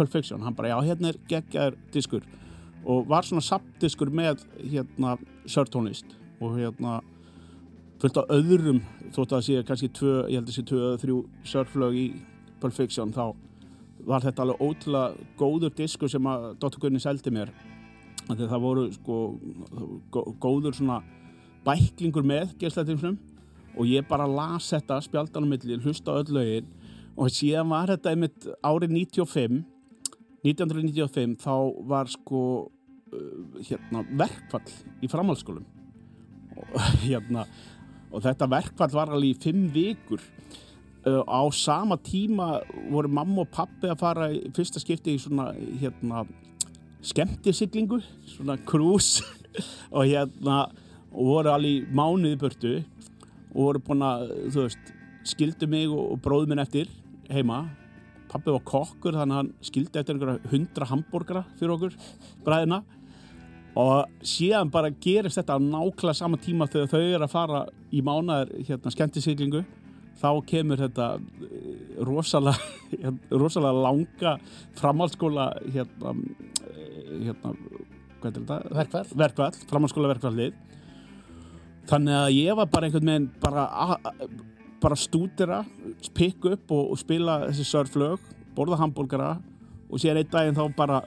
Fiction. 0.00 0.42
Hann 0.44 0.54
bara, 0.54 0.70
já, 0.70 0.78
hérna 0.90 1.10
er 1.10 1.18
geggjaður 1.28 1.78
diskur 1.92 2.28
og 2.88 3.08
var 3.08 3.26
svona 3.26 3.44
sapdiskur 3.44 4.12
með 4.12 4.44
hérna 4.62 5.16
sörtónlist 5.44 6.14
og 6.40 6.56
hérna 6.56 7.00
fullt 8.00 8.16
á 8.16 8.24
öðrum, 8.32 8.80
þótt 9.12 9.34
að 9.34 9.34
það 9.34 9.46
sé 9.46 9.64
kannski 9.68 9.90
tvö, 9.98 10.14
ég 10.30 10.38
held 10.40 10.48
að 10.48 10.56
sé 10.56 10.64
tvö 10.70 10.92
þrjú 11.02 11.18
sörflög 11.44 11.98
í 12.00 12.06
Pulp 12.60 12.76
Fiction, 12.76 13.12
þá 13.12 13.34
var 14.06 14.24
þetta 14.24 14.44
alveg 14.44 14.62
ótrúlega 14.64 15.28
góður 15.40 15.74
diskur 15.76 16.10
sem 16.12 16.26
að 16.30 16.46
Dr. 16.62 16.78
Gunni 16.82 17.00
seldi 17.02 17.32
mér. 17.34 17.50
Að 18.30 18.44
það 18.46 18.62
voru 18.62 18.84
sko 18.94 19.16
gó- 20.14 20.28
góður 20.42 20.76
svona 20.78 21.00
bæklingur 21.66 22.24
með 22.24 22.54
geislatilfnum 22.60 23.18
og 23.76 23.86
ég 23.86 24.06
bara 24.08 24.26
las 24.26 24.70
þetta 24.72 25.00
spjaldanum 25.04 25.50
milli, 25.52 25.76
hlusta 25.82 26.14
öll 26.20 26.30
lögin 26.34 26.68
og 27.16 27.28
síðan 27.34 27.68
var 27.70 27.90
þetta 27.92 28.12
einmitt 28.14 28.46
árið 28.64 28.94
95 28.96 29.60
1995 30.44 31.36
þá 31.42 31.52
var 31.90 32.08
sko 32.08 32.40
uh, 33.12 33.60
hérna 33.66 34.04
verkfall 34.22 34.72
í 35.04 35.10
framhaldsskólum 35.10 35.66
og 36.56 36.78
hérna 37.04 37.44
og 38.10 38.24
þetta 38.24 38.48
verkfall 38.50 38.94
var 38.94 39.12
alveg 39.14 39.34
í 39.36 39.42
fimm 39.42 39.66
vikur 39.74 40.22
uh, 41.06 41.22
á 41.24 41.40
sama 41.52 41.96
tíma 41.96 42.60
voru 42.90 43.08
mamma 43.08 43.44
og 43.44 43.50
pappi 43.54 43.90
að 43.90 44.00
fara 44.00 44.30
í 44.32 44.42
fyrsta 44.56 44.82
skipti 44.82 45.16
í 45.16 45.22
svona 45.22 45.50
hérna 45.80 46.24
skemmtisiglingu, 47.00 48.00
svona 48.28 48.58
cruise 48.68 49.24
og 49.96 50.04
hérna 50.04 50.66
og 51.10 51.26
voru 51.26 51.56
í 51.66 51.74
mánuði 51.90 52.36
í 52.36 52.40
burtu 52.40 52.72
og 53.50 53.60
voru 53.60 53.82
búin 53.82 54.06
að, 54.06 54.30
veist 54.54 54.94
skildu 55.26 55.68
mig 55.70 55.88
og, 55.90 56.14
og 56.14 56.22
bróðu 56.22 56.50
minn 56.50 56.62
eftir 56.62 56.90
heima. 57.30 57.64
Pappi 58.30 58.52
var 58.54 58.62
kokkur 58.66 59.16
þannig 59.18 59.34
að 59.34 59.40
hann 59.40 59.52
skildi 59.66 59.98
eftir 59.98 60.16
einhverja 60.16 60.52
hundra 60.52 60.86
hambúrgara 60.86 61.44
fyrir 61.58 61.74
okkur 61.74 61.96
bræðina. 62.46 62.80
Og 63.80 64.22
síðan 64.26 64.70
bara 64.70 64.90
gerist 65.02 65.38
þetta 65.38 65.58
á 65.58 65.62
nákvæmlega 65.62 66.18
sama 66.18 66.38
tíma 66.42 66.66
þegar 66.70 66.90
þau 66.90 67.02
eru 67.02 67.26
að 67.26 67.34
fara 67.34 67.60
í 67.90 68.02
mánaðar 68.06 68.50
hérna, 68.66 68.92
skemmtisiglingu 68.94 69.64
þá 70.20 70.30
kemur 70.48 70.80
þetta 70.80 71.06
eh, 71.18 72.00
rosalega, 72.06 72.72
rosalega 73.42 73.84
langa 73.86 74.34
framhaldsskóla 74.80 75.46
hérna, 75.74 76.14
eh, 76.70 77.14
hérna 77.28 77.54
er? 78.20 78.66
Verkfall? 78.80 79.06
Verkvall, 79.16 79.62
framhaldsskóla 79.70 80.12
verkvallið 80.14 80.58
þannig 81.90 82.16
að 82.16 82.34
ég 82.36 82.58
var 82.58 82.68
bara 82.70 82.86
einhvern 82.86 83.10
veginn 83.10 83.30
bara, 83.42 83.64
bara 84.82 84.98
stúdira 84.98 85.62
pikk 86.16 86.50
upp 86.52 86.74
og, 86.76 86.92
og 86.92 87.00
spila 87.00 87.40
þessi 87.48 87.66
sörflög, 87.66 88.20
borða 88.56 88.78
hambúrgara 88.82 89.38
og 89.90 89.98
síðan 89.98 90.20
einn 90.20 90.30
daginn 90.30 90.58
þá 90.58 90.76
bara 90.76 91.00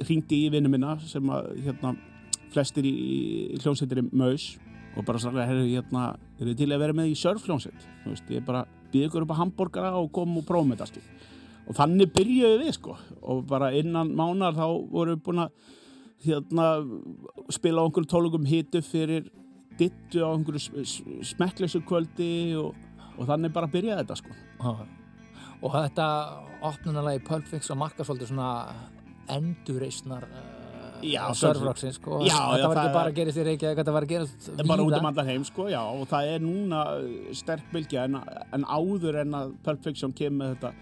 hringdi 0.00 0.44
í 0.46 0.52
vinnu 0.54 0.70
minna 0.72 0.96
sem 1.06 1.30
að 1.34 1.52
hérna, 1.66 1.94
flestir 2.54 2.86
í, 2.88 2.94
í 3.54 3.60
hljómsveitir 3.60 4.02
Maus 4.10 4.54
og 4.98 5.06
bara 5.06 5.20
sagði, 5.22 5.44
herru, 5.46 5.64
hérna, 5.68 6.04
er 6.38 6.50
þið 6.50 6.58
til 6.58 6.70
að 6.74 6.82
vera 6.82 6.96
með 6.98 7.12
í 7.12 7.16
surfljónsveit? 7.20 7.88
Þú 8.02 8.12
veist, 8.12 8.30
ég 8.34 8.46
bara 8.46 8.64
býð 8.92 9.08
ykkur 9.08 9.26
upp 9.26 9.34
á 9.34 9.40
hambúrgara 9.40 9.92
og 10.00 10.10
kom 10.14 10.40
og 10.40 10.46
prófum 10.48 10.74
þetta, 10.74 10.88
skil. 10.90 11.04
Og 11.68 11.76
þannig 11.78 12.10
byrjuðu 12.16 12.60
við, 12.64 12.72
sko. 12.74 12.96
Og 13.30 13.44
bara 13.46 13.70
innan 13.76 14.10
mánar 14.18 14.56
þá 14.56 14.64
vorum 14.90 15.14
við 15.14 15.22
búin 15.28 15.44
að 15.44 15.74
hérna, 16.24 16.68
spila 17.54 17.84
á 17.84 17.86
einhverju 17.86 18.10
tólugum 18.10 18.48
hitu 18.48 18.82
fyrir 18.82 19.28
dittu 19.78 20.24
á 20.26 20.34
einhverju 20.34 21.22
smekkleysu 21.28 21.84
kvöldi 21.86 22.32
og, 22.58 22.74
og 23.14 23.28
þannig 23.30 23.54
bara 23.54 23.70
byrjaði 23.70 24.02
þetta, 24.02 24.18
sko. 24.18 24.38
Já. 24.58 24.88
Og 25.58 25.74
þetta 25.74 26.06
opnunarlega 26.66 27.20
í 27.20 27.26
Pulp 27.26 27.46
Fiction 27.50 27.78
markar 27.78 28.06
svolítið 28.06 28.32
svona 28.32 28.50
endurreisnar 29.30 30.26
uh, 30.26 30.57
Já, 31.04 31.22
Sörfroxin 31.38 31.94
sko. 31.94 32.20
Já, 32.26 32.34
þetta 32.34 32.58
já, 32.60 32.68
var 32.68 32.80
ekki 32.80 32.94
bara 32.96 33.12
að 33.12 33.16
gerist 33.18 33.38
í 33.38 33.46
Reykjavík 33.46 33.80
þetta 33.80 33.94
var 33.94 34.06
að 34.06 34.12
gerast 34.12 34.48
er 34.50 34.68
bara 34.70 34.84
út 34.84 34.92
víða. 34.92 35.00
um 35.00 35.08
allar 35.10 35.28
heim, 35.28 35.46
sko, 35.46 35.66
já, 35.72 35.80
og 35.84 36.04
það 36.10 36.30
er 36.34 36.44
núna 36.44 36.82
uh, 36.98 37.32
sterk 37.38 37.72
bylgja 37.72 38.04
en, 38.08 38.18
en 38.58 38.68
áður 38.68 39.20
en 39.22 39.38
að 39.40 39.56
Pulp 39.66 39.82
Fiction 39.86 40.14
kemur 40.16 40.38
með 40.42 40.54
þetta, 40.54 40.72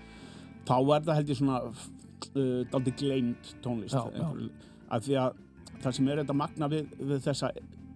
þá 0.69 0.77
er 0.81 1.09
það 1.09 1.21
held 1.21 1.33
ég 1.33 1.41
svona 1.41 1.63
uh, 1.71 2.61
daldi 2.75 2.95
gleimt 3.03 3.55
tónlist. 3.65 3.97
Af 4.87 5.07
því 5.07 5.19
að 5.25 5.43
það 5.83 5.99
sem 5.99 6.13
er 6.13 6.23
þetta 6.23 6.39
magna 6.43 6.71
við, 6.73 6.95
við 7.01 7.25
þessa, 7.27 7.51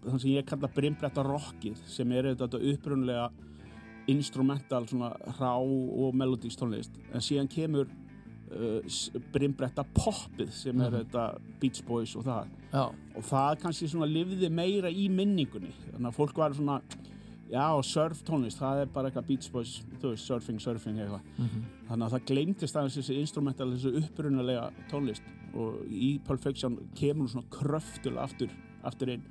það 0.07 0.19
sem 0.25 0.35
ég 0.35 0.51
kalla 0.51 0.75
brimbretta 0.75 1.25
rockið, 1.27 1.87
sem 1.89 2.19
er 2.19 2.33
þetta 2.35 2.61
upprunlega 2.75 3.31
instrumental 4.11 4.87
svona 4.89 5.13
rá 5.39 5.53
og 5.61 6.15
melodísk 6.17 6.59
tónlist 6.61 6.95
en 7.13 7.23
síðan 7.25 7.51
kemur 7.51 7.91
uh, 8.53 8.81
s- 8.87 9.11
brimbretta 9.33 9.85
poppið 9.95 10.51
sem 10.53 10.81
er 10.81 10.91
Mhm. 10.91 11.05
þetta 11.05 11.39
Beach 11.61 11.83
Boys 11.87 12.17
og 12.17 12.25
það. 12.25 12.47
Já, 12.73 12.85
og 13.17 13.23
það 13.23 13.61
kannski 13.61 13.89
svona 13.89 14.07
lifði 14.11 14.51
meira 14.51 14.89
í 14.91 15.09
minningunni. 15.11 15.73
Þannig 15.93 16.09
að 16.13 16.15
fólk 16.17 16.35
var 16.37 16.51
svona 16.55 16.81
já, 17.51 17.83
surf 17.83 18.23
tónlist, 18.25 18.59
það 18.61 18.83
er 18.83 18.87
bara 18.87 19.11
eitthvað 19.11 19.27
Beach 19.27 19.51
Boys 19.53 19.83
þú 20.01 20.11
veist, 20.13 20.27
surfing, 20.27 20.59
surfing 20.61 20.97
eitthvað. 20.99 21.21
Mhm, 21.39 21.65
þannig 21.89 22.07
að 22.07 22.11
það 22.15 22.27
gleymtist 22.27 22.77
aðeins 22.77 22.97
þessi 22.99 23.19
instrumental 23.21 23.71
þessi 23.73 24.03
upprunalega 24.05 24.71
tónlist. 24.91 25.23
Og 25.55 25.81
í 25.91 26.21
Pulp 26.25 26.41
Fiction 26.41 26.77
kemur 26.95 27.29
svona 27.29 27.47
kröftul 27.51 28.17
aftur, 28.19 28.49
aftur 28.85 29.09
inn. 29.09 29.23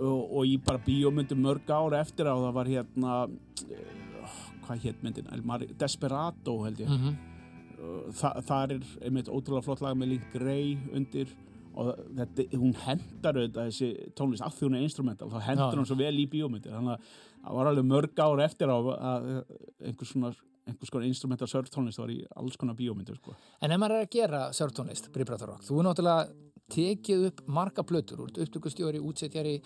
Og, 0.00 0.32
og 0.38 0.44
í 0.46 0.56
bara 0.64 0.78
bíómyndum 0.78 1.38
mörg 1.38 1.68
ára 1.68 2.00
eftir 2.00 2.24
á 2.26 2.34
það 2.34 2.52
var 2.54 2.64
hérna 2.66 3.28
uh, 3.28 4.28
hvað 4.66 4.80
hétt 4.82 5.02
myndin? 5.04 5.76
Desperado 5.78 6.64
held 6.64 6.78
ég. 6.78 6.88
Mhm, 6.88 7.08
uh, 7.08 7.33
Þa, 8.14 8.30
það 8.46 8.62
er 8.64 8.86
einmitt 9.08 9.28
ótrúlega 9.32 9.66
flott 9.66 9.82
lag 9.84 9.98
með 9.98 10.14
Link 10.14 10.30
Grey 10.32 10.76
undir 10.94 11.34
og 11.74 11.90
þetta, 12.14 12.46
hún 12.54 12.74
hendar 12.84 13.38
auðvitað 13.40 13.70
þessi 13.70 13.88
tónlist 14.14 14.44
af 14.46 14.54
því 14.54 14.68
hún 14.68 14.76
er 14.78 14.84
instrumental, 14.86 15.30
þá 15.32 15.40
hendur 15.48 15.72
Já. 15.72 15.78
hún 15.80 15.88
svo 15.90 15.96
vel 15.98 16.14
í 16.22 16.26
bíómyndir 16.30 16.74
þannig 16.76 16.94
að 16.94 17.08
það 17.44 17.56
var 17.58 17.70
alveg 17.70 17.88
mörg 17.90 18.22
ár 18.22 18.42
eftir 18.44 18.70
á 18.70 18.78
að 18.78 19.26
einhvers 19.82 20.12
svona 20.12 20.30
einhvers 20.64 20.92
konar 20.92 21.08
instrumental 21.08 21.48
surf 21.50 21.68
tónlist 21.72 22.00
var 22.00 22.12
í 22.14 22.22
alls 22.38 22.56
konar 22.60 22.76
bíómyndir 22.78 23.18
sko. 23.18 23.34
En 23.60 23.74
ef 23.74 23.80
maður 23.80 23.98
er 23.98 24.06
að 24.06 24.14
gera 24.14 24.42
sörtónlist, 24.56 25.10
Bríbratarokk, 25.12 25.64
þú 25.66 25.80
er 25.80 25.88
náttúrulega 25.88 26.43
tekið 26.72 27.26
upp 27.28 27.40
marga 27.46 27.84
plötur 27.86 28.22
upptökustjóri, 28.26 29.00
útsetjari, 29.04 29.56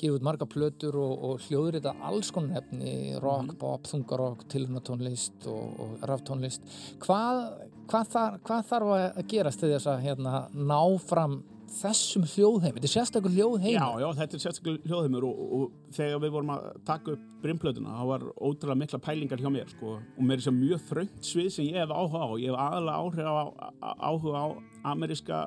gefið 0.00 0.16
út 0.18 0.24
marga 0.26 0.46
plötur 0.48 0.96
og, 0.96 1.24
og 1.30 1.42
hljóður 1.46 1.76
þetta 1.80 1.92
alls 2.08 2.30
konar 2.34 2.62
efni, 2.62 2.94
rock, 3.22 3.52
pop, 3.60 3.84
þungarokk, 3.90 4.46
tilhörnatónlist 4.52 5.46
og, 5.52 5.66
og 5.84 6.06
raftónlist. 6.08 6.64
Hvað, 7.04 7.42
hvað, 7.90 8.08
þar, 8.14 8.38
hvað 8.48 8.64
þarf 8.72 8.94
að 8.96 9.20
gerast 9.34 9.60
til 9.62 9.74
þess 9.74 9.90
að 9.92 10.02
hérna, 10.08 10.46
ná 10.56 10.80
fram 11.04 11.42
þessum 11.76 12.24
hljóðheimi? 12.30 12.78
Þetta 12.78 12.88
er 12.88 12.94
sérstakur 12.94 13.32
hljóðheimi. 13.34 13.74
Já, 13.76 13.86
já, 14.00 14.08
þetta 14.22 14.36
er 14.38 14.42
sérstaklega 14.46 14.88
hljóðheimur 14.90 15.24
og, 15.28 15.40
og 15.58 15.94
þegar 15.96 16.20
við 16.24 16.34
vorum 16.38 16.52
að 16.56 16.66
taka 16.88 17.14
upp 17.16 17.24
brimplötuna, 17.42 17.96
þá 18.00 18.04
var 18.14 18.26
ótrúlega 18.38 18.80
mikla 18.80 19.00
pælingar 19.02 19.42
hjá 19.42 19.50
mér, 19.52 19.68
sko, 19.74 19.96
og 20.00 20.22
mér 20.24 20.40
er 20.40 20.44
sem 20.46 20.56
mjög 20.62 20.84
þröngt 20.88 21.26
svið 21.26 21.48
sem 21.58 21.68
ég 21.68 21.80
hef 21.82 21.92
áhuga 21.92 22.22
á, 22.22 22.28
ég 22.40 22.48
hef 22.54 22.60
aðalega 22.64 23.00
áhuga 23.02 23.34
á- 23.34 23.96
áhuga 24.08 24.40
á 24.40 24.46
ameríska, 24.94 25.40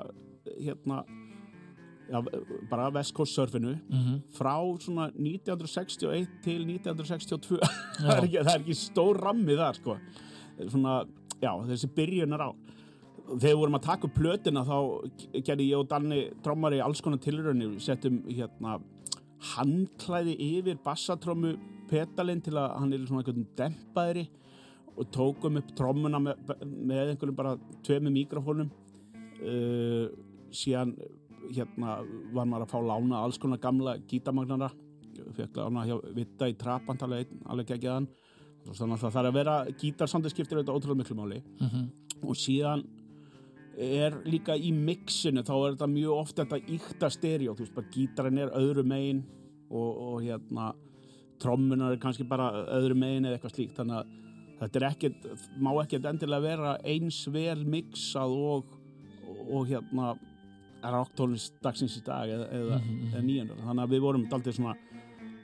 hérna, 0.60 1.04
já, 2.10 2.22
bara 2.70 2.90
West 2.96 3.14
Coast 3.14 3.36
surfinu, 3.38 3.76
Mhm. 3.90 4.22
frá 4.34 4.56
svona 4.80 5.10
1961 5.16 6.28
til 6.44 6.66
1962, 6.66 7.60
það, 8.00 8.18
er 8.18 8.24
ekki, 8.28 8.44
það 8.44 8.54
er 8.56 8.60
ekki 8.64 8.78
stór 8.80 9.20
rammi 9.22 9.56
þar, 9.60 9.76
sko, 9.82 9.98
svona, 10.70 11.06
já, 11.42 11.52
þessi 11.70 11.92
byrjunar 11.96 12.42
á 12.48 12.50
þegar 13.30 13.54
við 13.54 13.58
vorum 13.62 13.76
að 13.78 13.84
taka 13.86 14.08
upp 14.08 14.16
plötina 14.18 14.64
þá 14.66 14.78
gerði 15.46 15.66
ég 15.70 15.78
og 15.78 15.88
Danni 15.92 16.22
trommari 16.42 16.80
alls 16.82 17.02
konar 17.06 17.20
tilraunir, 17.22 17.76
við 17.76 17.84
settum 17.86 18.24
hérna 18.26 18.80
handklæði 19.54 20.34
yfir 20.58 20.80
bassatrommu 20.84 21.52
pedalinn 21.90 22.42
til 22.44 22.58
að 22.58 22.74
hann 22.80 22.94
er 22.94 23.06
svona 23.06 23.22
einhvern 23.22 23.46
dempaðri 23.58 24.24
og 24.98 25.08
tókum 25.16 25.60
upp 25.62 25.70
trommuna 25.78 26.20
með, 26.20 26.42
með 26.66 27.14
einhverjum 27.14 27.38
bara 27.38 27.54
tveimu 27.86 28.12
mikrofónum 28.18 28.72
uh, 29.46 30.10
síðan 30.56 30.96
hérna 31.50 32.00
var 32.34 32.46
maður 32.46 32.66
að 32.68 32.72
fá 32.74 32.80
lána 32.84 33.24
alls 33.24 33.40
konar 33.42 33.62
gamla 33.64 33.98
gítamagnara 34.10 34.70
fekk 35.36 35.60
lána 35.60 35.86
hjá 35.88 35.98
Vitta 36.16 36.50
í 36.50 36.56
Trapantala 36.60 37.20
einn, 37.22 37.42
alveg 37.50 37.86
hann. 37.88 38.08
Þannig 38.70 38.96
að 38.96 39.04
það 39.04 39.14
þarf 39.16 39.30
að 39.30 39.38
vera 39.38 39.56
gítarsandi 39.82 40.32
skiptir 40.32 40.60
þetta 40.60 40.76
ótrúlega 40.76 41.02
miklu 41.02 41.18
máli. 41.18 41.42
Mhm. 41.60 41.90
og 42.22 42.36
síðan 42.36 42.84
er 43.78 44.12
líka 44.26 44.58
í 44.60 44.74
mixinu 44.76 45.42
þá 45.42 45.54
er 45.56 45.76
þetta 45.76 45.88
mjög 45.88 46.14
ofta 46.20 46.46
þetta 46.46 46.74
ykta 46.76 47.10
stereo. 47.10 47.54
Þú 47.56 47.64
veist 47.64 47.76
bara 47.76 47.92
gítarinn 47.94 48.38
er 48.38 48.50
öðru 48.50 48.84
megin 48.84 49.24
og, 49.72 49.98
og 49.98 50.22
hérna 50.22 50.74
trommunar 51.40 51.94
er 51.94 51.98
kannski 51.98 52.28
bara 52.28 52.66
öðru 52.76 52.96
megin 52.96 53.26
eða 53.26 53.38
eitthvað 53.38 53.56
slíkt. 53.56 53.78
Þannig 53.78 53.96
að 53.96 54.06
þetta 54.60 54.80
er 54.80 54.88
ekkert 54.90 55.30
má 55.58 55.72
ekkert 55.82 56.06
endilega 56.12 56.42
vera 56.42 56.78
eins 56.84 57.22
vel 57.32 57.64
mixað 57.64 58.36
og, 58.36 58.66
og 59.48 59.68
hérna 59.70 60.18
ráktónlist 60.84 61.54
dagsins 61.64 61.98
í 61.98 62.04
dag 62.06 62.30
eða, 62.30 62.48
eða, 62.54 62.80
Mhm, 62.80 62.96
mhm. 62.96 63.14
eða 63.14 63.24
nýjandur 63.24 63.64
þannig 63.66 63.84
að 63.84 63.90
við 63.96 64.02
vorum 64.02 64.28
daldið 64.30 64.54
svona 64.60 64.76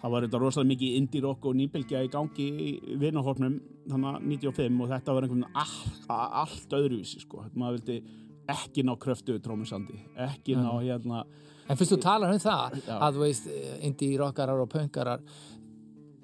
það 0.02 0.12
var 0.12 0.22
þetta 0.28 0.40
rosalega 0.40 0.70
mikið 0.76 0.96
indie 1.00 1.22
rock 1.22 1.46
og 1.46 1.56
nýbylgja 1.56 2.04
í 2.06 2.10
gangi 2.14 2.46
í 2.68 2.98
vinahornum 3.02 3.60
þannig 3.90 4.16
að 4.16 4.22
95 4.28 4.82
og 4.82 4.90
þetta 4.90 5.14
var 5.14 5.22
einhvern 5.24 5.42
veginn 5.42 5.56
allt, 5.56 6.06
allt 6.10 6.70
öðruvísi 6.70 7.20
sko 7.22 7.46
maður 7.56 7.80
vildi 7.80 8.04
ekki 8.48 8.84
ná 8.86 8.94
kröftu 9.02 9.40
trómusandi 9.42 9.98
ekki 10.18 10.56
ná 10.56 10.70
Mhm. 10.74 10.86
hérna 10.86 11.26
En 11.68 11.76
fyrst 11.76 11.94
þú 11.94 11.98
talar 12.02 12.30
um 12.32 12.38
það, 12.38 12.76
Já. 12.86 13.00
að 13.02 13.14
þú 13.16 13.20
veist, 13.26 13.48
indie 13.82 14.18
rockarar 14.20 14.60
og 14.62 14.70
punkarar, 14.70 15.20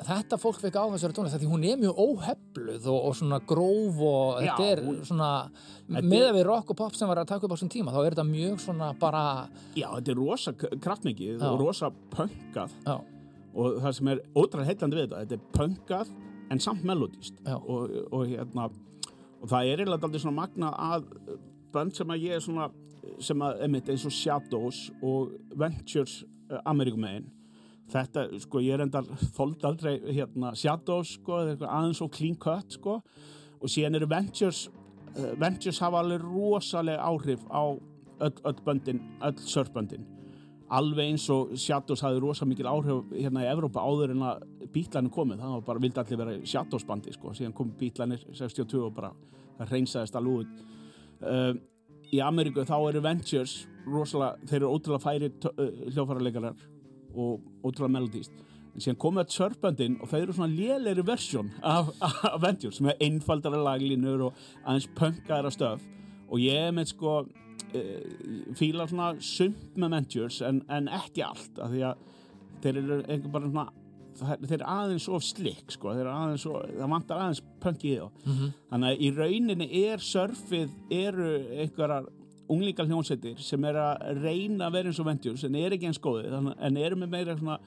þetta 0.08 0.38
fólk 0.42 0.60
fekk 0.62 0.78
á 0.82 0.86
þessari 0.94 1.16
tónlist, 1.18 1.38
því 1.42 1.50
hún 1.52 1.66
er 1.70 1.78
mjög 1.82 2.00
óhefluð 2.02 2.88
og, 2.92 3.00
og 3.10 3.16
svona 3.20 3.40
gróf 3.48 4.00
og 4.08 4.42
Já, 4.42 4.52
þetta 4.56 4.68
er 4.72 4.82
hún- 4.86 5.00
svona, 5.08 5.30
Þetta 5.92 6.08
með 6.08 6.26
að 6.30 6.36
við 6.40 6.46
rock 6.48 6.70
og 6.74 6.78
pop 6.80 6.96
sem 6.96 7.08
var 7.12 7.18
að 7.22 7.28
taka 7.34 7.46
upp 7.46 7.52
á 7.52 7.56
þessum 7.58 7.72
tíma, 7.74 7.92
þá 7.94 8.00
er 8.06 8.16
þetta 8.16 8.28
mjög 8.32 8.60
svona 8.64 8.92
bara, 9.00 9.24
já 9.76 9.88
þetta 9.98 10.12
er 10.14 10.22
rosa 10.22 10.54
kraftmikið 10.56 11.44
og 11.50 11.60
rosa 11.60 11.92
pönkað. 12.16 12.76
Já, 12.86 12.98
og 13.56 13.82
það 13.84 13.96
sem 13.98 14.08
er 14.14 14.22
ótrúlega 14.36 14.70
heillandi 14.72 14.96
við 15.02 15.08
þetta 15.10 15.24
þetta 15.26 15.40
er 15.40 15.48
pönkað 15.60 16.14
en 16.52 16.60
samt 16.60 16.84
melodíst 16.88 17.34
og, 17.48 17.92
og 18.12 18.26
hérna 18.28 18.70
og 19.42 19.50
það 19.50 19.68
er 19.72 19.82
eiginlega 19.82 20.08
aldrei 20.08 20.22
svona 20.24 20.40
magna 20.42 20.72
að 20.78 21.06
band 21.74 21.96
sem 21.96 22.08
að 22.14 22.24
ég 22.28 22.36
er 22.38 22.44
svona 22.44 22.70
sem 23.20 23.42
að 23.42 23.62
emitt 23.66 23.90
eins 23.90 24.04
og 24.06 24.14
Shadows 24.14 24.92
og 25.02 25.32
Ventures 25.58 26.20
uh, 26.52 26.60
Amerikumegin 26.70 27.26
þetta, 27.92 28.26
sko, 28.44 28.62
ég 28.64 28.78
er 28.78 28.86
enda 28.86 29.04
þóld 29.36 29.66
aldrei 29.68 29.98
hérna 30.08 30.54
Shadows, 30.58 31.18
sko, 31.20 31.42
aðeins 31.60 32.02
og 32.04 32.14
clean 32.16 32.38
cut, 32.40 32.78
sko. 32.78 33.00
Og 33.62 33.70
síðan 33.70 34.00
eru 34.00 34.10
Ventures 34.10 34.66
uh, 35.16 35.34
Ventures 35.40 35.82
hafa 35.84 36.02
alveg 36.02 36.24
rosalega 36.26 37.04
áhrif 37.06 37.46
á 37.52 37.64
öll, 37.72 38.34
öll 38.48 38.66
böndin, 38.66 39.04
öll 39.22 39.38
surfböndin 39.46 40.08
alveg 40.72 41.12
eins 41.12 41.26
og 41.34 41.52
Shadows 41.60 42.02
hafði 42.06 42.22
rosa 42.24 42.48
mikil 42.48 42.70
áhrif 42.72 43.12
hérna 43.12 43.44
í 43.44 43.50
Evrópa 43.52 43.84
áður 43.84 44.14
en 44.14 44.24
að 44.30 44.46
bítlanir 44.72 45.12
komið, 45.12 45.42
það 45.42 45.56
var 45.58 45.66
bara 45.68 45.84
vildi 45.84 46.00
allir 46.00 46.22
vera 46.22 46.36
Shadows 46.48 46.86
bandi 46.88 47.16
sko, 47.16 47.34
síðan 47.36 47.56
kom 47.58 47.74
bítlanir 47.80 48.24
62 48.30 48.86
og 48.86 48.94
bara 48.96 49.12
það 49.58 49.74
reynsaðist 49.76 50.16
alveg 50.16 50.46
út. 50.46 50.62
Uh, 51.22 51.52
í 52.12 52.22
Ameríku 52.24 52.64
þá 52.68 52.78
eru 52.80 53.04
Ventures 53.04 53.58
rosalega, 53.84 54.48
þeir 54.48 54.62
eru 54.62 54.72
ótrúlega 54.72 55.04
færi 55.04 55.32
uh, 55.52 55.66
hljófaralegarar 55.92 56.64
og 57.16 57.42
ótrúlega 57.64 57.92
melodíst 57.98 58.32
en 58.72 58.80
síðan 58.86 59.00
komið 59.04 59.26
að 59.26 59.34
surfböndin 59.36 59.98
og 60.02 60.08
þeir 60.12 60.22
eru 60.24 60.36
svona 60.38 60.54
lélegri 60.56 61.04
versjón 61.10 61.50
af, 61.62 61.90
Ventures 62.44 62.78
sem 62.80 62.88
er 62.88 63.02
einfaldara 63.04 63.60
laglínur 63.66 64.28
og 64.30 64.40
aðeins 64.64 64.88
punkaðara 64.96 65.52
stöf 65.52 65.84
og 66.32 66.40
ég 66.40 66.70
með 66.78 66.94
sko 66.94 67.18
uh, 67.26 68.56
fíla 68.56 68.88
svona 68.88 69.12
sumt 69.20 69.76
með 69.76 69.96
Ventures 69.98 70.40
en, 70.48 70.64
en 70.72 70.88
ekki 71.02 71.24
allt 71.28 71.60
af 71.60 71.74
því 71.74 71.84
að 71.90 72.08
þeir 72.64 72.82
eru 72.86 73.00
einhver 73.10 73.34
bara 73.36 73.50
svona 73.52 73.68
það- 74.22 74.48
þeir 74.48 74.58
eru 74.62 74.70
aðeins 74.78 75.10
of 75.18 75.24
slick 75.26 75.72
sko, 75.76 75.92
þeir 75.96 76.06
eru 76.06 76.14
aðeins 76.16 76.48
of, 76.52 76.66
það 76.78 76.92
vantar 76.96 77.22
aðeins 77.26 77.40
í 77.42 77.94
þá. 77.98 78.08
Mhm, 78.28 78.50
þannig 78.72 78.90
að 78.92 79.02
í 79.08 79.12
rauninni 79.20 79.68
er 79.84 80.04
surfið 80.06 80.74
eru 81.02 81.30
einhverjar 81.64 82.08
unglingar 82.52 82.90
hljónsettir 82.90 83.40
sem 83.42 83.64
er 83.70 83.80
að 83.80 84.22
reyna 84.22 84.68
að 84.68 84.78
vera 84.78 84.92
eins 84.92 85.00
og 85.02 85.08
Ventures 85.08 85.48
en 85.48 85.58
er 85.60 85.76
ekki 85.76 85.90
eins 85.90 86.02
góði 86.04 86.30
en 86.32 86.78
eru 86.78 87.00
með 87.00 87.16
meira 87.16 87.38
svona, 87.40 87.58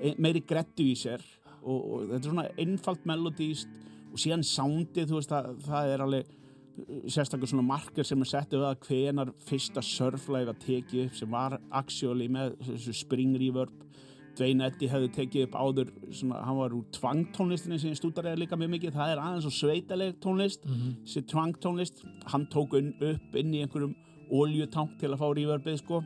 e- 0.00 0.16
meiri 0.18 0.42
grettu 0.48 0.86
í 0.88 0.96
sér 0.98 1.22
og, 1.62 1.78
og 1.78 2.06
þetta 2.10 2.20
er 2.20 2.28
svona 2.30 2.46
einfalt 2.64 3.08
melodíst 3.08 3.80
og 4.12 4.20
síðan 4.20 4.44
soundið, 4.46 5.08
þú 5.10 5.18
veist, 5.18 5.32
það, 5.32 5.52
það 5.66 5.92
er 5.92 6.04
alveg 6.06 6.32
uh, 6.32 6.98
sérstaklega 7.06 7.52
svona 7.52 7.68
marker 7.68 8.08
sem 8.08 8.24
er 8.24 8.30
settið 8.32 8.60
við 8.60 8.68
að 8.68 8.88
hvenar 8.88 9.32
fyrsta 9.48 9.84
surflæg 9.86 10.52
að 10.52 10.60
tekið 10.66 11.06
upp 11.06 11.16
sem 11.20 11.32
var 11.32 11.56
actually 11.82 12.28
með 12.32 12.58
þessu 12.66 12.96
spring 13.02 13.38
reverb. 13.40 13.88
Dwayne 14.32 14.64
Eddy 14.64 14.88
hefði 14.88 15.08
tekið 15.12 15.42
upp 15.44 15.56
áður 15.60 15.90
svona, 16.08 16.38
hann 16.46 16.56
var 16.56 16.72
úr 16.72 16.86
tvangtónlistinni 16.96 17.76
sem 17.80 17.92
ég 17.92 17.98
stúdariði 17.98 18.40
líka 18.40 18.56
mjög 18.56 18.70
mikið, 18.78 18.94
það 18.96 19.12
er 19.12 19.20
aðeins 19.20 19.48
og 19.48 19.56
sveitaleg 19.58 20.14
tónlist 20.24 20.64
mhm, 20.64 20.94
þessi 21.04 21.24
tvangtónlist, 21.28 22.00
hann 22.32 22.46
tók 22.52 22.78
upp 22.78 23.36
inn 23.36 23.52
í 23.52 23.60
einhverjum 23.60 23.92
oljutank 24.32 24.96
til 25.00 25.12
að 25.12 25.20
fá 25.20 25.28
reverbið 25.38 25.78
sko. 25.82 26.02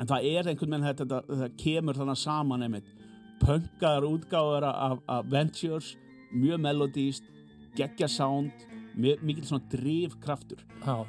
En 0.00 0.08
það 0.08 0.26
er 0.30 0.48
einhvern 0.48 0.74
veginn 0.76 0.88
þetta, 0.88 1.06
þetta, 1.06 1.38
það 1.42 1.56
kemur 1.60 2.00
þannig 2.00 2.20
saman 2.22 2.66
einmitt. 2.66 2.90
Pönkaðar 3.40 4.08
útgáður 4.08 4.66
af, 4.70 4.98
af 5.08 5.30
Ventures 5.32 5.94
mjög 6.32 6.60
melodíst, 6.64 7.30
geggja 7.76 8.08
sound 8.08 8.68
mikil 8.96 9.46
svona 9.46 9.68
drifkraftur. 9.72 10.62
Já, 10.84 11.04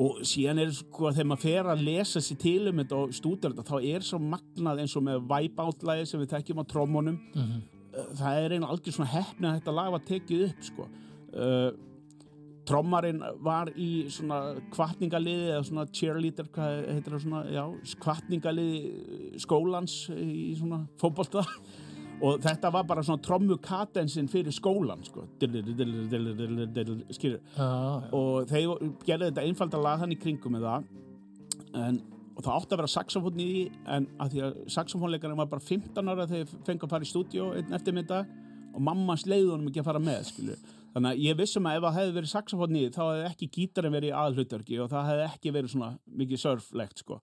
og 0.00 0.22
síðan 0.24 0.62
er 0.62 0.72
sko 0.74 1.10
þegar 1.12 1.28
maður 1.28 1.44
fer 1.44 1.68
að 1.68 1.84
lesa 1.84 2.22
sér 2.24 2.38
til 2.40 2.70
um 2.70 2.80
þetta 2.80 2.98
og 2.98 3.14
stúdur 3.16 3.52
þetta 3.52 3.68
þá 3.68 3.88
er 3.92 4.06
svo 4.06 4.20
magnað 4.24 4.80
eins 4.82 4.96
og 4.96 5.04
með 5.04 5.26
Wipeout-læði 5.28 6.06
sem 6.08 6.22
við 6.22 6.30
tekjum 6.32 6.62
á 6.64 6.70
trómunum 6.70 7.18
mhm, 7.36 7.58
það 8.18 8.38
er 8.40 8.54
einu 8.56 8.68
algjör 8.72 8.96
svona 8.96 9.12
hefni 9.12 9.48
að 9.48 9.58
þetta 9.58 9.74
lag 9.76 9.90
var 9.92 10.04
tekið 10.08 10.44
upp 10.48 10.68
sko. 10.68 10.86
Uh, 11.32 11.68
trommarinn 12.68 13.22
var 13.42 13.70
í 13.74 14.06
svona 14.12 14.40
kvartningaliði 14.72 15.48
eða 15.52 15.62
svona 15.66 15.86
cheerleader, 15.94 16.50
hvað 16.54 16.76
heitir 16.92 17.16
það 17.16 17.24
svona 17.24 17.42
já, 17.50 17.62
kvartningaliði 18.04 19.40
skólans 19.42 19.96
í 20.14 20.52
svona 20.58 20.84
fótbolta. 21.02 21.44
Og 22.22 22.38
þetta 22.38 22.70
var 22.70 22.84
bara 22.86 23.02
svona 23.02 23.22
trommukatensin 23.24 24.28
fyrir 24.30 24.54
skólan 24.54 25.00
sko. 25.02 25.24
Skilur. 27.16 27.40
Og 28.14 28.46
þeir 28.50 28.92
gerði 29.02 29.30
þetta 29.32 29.46
einfalda 29.48 29.80
lag 29.82 30.04
þannig 30.04 30.20
í 30.20 30.22
kringum 30.22 30.54
með 30.54 30.68
það. 30.68 30.86
En, 31.82 31.98
og 32.36 32.44
það 32.44 32.54
átti 32.60 32.76
að 32.76 32.82
vera 32.82 32.92
saxofón 32.94 33.42
í 33.42 33.48
því 33.48 33.64
en 33.96 34.06
að 34.22 34.36
því 34.36 34.44
að 34.46 34.62
saxofónleikarinn 34.76 35.40
var 35.40 35.50
bara 35.50 35.66
15 35.66 36.12
ára 36.12 36.28
þegar 36.30 36.46
þeir 36.52 36.62
fengi 36.68 36.86
að 36.86 36.94
fara 36.94 37.08
í 37.08 37.10
stúdíó 37.10 37.48
einn 37.56 37.74
eftirmynda 37.80 38.22
og 38.72 38.86
mamma 38.86 39.18
sleiði 39.20 39.50
honum 39.50 39.72
ekki 39.72 39.82
að 39.82 39.90
fara 39.90 40.06
með 40.06 40.22
skilur. 40.30 40.62
Þannig 40.92 41.12
að 41.12 41.22
ég 41.24 41.38
vissum 41.38 41.68
að 41.68 41.78
ef 41.78 41.84
það 41.86 41.96
hefði 41.98 42.14
verið 42.18 42.32
saxofón 42.32 42.76
því 42.76 42.82
þá 42.92 43.02
hefði 43.02 43.28
ekki 43.30 43.48
gítarinn 43.56 43.94
verið 43.96 44.10
í 44.10 44.16
aðhlutverki 44.22 44.78
og 44.82 44.90
það 44.92 45.08
hefði 45.10 45.24
ekki 45.28 45.54
verið 45.56 45.72
svona 45.74 45.90
mikið 46.20 46.42
surflegt 46.42 47.02
sko. 47.04 47.18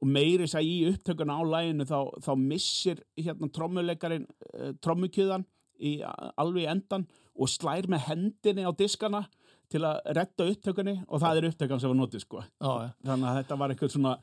Og 0.00 0.08
meiri 0.08 0.46
þess 0.46 0.58
að 0.60 0.68
í 0.68 0.76
upptökuna 0.90 1.36
á 1.36 1.42
læginu 1.54 1.86
þá, 1.88 1.98
þá 2.24 2.30
missir 2.40 3.02
hérna 3.18 3.50
trommuleikarin 3.56 4.28
uh, 4.54 4.70
trommukjöðan 4.80 5.44
í, 5.80 5.98
alveg 6.40 6.70
endan 6.72 7.04
og 7.34 7.50
slær 7.50 7.88
með 7.90 8.06
hendinni 8.08 8.64
á 8.64 8.72
diskana 8.76 9.26
til 9.70 9.84
að 9.86 10.00
retta 10.16 10.46
upptökunni 10.50 10.96
og 11.06 11.22
það 11.22 11.42
er 11.42 11.50
upptökan 11.50 11.82
sem 11.82 11.92
var 11.92 12.00
notið 12.00 12.24
sko. 12.24 12.46
Já, 12.46 12.72
já. 12.86 12.88
þannig 13.10 13.30
að 13.30 13.38
þetta 13.42 13.60
var 13.60 13.74
eitthvað 13.74 13.94
svona 13.94 14.16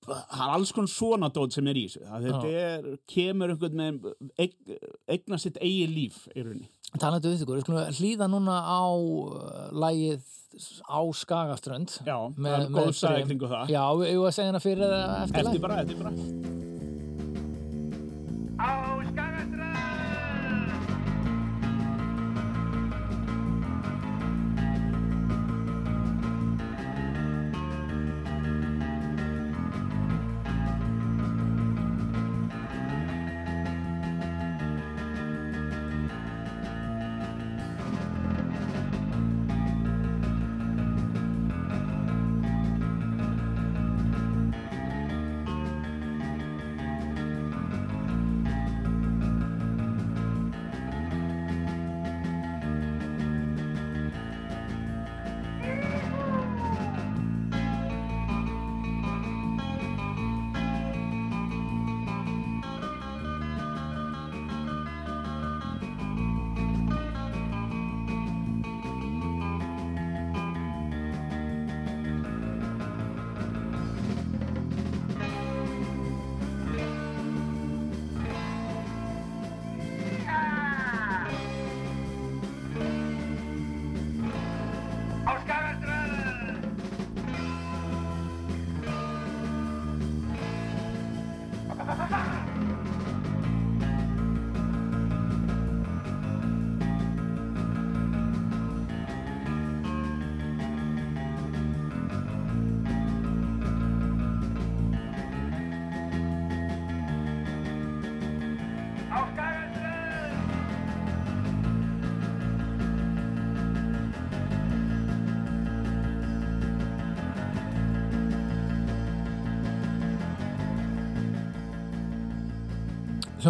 það 0.00 0.42
er 0.42 0.52
alls 0.56 0.74
konar 0.74 0.90
svona 0.90 1.30
dót 1.32 1.54
sem 1.54 1.70
er 1.70 1.78
í 1.78 1.86
þessu. 1.86 2.02
Þetta 2.26 2.52
er, 2.64 2.90
kemur 3.12 3.54
einhvern 3.54 3.80
með 3.80 4.10
eig, 4.40 4.54
eigna 5.10 5.38
sitt 5.40 5.60
eigi 5.60 5.86
líf 5.90 6.24
í 6.34 6.44
rauninni 6.44 6.70
Talandi 6.98 7.30
við 7.30 7.44
ykkur, 7.44 7.60
við 7.60 7.64
skulum 7.64 7.98
hlýða 8.00 8.26
núna 8.32 8.56
á 8.66 8.82
uh, 8.90 9.68
lagið 9.70 10.24
á 10.90 11.00
Skagaströnd 11.14 11.90
Já, 12.02 12.16
það 12.34 12.54
er 12.56 12.66
góð 12.74 12.90
í 12.90 13.24
kringu 13.30 13.50
það. 13.52 13.70
Já, 13.70 13.84
við 14.00 14.06
eigum 14.10 14.26
að 14.26 14.36
segja 14.36 14.50
hana 14.50 14.64
fyrir 14.64 14.86
eða 14.88 15.20
eftir 15.22 15.46
eftir 15.46 15.62
bara, 15.62 15.82
eftir 15.84 15.96
bara 16.02 16.10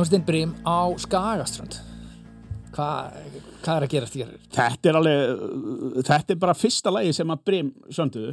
Hljómsdinn 0.00 0.22
Brím 0.24 0.52
á 0.64 0.88
Skagaströnd. 0.96 1.74
Hvað 2.72 3.16
hva 3.60 3.74
er 3.74 3.84
að 3.84 3.90
gerast 3.92 4.14
hér? 4.16 4.30
Þetta 4.54 4.88
er 4.88 4.96
alveg, 4.96 5.42
þetta 6.08 6.32
er 6.32 6.38
bara 6.40 6.54
fyrsta 6.56 6.92
lagi 6.94 7.12
sem 7.12 7.32
að 7.34 7.42
Brim 7.50 7.68
sönduðu. 7.92 8.30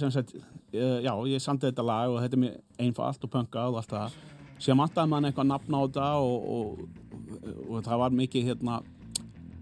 Sem 0.00 0.10
sagt, 0.10 0.34
uh, 0.34 0.98
já, 1.04 1.12
ég 1.30 1.44
sandi 1.44 1.68
þetta 1.68 1.86
lag 1.86 2.10
og 2.10 2.18
þetta 2.24 2.34
er 2.34 2.42
mér 2.42 2.58
einfalt 2.82 3.22
og 3.22 3.30
pöngað 3.30 3.70
og 3.70 3.78
allt 3.78 3.94
það. 3.94 4.18
Síðan 4.58 4.82
vantaði 4.82 5.14
mann 5.14 5.30
eitthvað 5.30 5.50
nafn 5.52 5.78
á 5.78 5.80
þetta 5.86 6.10
og, 6.18 6.50
og, 6.58 7.48
og 7.68 7.86
það 7.86 8.02
var 8.02 8.20
mikið 8.24 8.50
hérna 8.50 8.82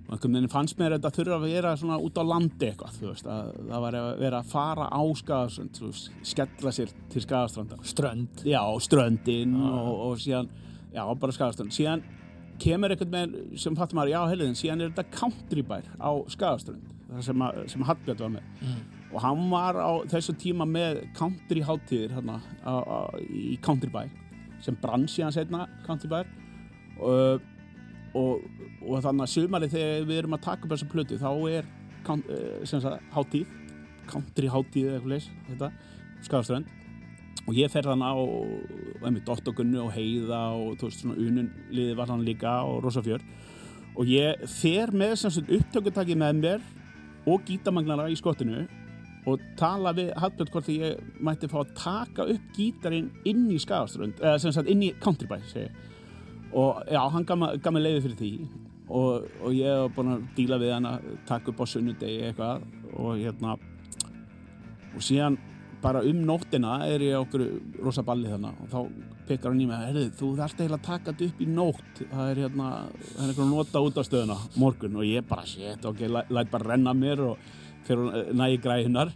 og 0.07 0.39
veginn 0.39 0.53
fannst 0.57 0.81
mér 0.81 0.97
þetta 0.97 1.15
þurfa 1.19 1.37
að 1.37 1.49
vera 1.51 1.77
svona 1.77 2.01
út 2.01 2.17
á 2.17 2.25
landi 2.25 2.71
eitthvað, 2.71 2.97
þú 2.97 3.11
veist, 3.11 3.29
að 3.29 3.57
það 3.59 3.85
var 3.85 4.01
að 4.01 4.13
vera 4.25 4.41
að 4.41 4.53
fara 4.57 4.89
á 4.89 5.03
veist, 5.93 6.05
skella 6.33 6.73
sér 6.73 6.97
til 7.13 7.29
Skagaströndar 7.29 7.85
Strönd. 7.85 8.47
Já, 8.49 8.63
ströndin 8.81 9.59
og, 9.59 9.91
og 10.07 10.23
síðan, 10.23 10.49
já, 10.97 11.03
bara 11.21 11.33
skagaströnd. 11.37 11.75
Síðan 11.77 12.03
kemur 12.63 12.91
einhvern 12.95 13.13
veginn 13.13 13.59
sem 13.61 13.77
fattum 13.77 13.99
maður, 14.01 14.15
já, 14.15 14.21
heiliðin, 14.33 14.57
síðan 14.57 14.83
er 14.87 14.93
þetta 14.95 15.19
countrybær 15.21 15.91
á 16.01 16.11
skagaströnd 16.33 16.93
það 17.11 17.23
sem, 17.29 17.43
að- 17.47 17.59
sem 17.71 17.83
Hallbjörn 17.87 18.23
var 18.25 18.33
með. 18.39 18.79
Og 19.13 19.21
hann 19.23 19.43
var 19.53 19.77
á 19.79 19.91
þessu 20.11 20.35
tíma 20.41 20.65
með 20.67 21.03
country 21.15 21.61
hátíðir 21.63 22.17
hérna 22.17 22.41
á, 22.67 22.75
á, 22.83 22.99
í 23.31 23.59
countrybær 23.63 24.09
sem 24.65 24.75
brann 24.83 25.05
síðan 25.07 25.33
setna 25.37 25.67
countrybær. 25.87 26.27
Og, 26.99 27.41
og, 28.17 28.41
og 28.89 29.03
þannig 29.05 29.27
að 29.27 29.33
sumari 29.35 29.69
þegar 29.69 30.07
við 30.09 30.19
erum 30.23 30.35
að 30.39 30.45
taka 30.49 30.65
upp 30.65 30.73
þessa 30.73 30.89
plötu 30.91 31.19
þá 31.21 31.29
er 31.53 31.67
count- 32.07 32.31
eh, 32.33 32.65
sem 32.65 32.81
sagt, 32.81 33.03
hátíð 33.13 33.47
country 34.09 34.49
hátíð 34.49 34.87
eða 34.89 34.97
eitthvað 34.97 35.13
leys 35.13 35.29
þetta, 35.51 35.69
skagaströnd 36.25 36.67
og 37.47 37.55
ég 37.55 37.71
fer 37.71 37.87
þannig 37.87 38.11
á 38.11 38.17
einmitt 39.07 39.29
Ottogunnu 39.31 39.85
og 39.85 39.93
Heiða 39.95 40.41
og 40.59 40.79
þú 40.81 40.89
veist 40.89 41.05
svona 41.05 41.19
unun 41.21 41.53
liði 41.71 41.99
var 41.99 42.11
hann 42.11 42.25
líka 42.27 42.59
og 42.67 42.81
Rosafjör 42.85 43.23
og 43.97 44.11
ég 44.11 44.43
fer 44.59 44.93
með 44.93 45.15
upptökutaki 45.47 46.19
með 46.19 46.43
mér 46.43 46.67
og 47.27 47.47
gítarmagnara 47.47 48.11
í 48.11 48.19
skottinu 48.19 48.67
og 49.27 49.43
tala 49.59 49.93
við 49.97 50.13
Hallbjörn 50.21 50.53
hvort 50.55 50.69
því 50.69 50.77
ég 50.83 51.23
mætti 51.27 51.51
fá 51.51 51.59
að 51.63 51.75
taka 51.79 52.27
upp 52.31 52.51
gítarinn 52.55 53.11
inn 53.27 53.49
í 53.51 53.59
Skagaströnd 53.63 54.21
eða 54.23 54.39
sem 54.43 54.55
sagt 54.55 54.71
inn 54.71 54.85
í 54.87 54.93
Countrybæ 55.03 55.41
og 56.57 56.83
já, 56.89 57.03
hann 57.11 57.27
gaf 57.27 57.73
mér 57.75 57.83
leiði 57.83 58.03
fyrir 58.05 58.19
því. 58.21 58.31
Og, 58.87 59.27
og 59.43 59.55
ég 59.57 59.81
var 59.83 59.95
búin 59.97 60.13
að 60.15 60.27
díla 60.37 60.59
við 60.63 60.73
hann 60.77 60.87
að 60.87 61.09
taka 61.27 61.51
upp 61.51 61.59
á 61.59 61.67
sunnudegi 61.67 62.21
eitthvað 62.29 62.63
og 62.95 63.19
hérna 63.19 63.57
og 64.95 65.03
síðan 65.03 65.41
bara 65.83 66.01
um 66.07 66.19
nóttina 66.27 66.79
er 66.89 67.03
ég 67.05 67.15
á 67.17 67.21
okkur 67.21 67.43
rosa 67.85 68.03
balli 68.07 68.29
þannig 68.31 68.63
og 68.65 68.71
þá 68.73 68.79
pekar 69.29 69.51
hann 69.53 69.61
í 69.61 69.67
mig 69.69 69.81
herrið, 69.83 70.11
þú 70.19 70.29
þarft 70.39 70.61
eiginlega 70.61 70.79
að 70.81 70.87
taka 70.87 71.13
þetta 71.13 71.27
upp 71.31 71.41
í 71.43 71.47
nótt. 71.51 72.03
Það 72.13 72.31
er 72.31 72.41
hérna, 72.45 72.69
það 73.03 73.23
er 73.25 73.31
eitthvað 73.33 73.47
að 73.47 73.55
nota 73.57 73.83
út 73.87 73.99
á 73.99 74.03
stöðuna 74.07 74.37
morgun. 74.63 74.97
Og 75.01 75.07
ég 75.09 75.27
bara, 75.29 75.47
shit, 75.51 75.85
ok, 75.91 76.05
læ- 76.07 76.29
læt 76.31 76.51
bara 76.53 76.71
renna 76.73 76.95
mér 76.95 77.23
og 77.33 77.49
fyrir 77.87 78.31
nægi 78.35 78.61
græðunar 78.65 79.11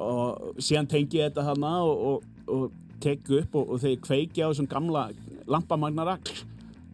og 0.00 0.60
síðan 0.62 0.88
tengi 0.88 1.20
ég 1.20 1.30
þetta 1.30 1.44
þarna 1.50 1.72
og, 1.84 2.04
og, 2.10 2.28
og 2.48 3.00
tek 3.04 3.28
upp 3.40 3.56
og, 3.60 3.72
og 3.74 3.80
þegar 3.82 3.96
ég 3.96 4.04
kveiki 4.06 4.44
á 4.44 4.48
þessum 4.52 4.68
gamla 4.70 5.06
lampamagnara 5.50 6.14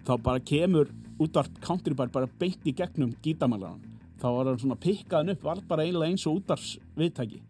þá 0.07 0.13
bara 0.23 0.41
kemur 0.43 0.91
útvarp 1.23 1.61
countrybar 1.65 2.11
bara 2.15 2.29
beint 2.41 2.67
í 2.67 2.75
gegnum 2.77 3.13
gítamagnaran 3.25 3.83
þá 4.21 4.27
var 4.33 4.51
hann 4.51 4.59
svona 4.63 4.79
pikkaðan 4.83 5.35
upp 5.35 5.45
var 5.47 5.63
bara 5.69 5.87
eiginlega 5.87 6.11
eins 6.15 6.27
og 6.27 6.41
útvarps 6.41 6.75
viðtæki 6.99 7.41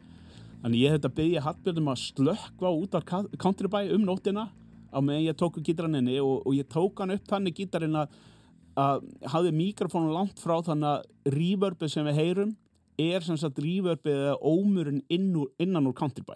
Þannig 0.66 0.80
ég 0.82 0.94
þetta 0.96 1.10
byggja 1.14 1.40
Hallbjörnum 1.44 1.88
að 1.92 1.98
slökkva 2.02 2.70
út 2.74 2.94
af 2.98 3.04
Countrybæ 3.38 3.84
um 3.94 4.02
nóttina 4.02 4.48
á 4.90 4.98
meðan 4.98 5.22
ég 5.28 5.36
tók 5.38 5.60
gítaranninni 5.62 6.16
og, 6.18 6.40
og 6.42 6.56
ég 6.56 6.66
tók 6.66 6.98
hann 6.98 7.12
upp 7.14 7.28
þannig 7.30 7.54
gítarinn 7.54 7.94
að, 8.00 8.16
að 8.74 9.04
hafði 9.30 9.52
mikrofónu 9.54 10.10
langt 10.10 10.40
frá 10.42 10.56
þannig 10.66 10.88
að 10.90 11.36
reverbið 11.36 11.92
sem 11.92 12.08
við 12.10 12.18
heyrum 12.18 12.50
er 12.98 13.22
sem 13.22 13.38
sagt 13.38 13.60
reverbið 13.62 14.18
eða 14.24 14.40
ómurinn 14.42 15.04
inn 15.06 15.28
innan 15.62 15.86
úr 15.86 15.94
Countrybæ. 16.00 16.34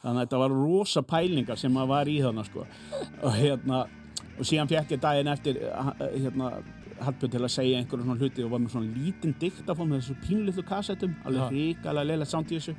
Þannig 0.00 0.14
að 0.14 0.22
þetta 0.22 0.40
var 0.46 0.54
rosa 0.54 1.02
pælingar 1.04 1.60
sem 1.60 1.76
að 1.76 1.90
var 1.92 2.08
í 2.08 2.16
þannig 2.24 2.48
sko. 2.48 2.64
Og 3.20 3.36
hérna 3.36 3.82
og 4.38 4.46
síðan 4.48 4.70
fekk 4.70 4.94
ég 4.94 5.02
daginn 5.02 5.28
eftir 5.34 5.58
ha- 5.74 5.96
hérna 6.06 6.54
Hallbjörn 7.04 7.30
til 7.36 7.42
að 7.44 7.52
segja 7.52 7.82
einhverjum 7.82 8.08
svona 8.08 8.22
hluti 8.24 8.46
og 8.46 8.54
var 8.54 8.62
með 8.64 8.72
svona 8.72 8.96
lítinn 8.96 9.36
diktafón 9.38 9.92
með 9.92 10.00
þessu 10.00 10.16
pínlitlu 10.24 10.64
kassettum 10.66 11.12
alveg 11.28 12.08
leilegt 12.08 12.32
sánd 12.32 12.48
í 12.50 12.56
þessu 12.56 12.74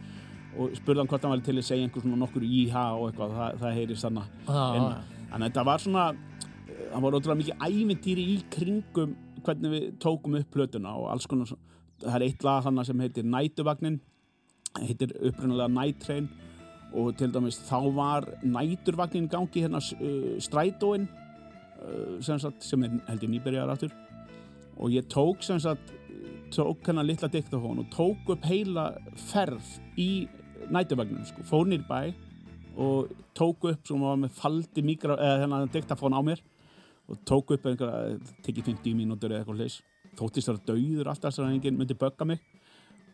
og 0.58 0.76
spurði 0.78 1.04
hann 1.04 1.12
hvort 1.12 1.26
hann 1.26 1.36
var 1.36 1.45
til 1.45 1.58
að 1.58 1.68
segja 1.68 1.86
einhver 1.86 2.06
svona 2.06 2.20
nokkur 2.24 2.45
íha 2.45 2.86
og 2.97 3.08
eitthvað, 3.10 3.38
það, 3.38 3.58
það 3.62 3.78
heyrist 3.78 4.08
þannig 4.08 4.36
Já, 4.50 4.60
en 5.30 5.39
að 5.39 5.47
þetta 5.47 5.66
var 5.70 5.84
svona 5.86 6.06
það 6.89 7.06
var 7.06 7.18
ótrúlega 7.18 7.41
mikið 7.43 7.66
ævintýri 7.70 8.28
í 8.34 8.38
kringum 8.54 9.16
hvernig 9.45 9.74
við 9.76 9.89
tókum 10.04 10.38
upp 10.39 10.54
plötuna 10.54 10.95
og 11.00 11.10
alls 11.14 11.30
konar 11.30 11.52
það 12.02 12.16
er 12.16 12.28
eitt 12.28 12.45
lag 12.47 12.64
þannig 12.66 12.89
sem 12.89 13.04
heitir 13.06 13.28
Nætuvagnin 13.30 14.00
heitir 14.80 15.14
upprunalega 15.18 15.70
Night 15.74 16.02
Train 16.04 16.30
og 16.93 17.14
til 17.18 17.34
dæmis 17.34 17.60
þá 17.68 17.80
var 17.93 18.28
Næturvagnin 18.41 19.30
gangi 19.30 19.64
hérna 19.66 19.78
uh, 19.78 20.38
Strætóin 20.41 21.08
uh, 21.82 22.18
sem, 22.22 22.39
sagt, 22.39 22.64
sem 22.66 22.84
er 22.84 22.97
held 23.08 23.26
ég 23.26 23.34
nýbyrjar 23.36 23.70
aftur. 23.70 23.93
Og 24.80 24.93
ég 24.93 25.06
tók 25.12 25.43
sem 25.45 25.60
sagt 25.60 25.93
tók 26.50 26.88
hennar 26.88 27.06
litla 27.06 27.30
diktafón 27.30 27.84
og 27.84 27.89
tók 27.93 28.34
upp 28.34 28.45
heila 28.50 28.93
ferð 29.30 29.76
í 29.97 30.28
nætuvagnum 30.68 31.26
sko, 31.30 31.45
fór 31.47 31.70
nýr 31.70 31.86
bæ 31.89 32.01
og 32.80 33.12
tók 33.36 33.70
upp 33.72 33.88
sem 33.88 34.01
var 34.01 34.20
með 34.20 34.36
faldi 34.38 34.84
mikra, 34.86 35.18
eða 35.18 35.43
hennar 35.43 35.72
diktafón 35.74 36.16
á 36.16 36.22
mér 36.24 36.43
og 37.10 37.18
tók 37.28 37.55
upp 37.55 37.66
einhverja, 37.66 38.20
tekið 38.45 38.76
50 38.76 38.99
mínútur 38.99 39.34
eða 39.34 39.43
eitthvað 39.43 39.64
leys 39.64 39.80
þóttist 40.20 40.49
það 40.49 40.62
döður 40.68 41.12
alltaf 41.12 41.34
þess 41.34 41.43
að 41.43 41.53
enginn 41.53 41.78
myndi 41.80 41.97
bögga 41.97 42.28
mig. 42.28 42.41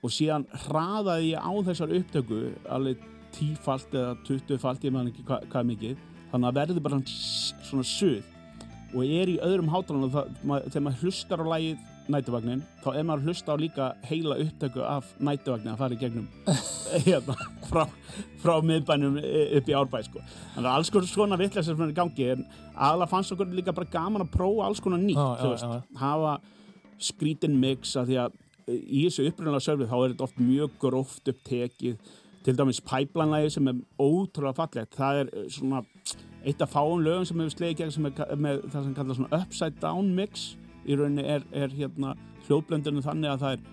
Og 0.03 0.13
síðan 0.13 0.45
hraðaði 0.65 1.31
ég 1.31 1.41
á 1.41 1.51
þessar 1.69 1.93
upptöku 1.97 2.41
alveg 2.71 3.03
tífalt 3.35 3.95
eða 3.95 4.13
20 4.27 4.61
falt 4.61 4.85
ég 4.85 4.93
meðan 4.93 5.11
ekki 5.11 5.25
hvað, 5.27 5.47
hvað 5.51 5.67
mikið. 5.71 6.05
Þannig 6.31 6.49
að 6.49 6.59
verður 6.59 6.85
bara 6.85 7.01
svona, 7.09 7.85
suð. 7.89 8.31
Og 8.95 9.01
er 9.03 9.31
í 9.33 9.39
öðrum 9.43 9.71
hátalanum 9.73 10.13
þegar 10.13 10.85
maður 10.85 11.03
hlustar 11.03 11.41
á 11.41 11.45
lagið 11.55 11.91
nætuvagnin 12.11 12.63
þá 12.83 12.87
er 12.93 13.05
maður 13.07 13.21
að 13.21 13.29
hlusta 13.29 13.55
á 13.55 13.57
líka 13.59 13.87
heila 14.05 14.37
upptöku 14.43 14.83
af 14.85 15.11
nætuvagnin 15.19 15.73
að 15.73 15.79
fara 15.81 15.95
í 15.95 15.99
gegnum 16.01 16.27
hérna, 17.07 17.35
frá, 17.69 17.83
frá 18.43 18.53
miðbænum 18.65 19.19
upp 19.21 19.71
í 19.71 19.77
árbæ 19.77 20.01
sko. 20.07 20.23
þannig 20.55 20.69
að 20.69 20.73
alls 20.73 20.91
konar 20.93 21.11
svona 21.11 21.39
vitlega 21.41 21.65
sem 21.67 21.85
er 21.85 21.95
gangi 21.97 22.29
en 22.35 22.45
aðla 22.75 23.09
fannst 23.11 23.35
okkur 23.35 23.55
líka 23.55 23.75
bara 23.75 23.91
gaman 23.91 24.25
að 24.25 24.33
prófa 24.35 24.67
alls 24.67 24.83
konar 24.83 25.01
nýtt 25.01 25.19
já, 25.19 25.47
veist, 25.49 25.65
já. 25.65 26.01
hafa 26.01 26.35
skrítin 27.09 27.57
mix 27.61 27.95
að 27.99 28.11
því 28.11 28.19
að 28.25 28.37
e, 28.65 28.75
í 28.77 29.07
þessu 29.07 29.29
upprunalega 29.31 29.67
sörfið 29.67 29.91
þá 29.91 29.97
er 29.97 30.13
þetta 30.13 30.27
oft 30.29 30.43
mjög 30.43 30.77
gróft 30.81 31.33
upptekið 31.33 32.13
til 32.45 32.57
dæmis 32.57 32.81
pipeline-lægi 32.85 33.55
sem 33.55 33.67
er 33.71 33.81
ótrúlega 33.97 34.53
fallegt 34.59 34.95
það 34.95 35.23
er 35.23 35.33
eh, 35.33 35.47
svona 35.49 35.81
eitt 36.45 36.61
af 36.61 36.75
fáum 36.75 37.01
lögum 37.01 37.25
sem 37.25 37.39
hefur 37.41 37.55
slegið 37.55 37.79
gegn 37.79 37.95
sem 37.95 38.05
er 38.11 38.37
með 38.37 38.61
það 38.69 38.83
sem 38.83 38.93
kallar 38.99 39.17
svona 39.17 39.39
upside 39.41 39.81
down 39.81 40.11
mix 40.17 40.51
í 40.85 40.97
rauninni 40.99 41.23
er, 41.35 41.43
er 41.51 41.69
hérna 41.69 42.15
hljóðblöndunum 42.47 43.03
þannig 43.05 43.31
að 43.33 43.39
það 43.45 43.55
er 43.57 43.63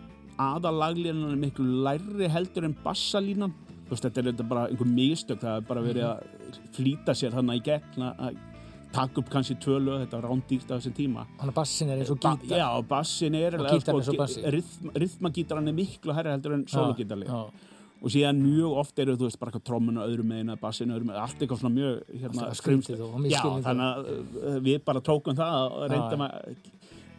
aðalaglínan 0.43 1.33
er 1.35 1.41
miklu 1.43 1.67
læri 1.85 2.29
heldur 2.33 2.65
en 2.69 2.77
bassalínan. 2.85 3.53
Þú 3.87 3.93
veist 3.97 4.07
þetta 4.07 4.23
er 4.23 4.29
þetta 4.31 4.47
bara 4.49 4.63
einhver 4.71 4.89
mistök 4.89 5.43
það 5.43 5.59
er 5.61 5.67
bara 5.69 5.83
verið 5.85 6.07
að 6.09 6.63
flýta 6.77 7.15
sér 7.19 7.35
þannig 7.37 7.61
í 7.61 7.65
gegn 7.69 8.07
að- 8.09 8.41
taka 8.93 9.23
upp 9.23 9.29
kannski 9.33 9.55
tvö 9.57 9.79
lög 9.81 10.03
þetta 10.03 10.19
var 10.21 10.27
rándýrt 10.31 10.69
á 10.69 10.77
þessum 10.77 10.93
tíma. 10.93 11.23
Þannig 11.41 11.53
að 11.53 11.55
bassin 11.57 11.89
er 11.89 11.99
eins 12.03 12.11
og 12.13 12.19
Ba- 12.21 12.37
gítar. 12.37 12.59
Já, 12.59 12.83
bassin 12.89 13.35
er 13.35 13.55
Og 13.57 13.67
gítarinn 13.71 14.01
eins 14.03 14.09
og 14.09 14.17
bassi. 14.19 14.43
rytm, 14.43 14.91
Rytmagítaran 14.95 15.69
er 15.69 15.73
miklu 15.73 16.13
herri 16.13 16.29
heldur 16.35 16.53
en 16.53 16.65
sólogítarlega 16.67 17.27
Já, 17.33 17.51
og 18.03 18.11
síðan 18.11 18.43
mjög 18.43 18.77
oft 18.77 18.99
eru 18.99 19.17
þú 19.17 19.25
veist 19.31 19.39
bara 19.41 19.51
trommuna 19.53 20.05
öðrum 20.05 20.29
megin 20.29 20.51
eða 20.53 20.61
bassinu 20.61 20.93
öðrum 20.93 21.07
megin 21.09 21.23
allt 21.23 21.39
eitthvað 21.41 21.61
svona 21.63 21.75
mjög 21.79 22.03
hérna, 22.21 22.49
misskilningur. 22.53 23.63
þannig 23.65 23.87
að 24.53 24.61
við 24.63 24.85
bara 24.85 25.01
tókum 25.01 25.35
það 25.41 25.71
og 25.73 25.91
reyndum 25.91 26.21
að 26.29 26.57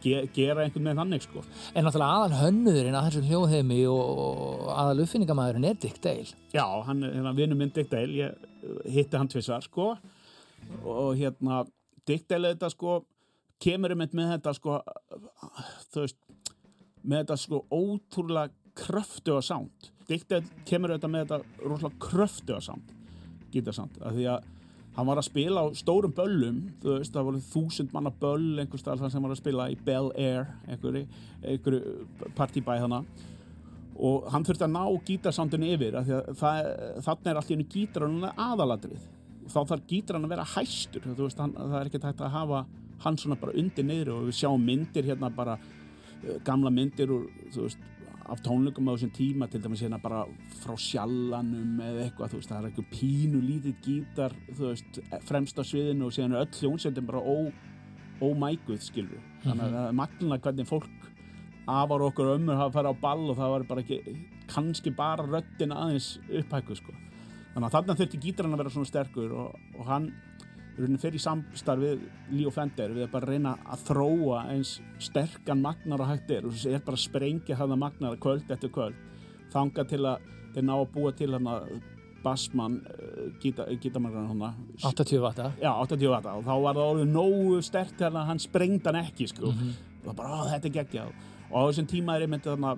ge 0.04 0.20
gera 0.34 0.64
einhvern 0.64 0.88
veginn 0.88 1.00
þannig 1.00 1.24
sko. 1.24 1.44
En 1.74 1.86
náttúrulega 1.86 2.18
aðal 2.18 2.40
hönnuðurinn 2.42 2.98
að 2.98 3.08
þessum 3.08 3.28
hljóðheimi 3.30 3.78
og 3.90 4.66
aðal 4.74 5.04
uppfinningamæðurinn 5.04 5.68
er 5.70 5.78
Dick 5.82 6.00
Dale. 6.04 6.36
Já, 6.54 6.66
hann 6.88 7.02
er 7.02 7.16
hérna, 7.16 7.34
vinur 7.38 7.60
minn 7.60 7.72
Dick 7.74 7.90
Dale 7.92 8.18
ég 8.18 8.34
uh, 8.36 8.82
hitti 8.94 9.20
hann 9.20 9.30
tvisar 9.32 9.64
sko. 9.64 9.94
Og 10.82 11.14
hérna 11.20 11.62
Dick 12.08 12.28
Dale 12.30 12.54
þetta 12.54 12.72
sko 12.74 12.98
kemur 13.64 13.94
einmitt 13.94 14.16
með 14.16 14.36
þetta 14.36 14.54
sko 14.58 14.80
þú 15.94 16.04
veist 16.04 16.20
með 17.04 17.24
þetta 17.24 17.40
sko 17.40 17.64
ótrúlega 17.72 18.52
kröftuga 18.74 19.40
sound. 19.44 19.90
Dick 20.08 20.28
Dale 20.28 20.64
kemur 20.68 20.96
þetta 20.96 21.10
með 21.10 21.26
þetta 21.26 21.64
rosalega 21.64 22.04
kröftuga 22.08 22.60
sound 22.64 22.92
gítarsound 23.54 24.02
af 24.02 24.14
því 24.16 24.28
að 24.32 24.50
hann 24.94 25.08
var 25.08 25.18
að 25.18 25.28
spila 25.28 25.64
á 25.64 25.66
stórum 25.74 26.14
böllum 26.14 26.60
þú 26.82 26.98
veist, 26.98 27.14
það 27.14 27.28
voru 27.28 27.44
þúsund 27.50 27.94
manna 27.94 28.12
böll 28.20 28.60
einhver 28.62 28.80
stað 28.80 29.02
þar 29.02 29.14
sem 29.14 29.26
var 29.26 29.34
að 29.34 29.40
spila 29.42 29.68
í 29.72 29.78
Bel 29.86 30.10
Air 30.14 30.52
einhverju, 30.68 31.06
einhverju 31.42 32.30
partybæ 32.38 32.76
þannig 32.84 33.24
og 33.94 34.30
hann 34.34 34.46
þurfti 34.46 34.66
að 34.66 34.74
ná 34.74 34.84
gítarsándinu 35.08 35.68
yfir 35.74 35.98
því 36.06 36.16
að 36.16 36.30
það, 36.40 36.70
þannig 37.06 37.30
er 37.30 37.40
hennu 37.56 37.68
gítarinn 37.74 38.30
aðaladrið 38.30 39.04
þá 39.50 39.60
þarf 39.60 39.86
gítarinn 39.90 40.26
að 40.26 40.34
vera 40.34 40.46
hæstur 40.54 41.06
veist, 41.18 41.38
hann, 41.42 41.54
það 41.54 41.78
er 41.80 41.90
ekki 41.90 42.02
hægt 42.02 42.24
að 42.24 42.34
hafa 42.34 42.64
hann 43.04 43.18
svona 43.20 43.38
bara 43.38 43.54
undir 43.60 43.86
niður 43.86 44.14
og 44.16 44.28
við 44.28 44.38
sjáum 44.40 44.64
myndir 44.64 45.06
hérna 45.06 45.30
bara 45.34 45.58
uh, 45.58 46.38
gamla 46.46 46.72
myndir 46.74 47.12
úr, 47.12 47.26
þú 47.54 47.66
veist, 47.66 47.90
af 48.32 48.40
tónleikum 48.44 48.88
á 48.88 48.96
þessum 48.96 49.12
tíma 49.14 49.48
til 49.50 49.60
dæmis 49.62 49.82
hérna 49.84 50.00
bara 50.00 50.22
frá 50.62 50.74
sjallanum 50.80 51.80
eða 51.84 52.06
eitthvað, 52.06 52.32
þú 52.32 52.40
veist, 52.40 52.50
það 52.50 52.58
er 52.58 52.68
eitthvað 52.70 52.90
pínu 52.94 53.40
lítið 53.44 53.80
gítar, 53.84 54.36
þú 54.50 54.70
veist, 54.70 55.00
fremst 55.28 55.60
á 55.60 55.64
sviðinu 55.64 56.08
og 56.08 56.14
síðan 56.16 56.36
er 56.36 56.44
öll 56.44 56.60
hljónsveitin 56.60 57.08
bara 57.08 57.24
ómæguð, 58.24 58.80
skilur 58.80 59.24
þannig 59.44 59.66
að 59.66 59.74
það 59.76 59.88
er 59.88 59.98
magnina 60.00 60.40
hvernig 60.40 60.70
fólk 60.70 61.08
afar 61.68 62.04
okkur 62.08 62.30
og 62.30 62.38
ömmur 62.38 62.60
hafa 62.60 62.76
farið 62.78 62.96
á 62.96 63.02
ball 63.04 63.24
og 63.30 63.38
það 63.38 63.54
var 63.54 63.66
bara 63.68 63.84
ekki, 63.84 64.16
kannski 64.52 64.92
bara 64.94 65.26
röddin 65.28 65.74
aðeins 65.74 66.14
upphækkuð 66.28 66.80
sko. 66.80 66.94
þannig 67.54 67.68
að 67.68 67.76
þarna 67.76 67.98
þurfti 68.00 68.22
gítarinn 68.24 68.56
að 68.56 68.62
vera 68.62 68.74
svona 68.74 68.90
sterkur 68.90 69.36
og, 69.42 69.60
og 69.78 69.88
hann 69.88 70.10
í 70.74 70.82
rauninni 70.82 71.00
fer 71.00 71.14
í 71.14 71.22
samstarf 71.22 71.82
við 71.82 72.04
Leo 72.34 72.50
Fender 72.54 72.94
við 72.94 73.06
að 73.06 73.12
bara 73.14 73.30
reyna 73.30 73.54
að 73.62 73.82
þróa 73.88 74.44
eins 74.50 74.76
sterkan 75.02 75.62
magnar 75.62 76.02
og 76.02 76.10
hægt 76.10 76.32
er. 76.34 76.46
Og 76.46 76.54
þessi 76.54 76.74
er 76.74 76.84
bara 76.84 76.98
að 76.98 77.04
sprengja 77.06 77.58
hana 77.60 77.78
magnar 77.78 78.18
kvöld 78.22 78.50
eftir 78.50 78.72
kvöld. 78.74 78.96
Þanga 79.54 79.84
til 79.90 80.00
að 80.02 80.30
þeir 80.54 80.66
ná 80.66 80.74
að 80.76 80.88
búa 80.94 81.12
til 81.14 81.30
hana 81.34 81.58
bassmann 82.24 82.80
uh, 82.88 83.28
gíta, 83.42 83.66
gítamagnar 83.80 84.26
hana 84.30 84.54
80 84.80 85.20
vata. 85.20 85.50
já, 85.60 85.70
80 85.76 86.08
vata 86.08 86.34
og 86.38 86.46
þá 86.46 86.54
var 86.64 86.78
það 86.78 86.90
orðið 86.94 87.10
nógu 87.12 87.58
stert 87.62 87.94
þegar 87.98 88.28
hann 88.30 88.40
sprengd 88.40 88.88
hann 88.88 89.00
ekki 89.02 89.28
sko. 89.28 89.52
og 89.52 90.06
það 90.06 90.16
bara, 90.22 90.42
þetta 90.54 90.70
er 90.70 90.76
geggjað. 90.78 91.14
Og 91.50 91.56
á 91.60 91.62
þessum 91.68 91.90
tíma 91.90 92.16
er 92.16 92.24
einmitt 92.24 92.48
þarna 92.48 92.76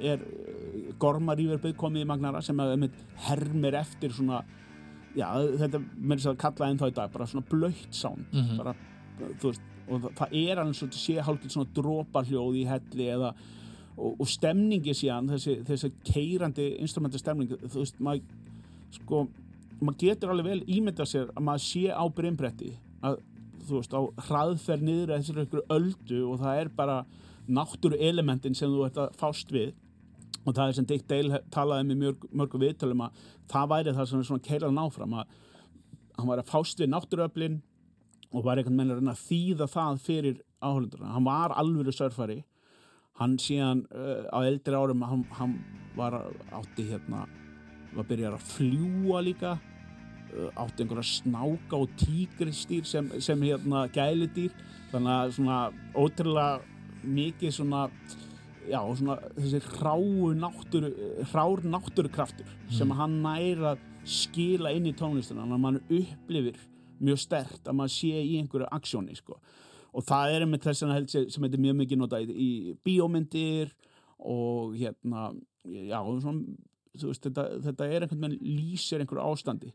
er 0.00 0.24
uh, 0.24 0.90
gormaríverbið 1.00 1.76
komið 1.78 2.04
í 2.04 2.10
Magnara 2.10 2.42
sem 2.44 2.58
er 2.60 2.74
einmitt 2.74 2.98
hermir 3.28 3.78
eftir 3.80 4.12
svona 4.16 4.42
já, 5.16 5.28
þetta 5.60 5.80
með 5.96 6.16
þess 6.20 6.30
að 6.32 6.38
kalla 6.44 6.68
ennþá 6.72 6.88
í 6.90 6.94
dag 6.94 7.12
bara 7.12 7.26
svona 7.26 7.46
blöytt 7.50 7.94
sound 7.94 8.26
Mhm. 8.32 8.56
bara, 8.60 8.74
þú 9.40 9.48
veist, 9.50 9.62
og 9.90 10.00
það, 10.04 10.12
það 10.20 10.36
er 10.50 10.58
alveg 10.62 10.76
svona 10.78 10.92
sé 10.92 11.16
hálfgeitt 11.26 11.54
svona 11.56 11.74
droparhljóð 11.74 12.56
í 12.60 12.66
helli 12.68 13.06
eða 13.10 13.32
og, 13.98 14.20
og 14.20 14.26
stemningi 14.30 14.94
síðan 14.94 15.28
þessi, 15.28 15.56
þessi 15.66 15.90
keirandi 16.04 16.68
instrumenti 16.80 17.18
stemning 17.18 17.48
þú 17.50 17.80
veist, 17.82 17.98
maður 18.00 18.22
sko, 18.94 19.24
maður 19.80 19.98
getur 19.98 20.30
alveg 20.30 20.44
vel 20.46 20.62
ímyndað 20.78 21.10
sér 21.10 21.32
að 21.34 21.42
maður 21.48 21.64
sé 21.66 21.82
á 21.90 22.04
brimbretti 22.08 22.72
að 23.02 23.18
þú 23.66 23.76
veist, 23.80 23.92
á 23.94 24.00
hraðferð 24.28 24.82
niður 24.86 25.10
að 25.14 25.20
þessari 25.26 25.64
öldu 25.76 26.22
og 26.32 26.40
það 26.40 26.60
er 26.62 26.68
bara 26.76 27.04
náttúru 27.50 27.98
elementin 28.00 28.54
sem 28.54 28.70
þú 28.70 28.86
ert 28.86 28.96
að 29.02 29.14
fást 29.20 29.50
við 29.52 29.72
og 30.44 30.54
það 30.56 30.66
er 30.66 30.76
sem 30.78 30.88
Dick 30.88 31.08
Dale 31.10 31.40
talaði 31.52 31.88
með 31.90 32.04
mörg, 32.04 32.28
mörgu 32.32 32.60
viðtölum 32.62 33.02
að 33.06 33.24
það 33.50 33.72
væri 33.74 33.96
það 33.96 34.10
sem 34.10 34.20
er 34.20 34.28
svona 34.30 34.46
keirað 34.46 34.76
náfram 34.76 35.18
að 35.20 35.34
hann 36.18 36.30
var 36.30 36.40
að 36.42 36.52
fást 36.52 36.80
við 36.80 36.92
náttúruöflin 36.92 37.58
og 38.30 38.46
var 38.46 38.60
einhvern 38.60 38.78
veginn 38.78 38.94
að 38.94 39.00
reyna 39.00 39.16
að 39.16 39.26
þýða 39.26 39.68
það 39.72 40.00
fyrir 40.06 40.40
áhaldurna. 40.60 41.12
Hann 41.16 41.26
var 41.26 41.54
alvöru 41.58 41.92
surfari 41.94 42.40
hann 43.20 43.36
síðan 43.40 43.84
uh, 43.92 44.24
á 44.32 44.38
eldri 44.48 44.76
árum 44.76 45.04
hann, 45.04 45.26
hann 45.36 45.58
var 45.96 46.16
átti 46.56 46.86
hérna 46.88 47.26
var 47.92 48.06
byrjar 48.08 48.36
að 48.36 48.46
fljúa 48.54 49.20
líka 49.24 49.56
uh, 49.58 50.48
átti 50.54 50.84
einhverja 50.84 51.08
snáka 51.10 51.80
og 51.80 51.92
tígristýr 52.00 52.88
sem, 52.88 53.10
sem 53.20 53.42
hérna 53.44 53.86
gælidýr 53.92 54.54
þannig 54.92 55.16
að 55.16 55.34
svona 55.36 55.60
ótrúlega 55.92 56.60
mikið 57.04 57.56
svona 57.56 57.86
já, 58.68 58.80
svona 58.96 59.16
þessi 59.36 59.60
hráu 59.78 60.32
náttúru 60.36 60.90
hrár 61.30 61.64
náttúrukraftur 61.64 62.50
sem 62.72 62.92
hann 62.98 63.20
næra 63.24 63.74
að 63.74 63.86
skila 64.08 64.72
inn 64.76 64.88
í 64.90 64.94
tónlistina 64.96 65.44
þannig 65.44 65.56
að 65.56 65.64
mann 65.64 65.80
upplifir 65.86 66.60
mjög 67.00 67.20
stert 67.22 67.68
að 67.68 67.78
maður 67.78 67.94
sé 67.96 68.22
í 68.22 68.38
einhverju 68.40 68.68
aksjóni 68.76 69.16
sko. 69.16 69.38
og 69.90 70.04
það 70.06 70.34
er 70.34 70.44
einmitt 70.44 70.66
þess 70.66 70.84
að 70.86 70.94
held 70.94 71.12
sem 71.12 71.46
heitir 71.46 71.62
mjög 71.62 71.78
mikið 71.80 72.00
notað 72.00 72.32
í, 72.32 72.50
bíómyndir 72.84 73.72
og 74.18 74.76
hérna 74.78 75.30
já, 75.64 75.98
svona, 76.22 76.56
veist, 76.94 77.24
þetta, 77.24 77.46
þetta 77.66 77.88
er 77.88 78.04
einhvern 78.04 78.26
veginn 78.26 78.58
lýsir 78.58 79.02
einhverju 79.02 79.24
ástandi 79.24 79.72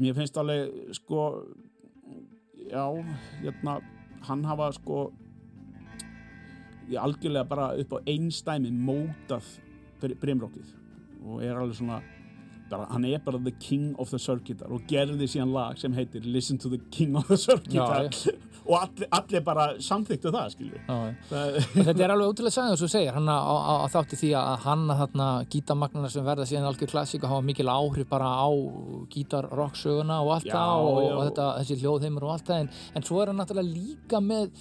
mér 0.00 0.16
finnst 0.16 0.38
alveg 0.40 0.94
sko 0.96 1.26
já, 2.70 2.86
hérna 3.42 3.80
hann 4.28 4.46
hafa 4.48 4.70
sko 4.76 5.10
ég 6.90 7.00
algjörlega 7.00 7.48
bara 7.48 7.72
upp 7.80 7.96
á 7.96 7.98
einstæmi 8.06 8.72
mótað 8.74 9.46
brimrockið 10.00 10.76
og 11.26 11.42
er 11.44 11.58
alveg 11.58 11.76
svona 11.76 12.00
bara, 12.70 12.86
hann 12.90 13.04
er 13.04 13.18
bara 13.24 13.38
the 13.38 13.52
king 13.60 13.94
of 13.98 14.10
the 14.10 14.18
circuit 14.18 14.62
og 14.66 14.86
gerði 14.88 15.28
síðan 15.28 15.52
lag 15.54 15.78
sem 15.78 15.94
heitir 15.96 16.24
Listen 16.24 16.58
to 16.58 16.70
the 16.70 16.80
king 16.90 17.16
of 17.18 17.26
the 17.28 17.36
circuit 17.36 17.74
Já, 17.74 18.30
og 18.70 18.76
allir, 18.78 19.08
allir 19.10 19.44
bara 19.44 19.66
samþyktu 19.82 20.32
það 20.34 20.52
skilju. 20.54 20.82
Og 20.92 21.30
Þetta 21.30 22.04
er 22.04 22.14
alveg 22.14 22.32
ótrúlega 22.32 22.54
sagði 22.54 22.74
þess 22.74 22.86
að 22.86 22.92
segja 22.94 23.14
hann 23.16 23.30
á 23.30 23.86
þátti 23.94 24.20
því 24.20 24.32
að 24.40 24.50
hann 24.66 24.84
þarna 25.00 25.28
gítarmagnarna 25.54 26.12
sem 26.12 26.26
verða 26.26 26.48
síðan 26.50 26.68
algjör 26.70 26.92
klassík 26.92 27.24
og 27.24 27.34
hafa 27.34 27.46
mikil 27.48 27.72
áhrif 27.72 28.10
bara 28.10 28.30
á 28.30 28.48
gítar-rocksöguna 29.14 30.20
og 30.24 30.36
allt 30.36 30.50
það 30.50 30.84
og, 30.84 31.00
já. 31.00 31.14
og 31.16 31.24
þetta, 31.30 31.48
þessi 31.60 31.80
hljóðheimur 31.82 32.28
og 32.28 32.36
allt 32.36 32.52
það 32.52 32.62
en, 32.64 32.70
en 32.94 33.08
svo 33.08 33.22
er 33.22 33.32
hann 33.32 33.42
náttúrulega 33.42 33.74
líka 33.74 34.22
með 34.24 34.52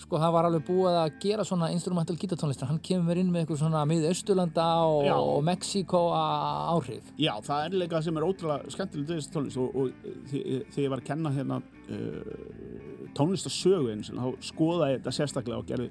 sko 0.00 0.18
það 0.20 0.34
var 0.34 0.48
alveg 0.48 0.64
búið 0.66 0.98
að 1.00 1.14
gera 1.22 1.44
svona 1.46 1.70
instrumental 1.72 2.16
gítartónlistar, 2.20 2.68
hann 2.68 2.82
kemur 2.84 3.16
inn 3.16 3.30
með 3.32 3.44
eitthvað 3.44 3.62
svona 3.62 3.84
miðið 3.88 4.12
Östurlanda 4.12 4.66
og, 4.84 5.08
og 5.14 5.40
Mexíkó 5.46 6.02
áhrif. 6.12 7.08
Já, 7.20 7.32
það 7.46 7.62
er 7.64 7.78
líka 7.82 8.02
sem 8.04 8.20
er 8.20 8.26
ótrúlega 8.26 8.74
skemmtilegt 8.74 9.08
við 9.10 9.22
þessi 9.22 9.32
tónlist 9.32 9.62
og, 9.62 9.78
og 9.80 10.28
þegar 10.32 10.84
ég 10.84 10.92
var 10.92 11.02
að 11.02 11.08
kenna 11.08 11.32
hérna 11.36 11.60
uh, 11.62 13.08
tónlistasögu 13.16 13.94
eins 13.94 14.12
og 14.12 14.20
þá 14.20 14.48
skoðaði 14.50 14.92
ég 14.92 15.02
þetta 15.02 15.16
sérstaklega 15.16 15.62
og 15.62 15.70
gerði 15.70 15.90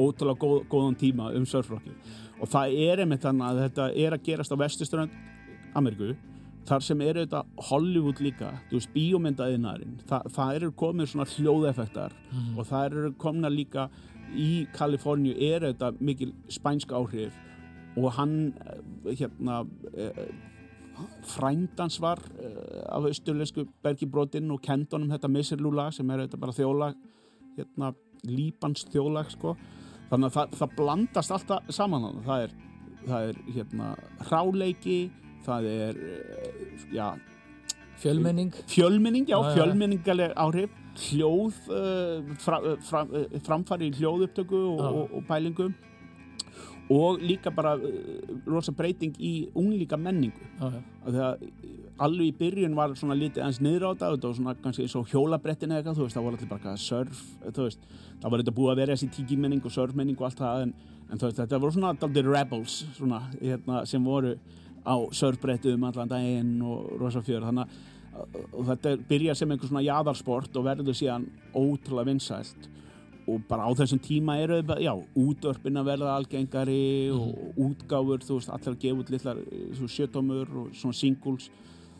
ótrúlega 0.00 0.40
góð, 0.40 0.58
góðan 0.72 0.98
tíma 0.98 1.30
um 1.36 1.46
surfrocki 1.48 1.92
og 2.40 2.50
það 2.50 2.76
er 2.86 3.02
einmitt 3.04 3.24
þannig 3.24 3.48
að 3.48 3.62
þetta 3.66 3.88
er 4.04 4.16
að 4.16 4.28
gerast 4.28 4.54
á 4.54 4.62
vestusturönd 4.62 5.18
Ameríku 5.76 6.14
þar 6.68 6.84
sem 6.86 7.00
eru 7.04 7.24
þetta 7.24 7.42
Hollywood 7.70 8.22
líka 8.22 8.52
þú 8.70 8.78
veist, 8.78 8.92
bíómyndaðinarinn 8.94 9.98
Þa, 10.08 10.22
það 10.30 10.54
eru 10.58 10.72
komið 10.84 11.12
svona 11.12 11.28
hljóðeffektar 11.32 12.16
og 12.56 12.66
það 12.68 12.86
eru 12.90 13.12
komna 13.18 13.50
líka 13.52 13.88
í 14.38 14.66
Kaliforníu 14.76 15.34
eru 15.36 15.72
þetta 15.72 15.92
mikil 16.00 16.32
spænsk 16.52 16.94
áhrif 16.96 17.36
og 17.98 18.14
hann 18.16 18.36
eh, 18.64 19.12
hérna 19.18 19.62
eh, 19.92 20.24
frændans 21.26 21.98
var 22.00 22.20
uh, 22.38 22.96
af 22.96 23.06
austurlensku 23.08 23.64
bergibrotin 23.82 24.50
og 24.52 24.60
kendunum 24.62 25.10
þetta 25.10 25.30
Miserlúla 25.32 25.86
sem 25.92 26.10
er 26.10 26.26
þetta 26.26 26.40
bara 26.40 26.54
þjólag 26.56 26.98
hérna, 27.56 27.92
líbans 28.28 28.84
þjólag 28.92 29.32
sko. 29.32 29.56
þannig 30.10 30.28
að 30.28 30.36
það, 30.36 30.58
það 30.58 30.76
blandast 30.76 31.34
alltaf 31.34 31.72
saman 31.72 32.20
það 32.26 32.44
er, 32.44 32.54
það 33.06 33.28
er 33.30 33.40
hérna, 33.56 33.88
hráleiki 34.28 34.98
það 35.46 35.68
er 35.72 36.00
uh, 36.00 36.86
já, 36.94 37.06
fjölmenning. 38.02 38.52
Fjölmenning, 38.72 39.28
já, 39.30 39.38
Já, 39.38 39.54
fjölmenningaleg 39.56 40.36
áhrif. 40.36 40.78
Hljóð 41.08 41.60
uh, 41.72 42.34
fra, 42.42 42.60
uh, 42.60 42.76
fra, 42.84 43.06
framfari 43.46 43.88
í 43.88 43.96
hljóðupptöku 44.00 44.60
og, 44.74 44.84
og, 44.88 45.16
og 45.18 45.26
pælingum. 45.28 45.74
Og 46.92 47.22
líka 47.22 47.48
bara 47.54 47.76
rosa 48.44 48.72
breyting 48.76 49.14
í 49.22 49.46
unglíka 49.56 49.96
menningu. 49.96 50.50
Að 51.06 51.20
alveg 52.00 52.30
í 52.30 52.36
byrjun 52.38 52.76
var 52.76 52.94
svona 52.98 53.16
lítið 53.18 53.44
eins 53.46 53.60
niður 53.62 53.84
á 53.84 53.90
þetta 53.92 54.10
þetta 54.14 54.28
var 54.28 54.38
svona 54.38 54.54
kannski 54.64 54.86
eins 54.86 54.96
og 54.98 55.12
hjólabrettin 55.12 55.72
eða 55.72 55.82
eitthvað 55.82 55.98
þú 55.98 56.06
veist, 56.06 56.16
það 56.16 56.26
var 56.26 56.36
allir 56.36 56.50
bara 56.52 56.74
surf 56.80 57.20
þú 57.42 57.66
veist, 57.66 57.86
það 58.22 58.32
var 58.32 58.42
þetta 58.42 58.56
búið 58.56 58.72
að 58.72 58.80
vera 58.82 58.96
þessi 58.96 59.10
tíkimenning 59.18 59.62
og 59.62 59.74
surfmenning 59.74 60.18
og 60.18 60.28
allt 60.28 60.42
það 60.42 60.64
en, 60.66 60.74
en 61.08 61.20
þú 61.20 61.28
veist, 61.28 61.40
þetta 61.42 61.60
voru 61.62 61.76
svona 61.76 61.92
daldir 62.00 62.30
rebels 62.30 62.78
svona, 62.96 63.20
hérna, 63.38 63.82
sem 63.88 64.08
voru 64.08 64.34
á 64.82 64.96
surfbrettum 65.14 65.84
allan 65.86 66.10
daginn 66.10 66.60
og 66.66 66.92
rosa 67.00 67.22
fjör. 67.24 67.46
Þannig 67.46 67.80
að 68.12 68.68
þetta 68.68 68.94
byrjar 69.08 69.38
sem 69.38 69.50
einhver 69.54 69.70
svona 69.70 69.86
jaðarsport 69.86 70.56
og 70.58 70.66
verður 70.66 70.98
síðan 70.98 71.26
ótrúlega 71.54 72.10
vinsælt. 72.10 72.68
Og 73.30 73.44
bara 73.46 73.68
á 73.68 73.70
þessum 73.78 74.00
tíma 74.02 74.36
eru 74.42 74.58
já, 74.82 74.92
útörpin 75.14 75.78
að 75.78 75.92
verða 75.92 76.16
algengari 76.16 77.10
og 77.14 77.54
útgáfur, 77.54 78.24
þú 78.26 78.40
veist, 78.40 78.50
allir 78.50 78.74
að 78.74 78.80
gefa 78.82 79.04
út 79.04 79.12
litlar 79.14 79.42
svo 79.78 79.90
sjötómur 79.90 80.56
og 80.64 80.72
svona 80.74 80.98
singles. 80.98 81.50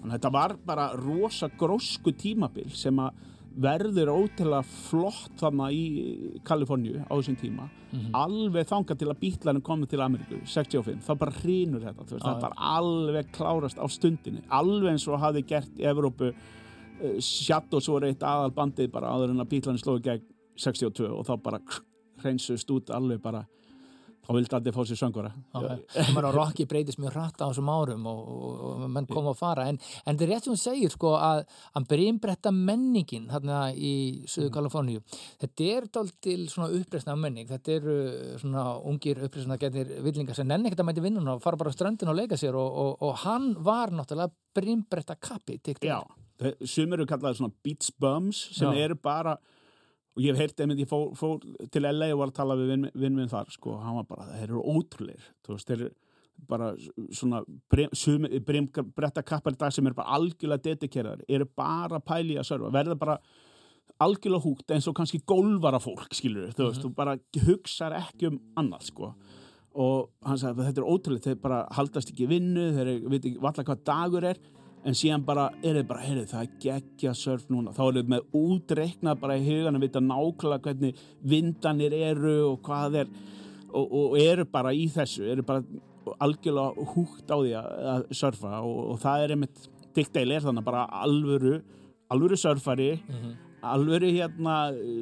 Þannig 0.01 0.11
að 0.11 0.17
þetta 0.17 0.33
var 0.35 0.57
bara 0.67 0.89
rosa 0.99 1.47
grósku 1.59 2.11
tímabil 2.19 2.73
sem 2.75 2.99
að 2.99 3.23
verður 3.61 4.11
ótrúlega 4.13 4.63
flott 4.65 5.37
þarna 5.41 5.69
í 5.75 5.83
Kaliforníu 6.47 7.03
á 7.05 7.13
þessum 7.13 7.39
tíma. 7.41 7.69
Alveg 8.17 8.69
þangað 8.71 9.01
til 9.03 9.09
að 9.13 9.21
bítlarinn 9.21 9.65
komið 9.65 9.91
til 9.93 10.01
Ameríku 10.01 10.41
65, 10.49 11.03
þá 11.05 11.13
bara 11.21 11.35
hrýnur 11.43 11.83
þetta 11.85 12.07
veist, 12.07 12.25
Já, 12.25 12.25
það 12.25 12.41
bara 12.47 12.69
alveg 12.79 13.33
klárast 13.37 13.81
á 13.83 13.87
stundinni 13.93 14.45
alveg 14.49 14.95
eins 14.95 15.09
og 15.09 15.21
hafði 15.21 15.45
gert 15.53 15.81
Evrópu. 15.93 16.33
Uh, 17.03 17.19
Shadows 17.21 17.89
voru 17.89 18.09
eitt 18.09 18.23
aðal 18.25 18.53
bandið 18.57 18.93
bara 18.95 19.13
áður 19.13 19.35
en 19.35 19.45
að 19.45 19.51
bítlarinn 19.53 19.83
slóði 19.83 20.07
gegn 20.07 20.25
62 20.57 21.11
og 21.11 21.27
þá 21.29 21.35
bara 21.43 21.61
hreinsust 22.23 22.71
út 22.71 22.93
alveg 22.95 23.21
bara 23.23 23.45
þá 24.23 24.31
vildi 24.37 24.57
allir 24.57 24.75
fá 24.77 24.85
sér 24.87 25.01
söngvara. 25.01 25.33
Maður 25.53 26.29
á 26.31 26.33
Rocky 26.37 26.67
breytist 26.71 27.01
mjög 27.03 27.17
hratt 27.17 27.43
á 27.43 27.51
þessum 27.51 27.71
árum 27.73 28.07
og, 28.11 28.21
og, 28.23 28.63
og 28.67 28.85
menn 28.93 29.09
koma 29.11 29.33
að 29.35 29.41
fara. 29.41 29.67
En, 29.71 29.81
en 30.05 30.15
þetta 30.15 30.27
er 30.27 30.33
rétt 30.33 30.47
sem 30.47 30.55
hún 30.55 30.63
segir 30.63 30.95
sko 30.95 31.15
að, 31.19 31.43
að 31.79 31.89
brimbretta 31.91 32.53
menningin 32.55 33.29
þarna 33.33 33.61
í 33.75 33.95
Suðu 34.31 34.53
Kaliforníu 34.55 35.03
þetta 35.43 35.69
er 35.75 35.89
dáltil 35.99 36.39
svona 36.53 36.71
uppreisna 36.79 37.19
menning. 37.19 37.51
Þetta 37.51 37.77
eru 37.77 37.99
svona 38.43 38.67
ungir 38.93 39.23
uppreisna 39.27 39.59
getur 39.61 39.95
villingar 40.07 40.39
sem 40.39 40.49
nenni 40.49 40.71
ekkert 40.71 40.85
að 40.85 40.91
mæti 40.93 41.07
vinnuna 41.07 41.37
og 41.37 41.45
fara 41.45 41.59
bara 41.61 41.75
á 41.75 41.77
ströndin 41.77 42.13
og 42.13 42.19
leika 42.19 42.39
sér 42.41 42.59
og, 42.59 42.81
og, 42.85 42.93
og 43.03 43.23
hann 43.27 43.53
var 43.65 43.95
náttúrulega 43.95 44.33
brimbretta 44.55 45.17
kappi 45.17 45.59
Já, 45.83 46.03
sumir 46.67 47.01
eru 47.01 47.09
kallaði 47.09 47.41
svona 47.41 47.55
beats 47.65 47.91
bums 48.01 48.41
sem 48.57 48.71
Já. 48.71 48.87
eru 48.87 48.97
bara 48.99 49.37
og 50.13 50.23
ég 50.23 50.33
hef 50.33 50.43
heyrt 50.43 50.63
einmitt, 50.63 50.83
ég 50.83 50.91
fór, 50.91 51.13
fór 51.17 51.43
til 51.73 51.87
LA 51.89 52.11
og 52.13 52.23
var 52.23 52.33
að 52.33 52.39
tala 52.41 52.57
við 52.61 52.73
vinn 52.75 52.89
vin 53.05 53.15
minn 53.17 53.31
þar 53.33 53.53
sko, 53.53 53.79
hann 53.81 53.99
var 54.01 54.09
bara, 54.11 54.27
þeir 54.37 54.49
eru 54.51 54.65
ótrúleir 54.75 55.29
þú 55.45 55.57
veist, 55.57 55.71
þeir 55.71 55.87
eru 55.87 55.93
bara 56.49 56.73
svona 57.15 57.43
bretta 58.97 59.23
kappar 59.23 59.55
í 59.55 59.61
dag 59.61 59.73
sem 59.73 59.87
eru 59.87 59.99
bara 59.99 60.17
algjörlega 60.19 60.65
dedikeraðar 60.67 61.25
eru 61.29 61.47
bara 61.57 62.01
pæli 62.03 62.39
að 62.41 62.49
sörfa, 62.51 62.73
verða 62.75 62.99
bara 62.99 63.19
algjörlega 64.03 64.45
húgt 64.45 64.73
eins 64.75 64.89
og 64.91 64.97
kannski 64.99 65.23
gólvara 65.29 65.81
fólk, 65.83 66.11
skilur 66.17 66.53
þú 66.57 66.69
veist, 66.69 66.83
þú 66.83 66.93
bara 66.97 67.17
hugsar 67.47 67.95
ekki 67.97 68.33
um 68.33 68.41
annað, 68.59 68.89
sko. 68.91 69.13
Og 69.73 70.11
hann 70.27 70.41
sagði 70.41 70.67
þetta 70.67 70.83
er 70.83 70.89
ótrúlega 70.89 71.29
þeir 71.31 71.39
bara 71.45 71.61
haldast 71.77 72.11
ekki 72.13 72.29
vinnu, 72.29 72.67
þeir 72.77 72.91
veit 73.07 73.23
ekki 73.23 73.41
valla 73.41 73.65
hvað 73.69 73.85
dagur 73.89 74.27
er 74.33 74.41
en 74.83 74.97
síðan 74.99 75.25
bara 75.27 75.49
er 75.63 75.79
þið 75.79 75.87
bara, 75.91 76.05
heyrðu, 76.07 76.25
það 76.33 76.43
er 76.43 76.57
geggja 76.65 77.15
surf 77.19 77.47
núna, 77.53 77.75
þá 77.77 77.83
er 77.85 77.99
þið 78.01 78.11
með 78.15 78.37
útreiknað 78.41 79.21
bara 79.23 79.39
í 79.39 79.45
hugan 79.47 79.79
að 79.79 79.87
vita 79.87 80.03
nákvæmlega 80.03 80.67
hvernig 80.67 81.05
vindanir 81.35 81.97
eru 81.99 82.37
og 82.49 82.59
hvað 82.67 82.99
er 83.05 83.13
og, 83.73 83.87
og 83.87 84.19
eru 84.21 84.47
bara 84.51 84.75
í 84.75 84.89
þessu 84.93 85.29
eru 85.33 85.45
bara 85.47 85.63
algjörlega 86.23 86.87
húgt 86.95 87.31
á 87.31 87.37
því 87.39 87.53
að, 87.61 88.09
surfa 88.19 88.59
og, 88.61 88.81
og 88.95 89.01
það 89.03 89.25
er 89.25 89.37
einmitt 89.37 89.69
Dick 89.93 90.13
Dale 90.15 90.39
er 90.39 90.45
þannig 90.45 90.67
bara 90.67 90.87
alvöru 91.05 91.59
alvöru 92.13 92.39
surfari 92.41 92.91
alvöru 93.63 94.11
hérna 94.11 94.57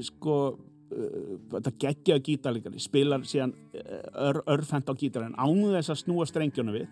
sko 0.05 0.37
uh, 0.51 1.39
þetta 1.55 1.73
geggjaðu 1.85 2.25
gítarleikari. 2.27 2.83
Spilar 2.83 3.25
síðan 3.25 3.55
uh, 3.55 4.29
ör, 4.29 4.43
örfend 4.47 4.91
á 4.91 4.95
gítarinn 4.95 5.39
án 5.39 5.63
þess 5.77 5.95
að 5.95 6.03
snúa 6.05 6.27
strengjuna 6.29 6.75
við 6.77 6.89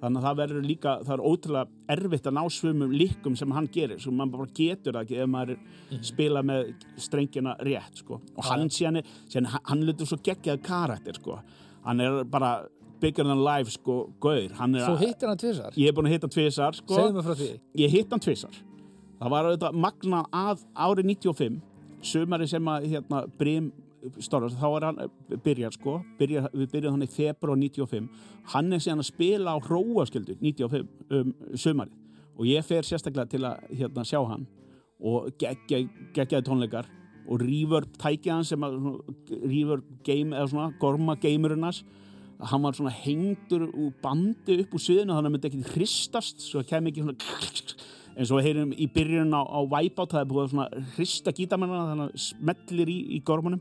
þannig 0.00 0.20
að 0.20 0.24
það 0.26 0.38
verður 0.40 0.66
líka, 0.66 0.92
það 1.04 1.14
er 1.16 1.22
ótrúlega 1.30 1.94
erfitt 1.94 2.26
að 2.30 2.36
ná 2.38 2.42
svumum 2.56 2.92
líkum 2.96 3.36
sem 3.36 3.50
hann 3.56 3.68
gerir 3.72 4.00
svo 4.00 4.12
maður 4.16 4.32
bara 4.38 4.54
getur 4.56 4.96
það 4.96 5.02
ekki 5.04 5.18
ef 5.20 5.28
maður 5.34 5.50
er 5.56 6.02
spila 6.10 6.42
með 6.42 6.70
strengjuna 6.96 7.56
rétt 7.60 8.02
sko. 8.02 8.20
og 8.36 8.44
hann 8.48 8.68
síðan, 8.70 8.96
er, 9.02 9.04
síðan 9.28 9.50
hann- 9.64 9.84
lutur 9.86 10.06
svo 10.06 10.16
geggjaðu 10.22 10.62
karakter 10.62 11.14
sko. 11.20 11.40
hann 11.84 12.00
er 12.00 12.24
bara 12.24 12.66
bigger 13.00 13.24
than 13.24 13.42
life 13.44 13.70
sko, 13.70 14.10
gauður 14.20 14.52
að- 14.52 14.98
hittir 14.98 15.28
hann 15.28 15.38
tvisar 15.38 15.72
ég 15.76 15.88
er 15.88 15.92
búin 15.92 16.06
að 16.08 16.12
hitta 16.16 16.26
hann 16.28 16.36
tvisar 16.36 16.74
sko. 16.74 16.94
segðu 16.94 17.14
mig 17.14 17.24
frá 17.24 17.34
því. 17.34 17.60
Ég 17.76 17.90
hitt 17.90 18.10
hann 18.10 18.20
tvisar 18.20 18.50
það 19.20 19.30
var 19.30 19.44
auðvitað 19.44 19.74
magna 19.74 20.24
að 20.32 20.64
árið 20.76 21.04
95 21.04 21.60
sumari 22.02 22.46
sem 22.48 22.64
að 22.64 22.86
hérna, 22.88 23.26
Brim 23.36 23.72
Storras, 24.22 24.56
þá 24.56 24.68
er 24.70 24.86
hann 24.88 25.00
eh, 25.04 25.40
byrjar 25.44 25.74
sko, 25.76 25.98
byrjar, 26.18 26.48
við 26.56 26.70
byrjum 26.72 26.96
hann 26.96 27.04
í 27.04 27.10
februar 27.12 27.58
95 27.60 28.06
hann 28.54 28.72
er 28.72 28.80
síðan 28.80 29.02
að 29.02 29.10
spila 29.10 29.56
á 29.56 29.58
hróaskjöldu 29.66 30.38
95 30.40 30.86
um, 31.18 31.34
sumari 31.54 31.92
og 32.40 32.48
ég 32.48 32.64
fer 32.64 32.86
sérstaklega 32.86 33.28
til 33.28 33.44
að 33.44 33.68
hérna, 33.76 34.06
sjá 34.08 34.20
hann. 34.24 34.46
Og 35.00 35.28
geggja, 35.40 35.82
geggjaði 36.16 36.46
tónleikar. 36.46 36.88
Og 37.30 37.42
reverb 37.44 37.92
tækið 38.00 38.32
hann 38.32 38.46
sem 38.48 38.64
að 38.64 38.78
reverb 39.28 39.90
game 40.06 40.32
eða 40.36 40.48
svona 40.48 40.70
gorma 40.80 41.18
gamerinn 41.20 41.66
hans 41.68 41.82
hann 42.40 42.62
var 42.64 42.72
svona 42.72 42.92
hengdur 42.94 43.66
úr 43.68 43.92
bandi 44.00 44.62
upp 44.62 44.74
úr 44.74 44.80
sviðinu 44.80 45.12
þannig 45.12 45.18
að 45.18 45.26
hann 45.26 45.34
myndi 45.34 45.48
ekki 45.50 45.74
hristast 45.74 46.40
svo 46.40 46.62
það 46.62 46.70
kem 46.70 46.88
ekki 46.88 47.02
svona 47.04 47.74
en 48.16 48.28
svo 48.30 48.40
heyrum 48.40 48.72
í 48.72 48.86
byrjun 48.94 49.36
á, 49.36 49.42
á 49.44 49.60
Wipeout 49.60 50.14
það 50.14 50.22
er 50.22 50.30
búið 50.30 50.48
svona 50.54 50.84
hrista 50.94 51.34
gítamennina 51.36 51.90
þannig 51.90 52.08
að 52.08 52.24
smellir 52.24 52.92
í, 52.92 52.98
í 53.16 53.20
gormunum 53.28 53.60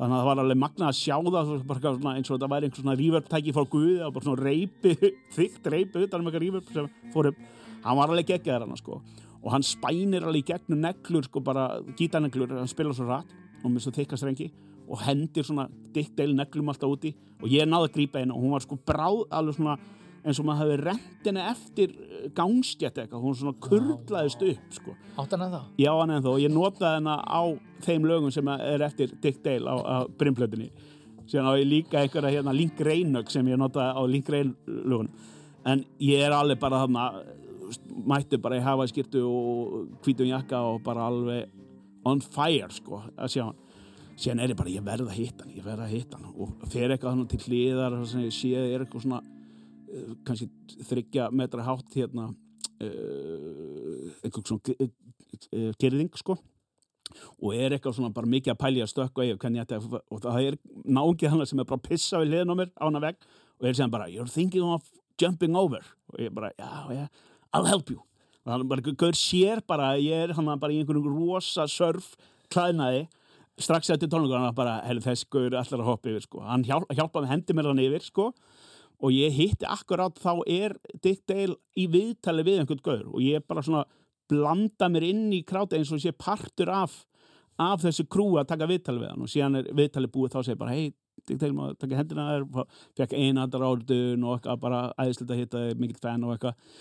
þannig 0.00 0.16
að 0.16 0.20
það 0.20 0.28
var 0.30 0.40
alveg 0.40 0.58
magnað 0.60 0.88
að 0.88 0.96
sjá 0.96 1.16
það 1.26 1.48
svona, 1.76 2.12
eins 2.16 2.30
og 2.30 2.36
þetta 2.36 2.48
væri 2.48 2.68
einhver 2.68 2.80
svona 2.80 2.96
reverb-tæki 2.96 3.52
frá 3.52 3.66
Guði 3.74 3.96
og 4.06 4.14
bara 4.14 4.26
svona 4.26 4.44
reypi, 4.46 4.94
þykkt 5.36 5.68
reypi 5.74 6.04
utan 6.06 6.22
um 6.22 6.30
eitthvað 6.30 6.44
reverb 6.46 6.70
sem 6.72 6.88
fór 7.12 7.28
upp. 7.30 7.42
Hann 7.84 7.98
var 7.98 8.12
alveg 8.12 8.30
geggjaðar 8.30 8.64
hann 8.64 8.80
sko. 8.80 9.00
Og 9.40 9.52
hann 9.52 9.66
spænir 9.66 10.24
alveg 10.24 10.48
gegnum 10.48 10.80
neglur 10.86 11.28
sko 11.28 11.44
bara 11.44 11.66
gítarneglur, 11.98 12.56
hann 12.56 12.72
spila 12.72 12.96
svo 12.96 13.10
rætt 13.10 13.36
og 13.60 13.68
með 13.68 13.84
svo 13.84 13.92
þykka 13.98 14.20
strengi 14.20 14.48
og 14.90 15.04
hendir 15.04 15.44
svona 15.46 15.68
dick 15.94 16.16
deil 16.16 16.32
neglum 16.34 16.72
alltaf 16.72 16.96
úti. 16.96 17.12
Og 17.44 17.52
ég 17.52 17.68
náði 17.68 17.90
að 17.90 17.96
grípa 17.98 18.22
henni 18.22 18.34
og 18.34 18.40
hún 18.40 18.56
var 18.56 18.64
sko 18.64 18.80
bráð 18.80 19.26
alveg 19.36 19.58
svona 19.60 19.76
eins 20.20 20.40
og 20.40 20.46
maður 20.46 20.60
hefði 20.66 20.78
rent 20.84 21.26
henni 21.26 21.42
eftir 21.48 21.92
gangstjætt 22.36 23.00
eitthvað, 23.00 23.22
hún 23.24 23.36
svona 23.38 23.56
kurlaðist 23.64 24.44
upp 24.44 24.76
sko. 24.76 24.94
Átt 25.16 25.34
hann 25.34 25.44
að 25.46 25.56
það? 25.56 25.66
Já, 25.80 25.90
hann 25.96 26.14
en 26.14 26.24
þó, 26.26 26.30
ég 26.42 26.52
notaði 26.52 26.98
henni 26.98 27.16
á 27.16 27.42
þeim 27.86 28.08
lögum 28.10 28.34
sem 28.34 28.52
er 28.56 28.84
eftir 28.84 29.14
Dick 29.22 29.40
Dale 29.44 29.72
á, 29.72 29.76
á 29.80 29.96
brimplötunni. 30.20 30.68
Síðan 31.30 31.48
á 31.48 31.52
ég 31.56 31.68
líka 31.70 32.00
einhverja 32.02 32.34
hérna 32.36 32.54
Link 32.56 32.80
Reynög 32.84 33.30
sem 33.32 33.48
ég 33.48 33.60
notaði 33.60 33.96
á 33.96 34.02
Link 34.10 34.28
Reyn 34.32 34.52
lögunum. 34.66 35.12
En 35.68 35.84
ég 36.02 36.24
er 36.26 36.34
alveg 36.34 36.60
bara 36.60 36.82
þarna 36.84 37.08
mættu 38.10 38.40
bara 38.42 38.58
í 38.58 38.64
hafa 38.64 38.86
skirtu 38.90 39.22
og 39.28 39.74
hvítum 40.04 40.28
jakka 40.28 40.62
og 40.66 40.80
bara 40.84 41.06
alveg 41.08 41.50
on 42.08 42.20
fire 42.24 42.70
sko 42.74 43.02
að 43.16 43.34
sjá 43.36 43.44
hann. 43.46 43.58
Síðan 44.20 44.42
er 44.44 44.52
ég 44.52 44.58
bara, 44.58 44.72
ég 44.72 44.84
verð 44.84 45.08
að 45.08 45.16
hitta 45.16 45.46
hann 45.46 45.56
ég 45.56 45.64
verð 45.64 45.86
að 45.86 45.92
hitta 45.94 46.18
hann. 46.18 46.32
Og 46.36 46.64
fer 46.68 46.92
eitthvað 46.92 47.14
hann 47.14 47.28
til 47.30 47.44
hliðar 47.46 47.96
og 47.96 48.08
sem 48.10 48.26
ég 48.26 48.34
sé 48.36 48.50
er 48.58 48.82
eitthvað 48.84 49.06
svona 49.06 49.22
kannski 50.26 50.48
þryggja 50.88 51.28
metra 51.34 51.66
hátt 51.66 51.96
hérna 51.96 52.30
uh, 52.30 54.06
eitthvað 54.22 54.52
svona 54.52 54.76
uh, 54.86 55.72
gerðing 55.80 56.12
sko 56.18 56.38
og 57.40 57.54
er 57.56 57.74
eitthvað 57.74 57.96
svona 57.96 58.14
bara 58.14 58.30
mikið 58.30 58.54
að 58.54 58.60
pælja 58.60 58.86
í 58.86 59.62
og, 59.78 59.96
og 59.98 60.22
það 60.22 60.44
er 60.46 60.58
nángið 60.84 61.32
hann 61.32 61.46
sem 61.48 61.62
er 61.62 61.66
bara 61.66 61.80
að 61.80 61.88
pissa 61.88 62.20
við 62.20 62.34
hliðin 62.34 62.54
á 62.54 62.56
mér 62.60 62.70
á 62.78 62.84
hana 62.86 63.02
veg 63.02 63.18
og 63.60 63.66
er 63.68 63.76
sem 63.76 63.90
bara, 63.90 64.06
you're 64.08 64.30
thinking 64.30 64.64
of 64.64 64.86
jumping 65.20 65.56
over 65.58 65.82
og 66.12 66.20
ég 66.22 66.32
bara, 66.34 66.52
já, 66.58 66.70
já, 66.94 67.08
I'll 67.52 67.66
help 67.66 67.90
you 67.90 67.98
og 68.44 68.52
hann 68.52 68.68
bara, 68.68 68.82
gaur 68.82 69.16
sér 69.18 69.64
bara 69.66 69.96
ég 69.98 70.28
er 70.28 70.36
hann 70.38 70.52
bara 70.60 70.72
í 70.72 70.80
einhvern 70.80 71.02
rosa 71.10 71.66
surf 71.68 72.14
klæðnaði 72.52 73.08
strax 73.60 73.90
eftir 73.92 74.08
tónleikur 74.10 74.40
hann 74.40 74.56
bara, 74.56 74.78
hefur 74.86 75.04
þessi 75.10 75.28
gaur 75.32 75.56
allar 75.58 75.82
að 75.82 75.88
hoppa 75.90 76.12
yfir 76.12 76.24
sko. 76.24 76.42
hann 76.46 76.64
hjálp, 76.64 76.88
hjálpaði 76.96 77.30
hendi 77.30 77.56
mér 77.56 77.70
hann 77.70 77.82
yfir 77.82 78.06
sko. 78.06 78.30
Og 79.00 79.14
ég 79.14 79.32
hitti 79.34 79.68
akkurát 79.68 80.18
þá 80.20 80.42
er 80.46 80.76
Dick 81.02 81.24
Dale 81.28 81.56
í 81.78 81.86
viðtali 81.90 82.44
við 82.46 82.62
einhvern 82.62 82.84
gaur 82.84 83.06
og 83.08 83.22
ég 83.24 83.44
bara 83.48 83.64
svona 83.64 83.84
blanda 84.30 84.90
mér 84.92 85.08
inn 85.08 85.28
í 85.34 85.42
kráti 85.46 85.78
eins 85.78 85.90
og 85.94 86.02
sé 86.02 86.12
partur 86.14 86.70
af, 86.74 87.00
af 87.60 87.82
þessu 87.84 88.06
krú 88.10 88.28
að 88.38 88.52
taka 88.52 88.68
viðtali 88.70 89.02
við 89.02 89.12
hann. 89.12 89.24
Og 89.24 89.32
síðan 89.32 89.60
er 89.60 89.72
viðtali 89.76 90.10
búið 90.12 90.36
þá 90.36 90.40
segir 90.44 90.60
bara 90.60 90.76
hei, 90.76 90.92
Dick 91.26 91.40
Dale 91.40 91.56
maður 91.56 91.76
taka 91.80 91.98
hendina 91.98 92.30
þér. 92.30 92.70
Fekk 93.00 93.18
einandar 93.18 93.66
árdun 93.66 94.24
og 94.24 94.38
eitthvað 94.38 94.64
bara 94.64 94.86
æðislega 95.00 95.36
að 95.36 95.44
hitta 95.44 95.66
mikill 95.80 96.02
fenn 96.02 96.26
og 96.26 96.36
eitthvað. 96.36 96.72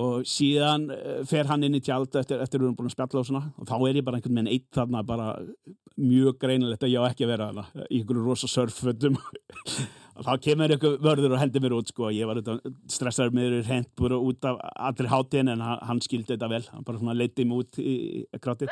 Og 0.00 0.26
síðan 0.30 0.84
eh, 0.94 1.22
fer 1.26 1.48
hann 1.50 1.66
inn 1.66 1.74
í 1.74 1.82
tjald 1.82 2.14
eftir, 2.14 2.38
eftir 2.38 2.60
við 2.60 2.68
erum 2.68 2.76
búin 2.78 2.90
að 2.92 2.94
spjalla 2.94 3.24
og 3.24 3.26
svona. 3.26 3.48
Og 3.58 3.66
þá 3.66 3.74
er 3.88 3.98
ég 3.98 4.06
bara 4.06 4.20
einhvern 4.20 4.38
veginn 4.38 4.52
eitt 4.52 4.68
þarna 4.76 5.02
bara 5.06 5.32
mjög 6.00 6.38
greinilegt 6.44 6.86
að 6.86 6.92
ég 6.94 7.02
á 7.02 7.10
ekki 7.10 7.26
að 7.26 7.32
vera 7.32 7.48
þarna 7.50 7.86
í 7.88 7.98
einhverju 7.98 8.22
rosa 8.24 8.50
surfötum 8.50 9.18
og 10.20 10.26
þá 10.26 10.32
kemur 10.44 10.74
einhver 10.74 10.96
vörður 11.00 11.34
og 11.34 11.40
hendur 11.40 11.62
mér 11.64 11.74
út 11.78 11.88
sko. 11.88 12.10
Ég 12.12 12.28
var 12.28 12.42
stressaður 12.92 13.36
með 13.36 13.54
þér 13.56 13.70
hent 13.70 13.90
bara 13.96 14.18
út 14.20 14.44
af 14.44 14.58
allir 14.90 15.08
hátin 15.08 15.52
en 15.54 15.64
hann, 15.64 15.80
hann 15.88 16.02
skildi 16.04 16.34
þetta 16.34 16.50
vel, 16.52 16.64
hann 16.74 16.84
bara 16.84 17.00
svona 17.00 17.16
leiti 17.16 17.48
mig 17.48 17.64
út 17.64 17.80
í, 17.80 17.94
í 18.28 18.40
krátið 18.44 18.68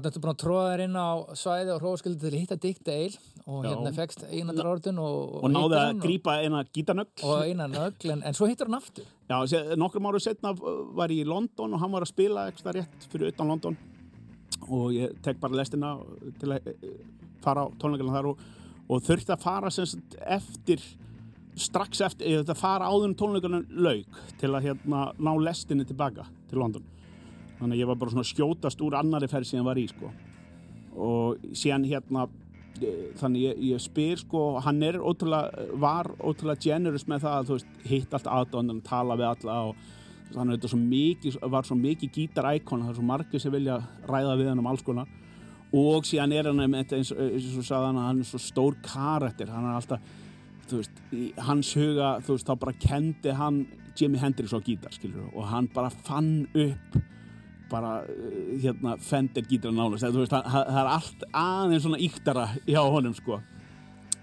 Þarna 0.00 0.10
ertu 0.14 0.20
búin 0.24 0.30
að 0.32 0.40
tróða 0.40 0.68
þér 0.70 0.82
inn 0.86 0.94
á 0.96 1.08
svæði 1.36 1.72
og 1.74 1.82
hróskildi 1.82 2.20
til 2.22 2.30
að 2.30 2.36
hitta 2.40 2.56
Dick 2.56 2.78
Dale. 2.86 3.18
Og 3.50 3.64
Já. 3.66 3.68
hérna 3.68 3.90
fegst 3.92 4.22
einandar 4.30 4.68
orðun 4.70 5.00
og, 5.02 5.34
og 5.44 5.50
náði 5.52 5.76
að 5.76 5.88
og- 5.90 6.04
grípa 6.04 6.36
eina 6.40 6.62
gítarnögg 6.64 7.24
og 7.26 7.42
einan 7.44 7.74
ögl 7.76 8.12
en, 8.14 8.22
en 8.24 8.36
svo 8.36 8.46
hittur 8.48 8.70
hann 8.70 8.78
aftur. 8.78 9.04
Já, 9.28 9.36
nokkrum 9.76 10.08
áru 10.08 10.20
setna 10.22 10.54
var 10.56 11.12
ég 11.12 11.26
í 11.26 11.28
London 11.28 11.74
og 11.76 11.82
hann 11.82 11.92
var 11.92 12.06
að 12.06 12.12
spila 12.14 12.46
eitthvað 12.48 12.78
rétt 12.78 13.08
fyrir 13.12 13.34
utan 13.34 13.52
London. 13.52 13.76
Og 14.70 14.94
ég 14.96 15.18
tek 15.24 15.40
bara 15.42 15.58
lestina 15.60 15.98
til 16.40 16.54
að 16.54 16.70
eh, 16.72 16.88
fara 17.44 17.66
á 17.66 17.72
tónleikana 17.76 18.14
þar 18.16 18.30
og, 18.32 18.40
og 18.88 19.04
þurfti 19.04 19.34
að 19.36 19.44
fara 19.44 19.72
sem 19.74 19.88
sagt 19.90 20.16
eftir 20.24 20.80
strax 21.60 22.00
eftir, 22.06 22.30
ég 22.30 22.40
þurfti 22.40 22.56
að 22.56 22.62
fara 22.62 22.88
áður 22.88 23.10
en 23.10 23.18
tónleikana 23.20 23.60
lauk 23.68 24.22
til 24.40 24.54
að 24.54 24.70
hérna 24.70 25.10
ná 25.18 25.32
lestinni 25.44 25.84
tilbaka 25.84 26.24
til 26.48 26.62
London 26.62 26.86
þannig 27.60 27.76
að 27.76 27.82
ég 27.82 27.90
var 27.90 28.00
bara 28.00 28.14
svona 28.14 28.28
skjótast 28.28 28.84
úr 28.84 28.96
annari 28.98 29.28
ferð 29.30 29.48
sem 29.48 29.60
ég 29.60 29.66
var 29.66 29.80
í 29.80 29.86
sko. 29.90 30.10
Og 31.00 31.46
síðan 31.56 31.86
hérna 31.88 32.26
eh, 32.80 33.12
þannig 33.20 33.46
ég, 33.46 33.62
ég 33.70 33.84
spyr 33.84 34.20
sko 34.20 34.44
hann 34.64 34.82
er 34.86 34.98
ótrúlega, 34.98 35.68
var 35.80 36.10
ótrúlega 36.18 36.64
generous 36.66 37.06
með 37.08 37.26
það 37.26 37.38
að 37.38 37.48
þú 37.48 37.58
veist, 37.58 37.72
hitt 37.92 38.16
allt 38.16 38.30
aðdóndan 38.38 38.84
tala 38.86 39.18
við 39.20 39.30
alla 39.30 39.58
og 39.70 39.88
þannig 40.30 40.52
að 40.52 40.56
þetta 40.56 40.72
svo 40.72 40.80
mikið, 40.82 41.38
var 41.54 41.66
svo 41.66 41.76
mikið 41.78 42.14
gítar-íkon 42.16 42.84
það 42.84 42.92
er 42.92 42.98
svo 43.00 43.06
margir 43.06 43.42
sem 43.42 43.54
vilja 43.54 43.80
ræða 44.08 44.36
við 44.38 44.52
hann 44.52 44.62
um 44.62 44.70
alls 44.70 44.86
konar. 44.86 45.16
Og 45.70 46.06
síðan 46.06 46.34
er 46.34 46.48
hann 46.50 46.64
einmitt 46.64 46.92
eins, 46.96 47.12
eins 47.14 47.52
og 47.54 47.66
sagði 47.66 47.90
hann 47.90 48.00
að 48.00 48.08
hann 48.08 48.24
er 48.24 48.30
svo 48.30 48.42
stór 48.42 48.78
karakter 48.82 49.52
hann 49.54 49.68
er 49.68 49.78
alltaf 49.78 50.18
þú 50.70 50.80
veist, 50.80 51.00
hans 51.46 51.72
huga 51.78 52.16
þú 52.24 52.36
veist, 52.36 52.48
þá 52.48 52.62
bara 52.62 52.76
kendi 52.78 53.34
hann 53.36 53.62
Jimi 53.98 54.20
Hendrix 54.20 54.54
á 54.54 54.60
gítar, 54.62 54.94
skilur 54.94 55.30
og 55.34 55.48
hann 55.50 55.68
bara 55.74 55.90
fann 55.90 56.46
upp 56.54 57.00
bara, 57.70 57.94
uh, 58.02 58.50
hérna, 58.62 58.96
Fender 59.04 59.46
gítar 59.48 59.72
nánast, 59.74 60.04
þú 60.06 60.24
veist, 60.24 60.34
það, 60.34 60.50
það 60.50 60.82
er 60.82 60.92
allt 60.96 61.24
aðeins 61.44 61.86
svona 61.86 62.02
íktara 62.06 62.46
hjá 62.66 62.82
honum, 62.84 63.16
sko. 63.16 63.40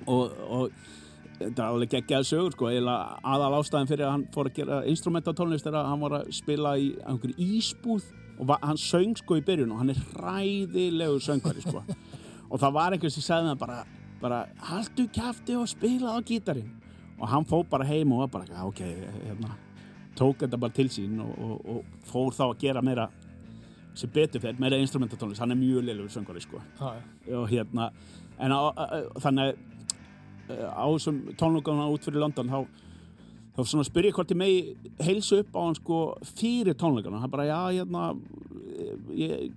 Og, 0.07 0.37
og 0.47 0.71
þetta 1.39 1.63
er 1.63 1.65
alveg 1.67 1.91
geggjað 1.95 2.27
sögur, 2.29 2.55
sko. 2.55 2.69
Aðal 2.71 3.51
ástæðin 3.59 3.91
fyrir 3.91 4.07
að 4.07 4.15
hann 4.15 4.25
fór 4.35 4.51
að 4.51 4.59
gera 4.61 4.79
instrumentatónlist 4.91 5.67
er 5.69 5.77
að 5.79 5.91
hann 5.91 6.03
var 6.05 6.17
að 6.19 6.31
spila 6.37 6.75
í 6.79 6.91
einhverju 7.03 7.37
ísbúð 7.57 8.07
og 8.37 8.53
hann 8.61 8.77
söng 8.77 9.15
sko 9.17 9.39
í 9.39 9.43
byrjun 9.45 9.71
og 9.73 9.79
hann 9.81 9.93
er 9.95 10.01
hræðilegur 10.13 11.23
söngvari, 11.25 11.63
sko. 11.65 11.83
Og 12.51 12.61
það 12.61 12.75
var 12.77 12.93
einhver 12.95 13.11
sem 13.11 13.23
sagði 13.25 13.49
hann 13.51 13.59
bara, 13.59 13.77
bara 14.21 14.37
haldu 14.69 15.03
kjafti 15.11 15.55
og 15.59 15.65
spila 15.67 16.13
á 16.15 16.23
gítarinn. 16.23 16.69
Og 17.17 17.27
hann 17.27 17.43
fór 17.49 17.65
bara 17.67 17.83
heim 17.89 18.13
og 18.15 18.21
var 18.21 18.29
bara 18.37 18.45
"Já, 18.45 18.61
ok, 18.63 18.79
hérna. 19.25 19.49
Tók 20.15 20.37
þetta 20.45 20.57
bara 20.57 20.71
til 20.73 20.87
sín 20.87 21.19
og, 21.19 21.33
og, 21.37 21.65
og 21.67 22.07
fór 22.07 22.31
þá 22.31 22.43
að 22.47 22.59
gera 22.61 22.81
meira 22.81 23.09
sem 23.97 24.11
betur 24.13 24.43
fyrir, 24.43 24.59
meira 24.61 24.79
instrumentatónlist 24.81 25.41
hann 25.43 25.55
er 25.55 25.59
mjög 25.59 25.87
leilugur 25.87 26.13
söngvari 26.13 26.43
sko. 26.43 26.61
Já, 26.79 26.93
já. 27.27 27.37
og 27.37 27.47
hérna 27.51 27.91
en 28.39 28.53
á, 28.53 28.61
á, 28.71 28.85
þannig 29.23 29.55
á 30.53 30.85
þessum 30.85 31.21
tónlokana 31.39 31.89
út 31.91 32.05
fyrir 32.05 32.21
London 32.21 32.51
þá 32.53 32.59
þá 33.57 33.61
svona 33.65 33.87
spyr 33.87 34.11
ég 34.11 34.17
hvort 34.17 34.31
ég 34.31 34.37
megi 34.37 34.59
heilsu 35.01 35.41
upp 35.41 35.55
á 35.57 35.61
hann 35.65 35.79
sko 35.79 36.01
fyrir 36.37 36.77
tónleikana 36.77 37.23
hann 37.23 37.33
bara 37.33 37.49
já 37.49 37.61
hérna 37.79 38.11
ég 39.17 39.49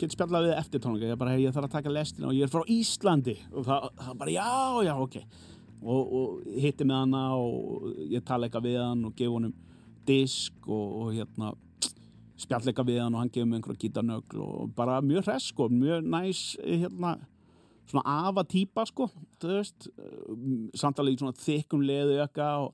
get 0.00 0.12
spjallað 0.12 0.48
við 0.48 0.56
eftir 0.58 0.82
tónleika. 0.82 1.10
Ég 1.12 1.20
bara 1.20 1.34
hey, 1.34 1.44
ég 1.46 1.54
þarf 1.54 1.70
að 1.70 1.76
taka 1.78 1.92
lestina 1.92 2.30
og 2.30 2.36
ég 2.36 2.46
er 2.46 2.52
frá 2.52 2.64
Íslandi. 2.72 3.36
Og 3.52 3.66
það, 3.66 3.86
það 4.02 4.18
bara 4.22 4.34
já 4.34 4.48
já 4.88 4.94
ok. 5.04 5.20
Og, 5.86 6.12
og 6.18 6.58
hitti 6.64 6.86
með 6.88 7.02
hana 7.04 7.22
og 7.38 7.86
ég 8.10 8.24
tala 8.26 8.48
eitthvað 8.48 8.68
við 8.68 8.80
hann 8.82 9.06
og 9.06 9.14
gefa 9.16 9.36
honum 9.36 9.54
disk 10.08 10.68
og, 10.68 10.86
og 11.02 11.14
hérna 11.14 11.52
spjall 12.36 12.66
eitthvað 12.66 12.90
við 12.90 13.00
hann 13.02 13.14
og 13.14 13.22
hann 13.22 13.32
gefur 13.32 13.48
mig 13.48 13.60
einhverja 13.60 13.82
gítarnögl 13.86 14.42
og 14.44 14.74
bara 14.76 15.00
mjög 15.04 15.24
hress 15.28 15.50
sko 15.52 15.70
mjög 15.72 16.04
næs 16.04 16.42
hérna 16.60 17.16
svona 17.86 18.02
afa 18.28 18.44
típa 18.44 18.84
sko 18.88 19.08
þú 19.40 19.52
veist, 19.52 19.88
samt 20.76 21.00
alveg 21.00 21.16
í 21.16 21.20
svona 21.22 21.38
þykkum 21.40 21.84
leðu 21.86 22.18
og, 22.22 22.72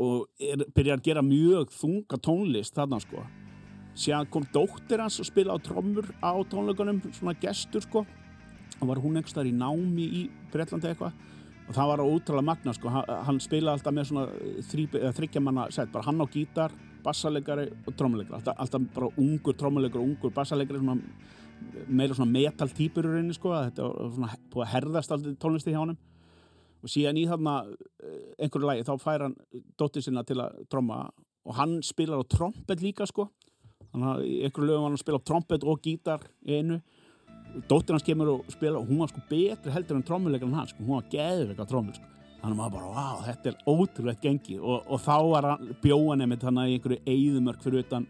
og 0.00 0.26
er, 0.40 0.64
byrjar 0.74 1.00
að 1.00 1.06
gera 1.06 1.24
mjög 1.24 1.74
þunga 1.76 2.20
tónlist 2.24 2.76
þarna 2.76 3.00
sko. 3.02 3.24
Síðan 4.00 4.30
kom 4.32 4.46
dóttir 4.54 5.02
hans 5.02 5.18
að 5.20 5.28
spila 5.28 5.56
á 5.56 5.58
trommur 5.62 6.08
á 6.22 6.32
tónleikunum, 6.50 7.02
svona 7.12 7.36
gestur 7.40 7.84
sko 7.84 8.04
og 8.80 8.88
var 8.88 9.00
hún 9.02 9.18
einhvers 9.18 9.36
þar 9.36 9.50
í 9.50 9.56
námi 9.56 10.06
í 10.06 10.22
Breitlandi 10.52 10.88
eitthvað. 10.88 11.16
Og 11.68 11.74
það 11.76 11.90
var 11.90 12.02
ótrúlega 12.02 12.46
magna 12.46 12.72
sko, 12.74 12.90
hann, 12.90 13.10
hann 13.26 13.40
spilaði 13.42 13.78
alltaf 13.78 13.94
með 13.94 14.08
svona 14.08 15.10
þryggjamanna 15.14 15.66
bara 15.92 16.06
hann 16.06 16.24
á 16.24 16.26
gítar 16.32 16.74
bassalegari 17.04 17.66
og 17.86 17.96
trommuleikari 17.96 18.38
alltaf, 18.38 18.56
alltaf 18.62 18.86
bara 18.94 19.10
ungur 19.20 19.56
trommuleikari 19.58 20.02
og 20.02 20.08
ungur 20.12 20.34
bassalegari 20.34 20.80
meira 21.88 22.16
svona 22.16 22.32
metal 22.32 22.70
típur 22.74 23.06
í 23.06 23.10
rauninni 23.10 23.36
sko, 23.36 23.52
þetta 23.52 23.88
var 23.88 24.14
svona 24.14 24.38
búið 24.52 24.64
að 24.64 24.72
herðast 24.74 25.14
alltaf 25.14 25.36
tónlisti 25.42 25.74
hjá 25.74 25.80
honum. 25.82 25.98
Og 26.80 26.88
síðan 26.88 27.18
í 27.20 27.26
þarna 27.28 27.56
eh, 27.68 28.22
einhverju 28.40 28.68
lagi 28.70 28.86
þá 28.88 28.94
fær 29.02 29.26
hann 29.26 29.36
dóttir 29.78 30.04
sinna 30.04 30.24
til 30.24 30.38
að 30.40 30.62
tromma 30.72 31.02
og 31.44 31.56
hann 31.58 31.78
spilar 31.84 32.22
á 32.24 32.30
trompet 32.30 32.84
líka 32.84 33.08
sko. 33.08 33.28
Þannig 33.90 34.08
að 34.12 34.24
einhverju 34.46 34.68
lögum 34.70 34.86
var 34.86 34.88
hann 34.88 34.96
að 34.96 35.04
spila 35.04 35.20
á 35.20 35.28
trompet 35.28 35.66
og 35.68 35.82
gítar 35.84 36.24
einu. 36.46 36.80
Dóttir 37.68 37.96
hans 37.96 38.06
kemur 38.06 38.32
og 38.36 38.54
spila 38.54 38.80
og 38.80 38.88
hún 38.88 39.02
var 39.02 39.12
sko 39.12 39.26
betri 39.28 39.74
heldur 39.74 39.98
en 39.98 40.06
trommuleikar 40.08 40.48
en 40.48 40.56
hann 40.56 40.72
sko, 40.72 40.86
hún 40.86 41.00
var 41.00 41.12
geðveika 41.12 41.68
trommur 41.68 41.98
sko 41.98 42.19
þannig 42.40 42.54
að 42.54 42.58
maður 42.62 42.74
bara, 42.78 42.90
wow, 42.96 43.20
þetta 43.26 43.52
er 43.52 43.58
ótrúlegt 43.68 44.24
gengi 44.24 44.58
og, 44.60 44.88
og 44.88 45.02
þá 45.04 45.16
var 45.34 45.48
bjóan 45.82 46.24
einmitt 46.24 46.44
þannig 46.46 46.72
í 46.72 46.78
einhverju 46.78 47.00
eyðumörk 47.14 47.62
fyrir 47.64 47.84
utan 47.84 48.06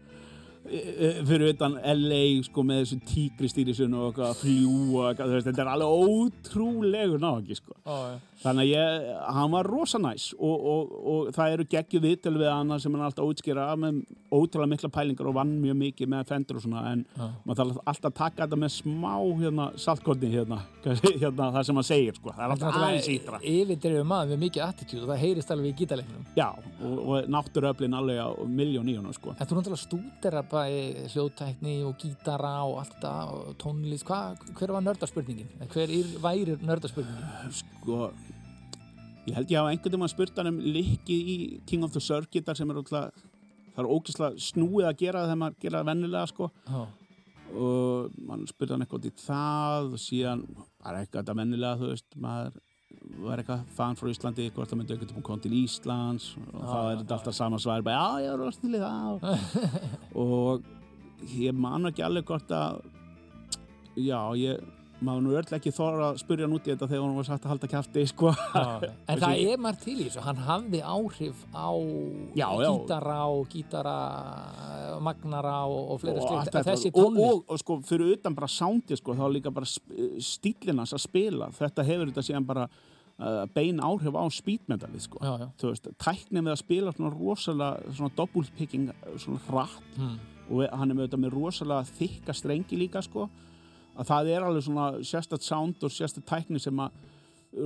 eh, 0.65 1.21
fyrir 1.27 1.53
utan 1.53 1.77
LA 1.81 2.23
sko 2.47 2.63
með 2.67 2.83
þessu 2.85 2.99
tígristýrisun 3.11 3.97
og 3.99 4.21
fljúa 4.39 5.13
þetta 5.19 5.55
er 5.65 5.71
alveg 5.75 6.03
ótrúlegur 6.11 7.21
náðungi 7.23 7.59
sko 7.59 7.75
Já, 7.83 7.97
já. 8.13 8.19
Þannig 8.41 8.63
að 8.63 8.71
ég, 8.71 9.07
hann 9.35 9.51
var 9.53 9.69
rosa 9.69 9.99
næs 10.01 10.31
og, 10.37 10.65
og, 10.71 10.93
og 11.11 11.29
það 11.35 11.55
eru 11.55 11.65
geggju 11.71 12.01
viðtöl 12.03 12.33
við 12.39 12.49
hann 12.49 12.73
sem 12.81 12.95
hann 12.95 13.05
alltaf 13.05 13.27
útskýra 13.29 13.67
með 13.79 14.01
ótrúlega 14.31 14.71
mikla 14.71 14.89
pælingar 14.93 15.29
og 15.29 15.35
vann 15.37 15.51
mjög 15.61 15.77
mikið 15.81 16.11
með 16.13 16.29
fendur 16.31 16.59
og 16.59 16.65
svona 16.65 16.83
en 16.91 17.03
Já. 17.13 17.27
maður 17.45 17.61
þarf 17.61 17.81
alltaf 17.91 18.09
að 18.11 18.17
taka 18.21 18.45
þetta 18.45 18.59
með 18.63 18.73
smá 18.77 19.13
hérna, 19.41 19.67
saltkotni 19.85 20.31
hérna, 20.31 20.59
hérna 21.21 21.49
það 21.57 21.67
sem 21.69 21.81
hann 21.81 21.87
segir 21.91 22.17
sko, 22.17 22.33
það 22.35 22.45
er 22.45 22.55
alltaf 22.55 22.79
aðeins 22.81 23.11
ítra 23.15 23.41
yfirdrifið 23.53 24.07
maður 24.13 24.33
með 24.33 24.43
mikið 24.45 24.65
attitúd 24.67 25.03
og 25.03 25.11
það 25.11 25.21
heyrist 25.25 25.53
alveg 25.55 25.71
í 25.71 25.77
gítarleiknum 25.81 26.25
já, 26.39 26.47
og, 26.81 26.97
og 27.01 27.31
náttúruöflin 27.35 27.97
alveg 28.01 28.21
á 28.21 28.29
miljón 28.47 28.89
í 28.91 28.97
honum 28.97 29.15
sko 29.15 29.35
En 29.37 29.47
þú 29.49 29.59
náttúrulega 29.59 29.83
stúdera 29.85 30.43
bæði 30.51 31.07
hljóðtækni 31.13 31.77
og 31.87 31.95
gítara 32.01 32.53
og 32.65 32.81
allt 32.81 32.97
þetta 32.97 33.13
og 33.35 33.55
tónlist, 33.61 34.07
Hva, 34.07 34.33
hver 34.57 34.73
var 34.75 34.83
nördarspurningin? 34.85 35.51
Hver 35.71 35.93
er, 35.93 36.11
væri 36.23 36.57
nördarspurningin? 36.61 37.51
sko 37.61 38.11
ég 39.27 39.35
held 39.37 39.51
ég 39.51 39.59
hafa 39.59 39.73
einhvern 39.73 39.97
veginn 39.97 40.13
spurt 40.15 40.39
hann 40.39 40.51
um 40.51 40.63
likkið 40.77 41.29
í 41.35 41.37
King 41.69 41.85
of 41.85 41.93
the 41.93 42.01
Circuitar 42.03 42.57
sem 42.57 42.71
er 42.71 42.81
alltaf 42.81 43.21
það 43.71 43.83
er 43.83 43.91
ógeðslega 43.95 44.47
snúið 44.47 44.89
að 44.89 44.97
gera 45.03 45.27
þegar 45.27 45.39
maður 45.43 45.61
gera 45.61 45.79
það 45.81 45.91
vennilega 45.91 46.31
sko. 46.31 46.49
Já, 46.67 46.81
og 47.51 48.19
mann 48.27 48.43
spurði 48.49 48.75
hann 48.75 48.85
eitthvað 48.85 49.07
í 49.07 49.13
það 49.21 49.95
og 49.95 50.01
síðan 50.01 50.43
bara 50.55 51.01
eitthvað 51.01 51.21
þetta 51.21 51.37
vennilega 51.41 51.79
þú 51.81 51.89
veist 51.91 52.19
maður 52.25 52.59
var 53.21 53.41
eitthvað 53.41 53.63
fan 53.75 53.97
frá 53.99 54.09
Íslandi 54.11 54.49
hvort 54.55 54.71
það 54.71 54.79
myndi 54.79 54.95
eitthvað 54.95 55.11
til 55.11 55.17
að 55.19 55.25
koma 55.27 55.43
til 55.43 55.55
Íslands 55.57 56.27
og 56.41 56.61
þá 56.61 56.77
er 56.79 57.01
þetta 57.01 57.17
alltaf 57.17 57.37
sama 57.37 57.59
svar 57.61 57.83
bara 57.85 57.97
já 57.97 58.25
ég 58.25 58.33
er 58.33 58.43
í 58.71 58.81
það 58.81 59.25
og 60.25 60.69
ég 61.37 61.57
man 61.67 61.89
ekki 61.91 62.05
alveg 62.05 62.27
hvort 62.29 62.53
að 62.55 62.81
já 63.99 64.19
ég 64.39 64.69
maður 65.01 65.23
nú 65.25 65.31
öll 65.39 65.55
ekki 65.57 65.71
þóra 65.73 66.11
að 66.11 66.19
spurja 66.21 66.45
hann 66.45 66.53
út 66.55 66.67
í 66.67 66.71
þetta 66.75 66.87
þegar 66.91 67.03
hann 67.07 67.15
var 67.17 67.25
sagt 67.27 67.45
að 67.47 67.51
halda 67.55 67.69
kæfti 67.71 68.03
sko. 68.11 68.31
En 69.11 69.21
það 69.23 69.41
er 69.51 69.61
margt 69.65 69.81
til 69.85 69.95
í 69.97 70.05
þessu, 70.05 70.21
hann 70.25 70.41
hafði 70.45 70.81
áhrif 70.85 71.41
á 71.57 71.69
Já, 72.37 72.47
já. 72.61 72.69
gítara 72.69 73.17
og 73.33 73.49
gítara 73.51 73.95
magnara 75.01 75.55
og, 75.65 75.81
og 75.95 75.99
fleira 76.03 76.21
og 76.21 76.29
slikt 76.45 76.57
þessi 76.69 76.91
og, 76.93 76.99
tónlist 77.01 77.27
og, 77.33 77.43
og 77.55 77.61
sko 77.63 77.77
fyrir 77.89 78.13
utan 78.15 78.35
bara 78.37 78.49
soundið 78.51 79.01
sko 79.01 79.15
þá 79.17 79.25
líka 79.33 79.53
bara 79.53 79.69
stílinn 80.21 80.81
hans 80.81 80.93
að 80.97 81.03
spila 81.05 81.49
þetta 81.57 81.85
hefur 81.87 82.11
þetta 82.11 82.25
síðan 82.29 82.47
bara 82.49 82.65
uh, 82.69 83.43
bein 83.55 83.81
áhrif 83.83 84.15
á 84.17 84.23
speedmetalið 84.37 85.05
sko 85.07 85.21
Já, 85.25 85.31
já. 85.41 85.47
þú 85.61 85.71
veist, 85.73 85.89
tæknið 86.05 86.45
með 86.45 86.53
að 86.55 86.61
spila 86.63 86.93
svona 86.95 87.13
rosalega 87.17 87.95
svona 87.97 88.15
doppulpicking 88.21 88.91
svona 89.21 89.41
hratt 89.49 89.79
Hmm. 89.97 90.19
og 90.51 90.65
hann 90.71 90.91
er 90.91 90.95
með 90.97 91.07
þetta 91.09 91.19
með 91.25 91.33
rosalega 91.35 91.89
þykka 91.97 92.33
strengi 92.35 92.77
líka 92.79 93.01
sko 93.05 93.29
að 94.01 94.09
það 94.09 94.29
er 94.33 94.45
alveg 94.45 94.65
svona 94.65 94.85
sérstætt 95.05 95.45
sound 95.45 95.83
og 95.85 95.93
sérstætt 95.93 96.27
tækni 96.29 96.61
sem 96.61 96.79
að 96.81 96.95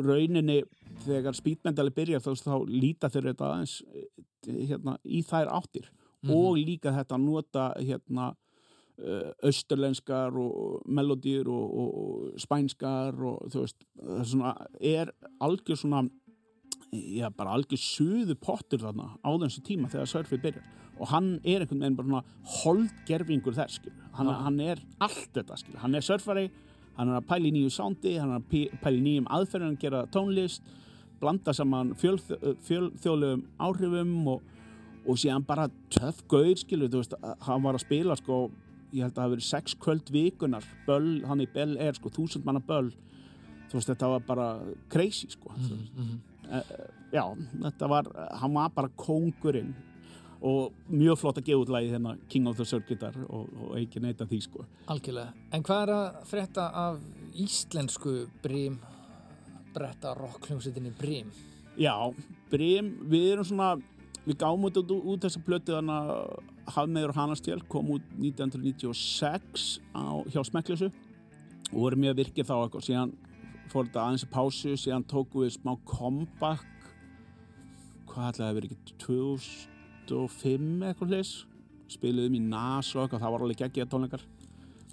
rauninni 0.05 0.61
þegar 1.05 1.37
speedmetali 1.37 1.93
byrjar 1.95 2.23
þá, 2.23 2.31
þá 2.41 2.55
líta 2.69 3.11
þeir 3.13 3.29
þetta 3.31 3.51
aðeins 3.51 3.75
eh, 3.93 4.09
hérna, 4.71 4.97
í 5.05 5.21
þær 5.25 5.53
áttir. 5.59 5.91
Og 6.25 6.55
líka 6.57 6.89
þetta 6.89 7.19
að 7.19 7.21
nota 7.21 7.63
hérna 7.77 8.31
uh, 8.97 9.31
austurlenskar 9.45 10.33
og 10.41 10.85
melodýr 10.89 11.45
og, 11.53 11.65
og, 11.81 11.89
og 12.01 12.39
spænskar 12.41 13.19
og 13.29 13.43
þú 13.53 13.65
veist, 13.65 13.85
það 13.99 14.21
er 14.23 14.29
svona 14.31 14.53
er 14.79 15.11
algjör 15.45 15.81
svona 15.83 16.01
já, 16.89 17.29
bara 17.29 17.53
algjör 17.53 17.81
suðu 17.81 18.37
pottur 18.41 18.81
þarna 18.81 19.11
á 19.21 19.29
þessu 19.45 19.61
tíma 19.69 19.91
þegar 19.93 20.11
surfið 20.15 20.43
byrjar 20.47 20.65
og 20.99 21.09
hann 21.11 21.35
er 21.43 21.63
einhvern 21.63 21.81
veginn 21.83 21.97
bara 21.97 22.07
svona 22.07 22.23
holdgerfingur 22.61 23.57
þess, 23.57 23.81
hann, 24.15 24.31
hann 24.45 24.59
er 24.63 24.81
allt 25.03 25.29
þetta, 25.35 25.59
skil, 25.59 25.77
hann 25.81 25.95
er 25.95 26.05
surfari 26.05 26.49
hann 26.95 27.11
er 27.11 27.19
að 27.19 27.27
pæla 27.29 27.49
í 27.49 27.53
nýju 27.55 27.71
soundi 27.75 28.15
hann 28.19 28.35
er 28.37 28.41
að 28.41 28.95
í 28.95 29.03
nýjum 29.03 29.29
aðferðin 29.35 29.75
að 29.75 29.81
gera 29.81 30.03
tónlist 30.13 30.63
blanda 31.19 31.53
saman 31.55 31.93
fjölþjóðlegum 31.99 33.45
áhrifum 33.61 34.13
og, 34.35 34.43
og 35.05 35.19
síðan 35.19 35.45
bara 35.47 35.69
töff 35.93 36.21
gauð, 36.31 36.55
skilur, 36.61 36.91
þú 36.91 37.01
veist, 37.01 37.17
hann 37.47 37.65
var 37.65 37.77
að 37.77 37.85
spila, 37.85 38.17
sko, 38.19 38.39
ég 38.91 39.05
held 39.05 39.15
að 39.15 39.21
það 39.21 39.33
verið 39.35 39.47
sex 39.49 39.75
kvöld 39.81 40.11
vikunar, 40.13 40.67
böll, 40.87 41.17
hann 41.29 41.43
í 41.43 41.49
Bell 41.51 41.75
Air, 41.77 41.97
sko, 41.97 42.11
þúsund 42.13 42.47
manna 42.47 42.61
böll. 42.63 42.91
Þú 43.69 43.79
veist, 43.79 43.89
þetta 43.91 44.11
var 44.11 44.25
bara 44.27 44.47
crazy, 44.91 45.29
sko. 45.33 45.51
Mhm. 45.55 46.15
Eh, 46.45 46.73
já, 47.15 47.23
þetta 47.63 47.89
var, 47.89 48.09
hann 48.39 48.53
var 48.53 48.69
bara 48.75 48.91
kóngurinn 49.01 49.73
og 50.45 50.75
mjög 50.91 51.19
flott 51.21 51.39
að 51.41 51.47
gefa 51.49 51.63
út 51.63 51.71
lagi 51.73 51.89
hérna 51.93 52.15
King 52.29 52.49
of 52.49 52.59
the 52.59 52.65
Circuitar 52.69 53.15
og, 53.25 53.47
og 53.65 53.77
ekki 53.79 54.01
neita 54.03 54.27
því, 54.29 54.41
sko 54.45 54.65
Algjörlega. 54.93 55.33
En 55.55 55.65
hvað 55.65 55.85
er 55.85 55.93
að 55.95 56.19
frétta 56.29 56.67
af 56.85 56.99
íslensku 57.45 58.17
brím 58.43 58.77
bretta 59.75 60.13
rockljómsveitinni 60.15 60.93
brím? 60.95 61.31
Já, 61.75 61.93
Brim, 62.51 62.93
við 63.11 63.31
erum 63.33 63.47
svona 63.49 63.73
við 64.25 64.37
gáum 64.41 64.63
út, 64.69 64.77
út, 64.79 64.93
út 64.95 65.25
þessa 65.25 65.41
plötu 65.43 65.75
þannig 65.75 66.11
að 66.13 66.53
Hafmeður 66.75 67.11
og 67.11 67.19
Hanastjál 67.19 67.59
kom 67.69 67.91
út 67.97 68.05
1996 68.17 69.65
á, 69.93 70.23
hjá 70.31 70.41
Smekklösu 70.47 70.89
og 71.73 71.77
voru 71.77 71.99
mjög 71.99 72.21
virkið 72.21 72.49
þá 72.49 72.55
eitthvað 72.55 72.87
síðan 72.87 73.13
fór 73.73 73.89
þetta 73.89 74.05
aðeins 74.05 74.25
í 74.25 74.31
pásu 74.31 74.73
síðan 74.79 75.05
tóku 75.09 75.43
við 75.43 75.57
smá 75.57 75.75
comeback 75.89 76.65
hvað 78.09 78.31
ætlaði 78.31 78.47
að 78.47 78.59
vera 78.59 78.71
ekki 78.71 78.97
2005 80.09 80.87
eitthvað 80.89 81.13
hlis 81.13 81.33
spiluðum 81.91 82.39
í 82.39 82.41
NAS 82.47 82.89
og 82.97 83.13
það 83.13 83.31
var 83.35 83.45
alveg 83.45 83.61
geggið 83.61 83.91
tónleikar. 83.91 84.25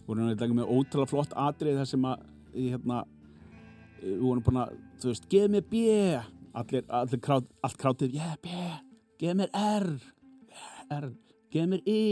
Voru 0.07 0.21
náttúrulega 0.27 0.59
með 0.59 0.73
ótrúlega 0.75 1.11
flott 1.11 1.35
atrið 1.39 1.81
þar 1.81 1.89
sem 1.89 2.07
að 2.11 2.27
hérna, 2.53 3.01
við 4.03 4.21
vorum 4.21 4.45
búin 4.45 4.61
að 4.65 4.77
þú 5.01 5.13
veist, 5.13 5.29
geð 5.33 5.49
mér 5.55 5.67
B. 5.71 5.83
Allir, 6.53 6.85
allir 6.93 7.21
krát, 7.25 7.47
allt 7.65 7.79
krátið, 7.81 8.19
yeah, 8.19 8.37
B. 8.45 8.53
Geð 9.23 9.39
mér 9.41 9.53
R. 9.57 9.89
Yeah, 10.53 10.99
R, 10.99 11.09
geð 11.55 11.71
mér 11.73 11.87
I 11.89 12.03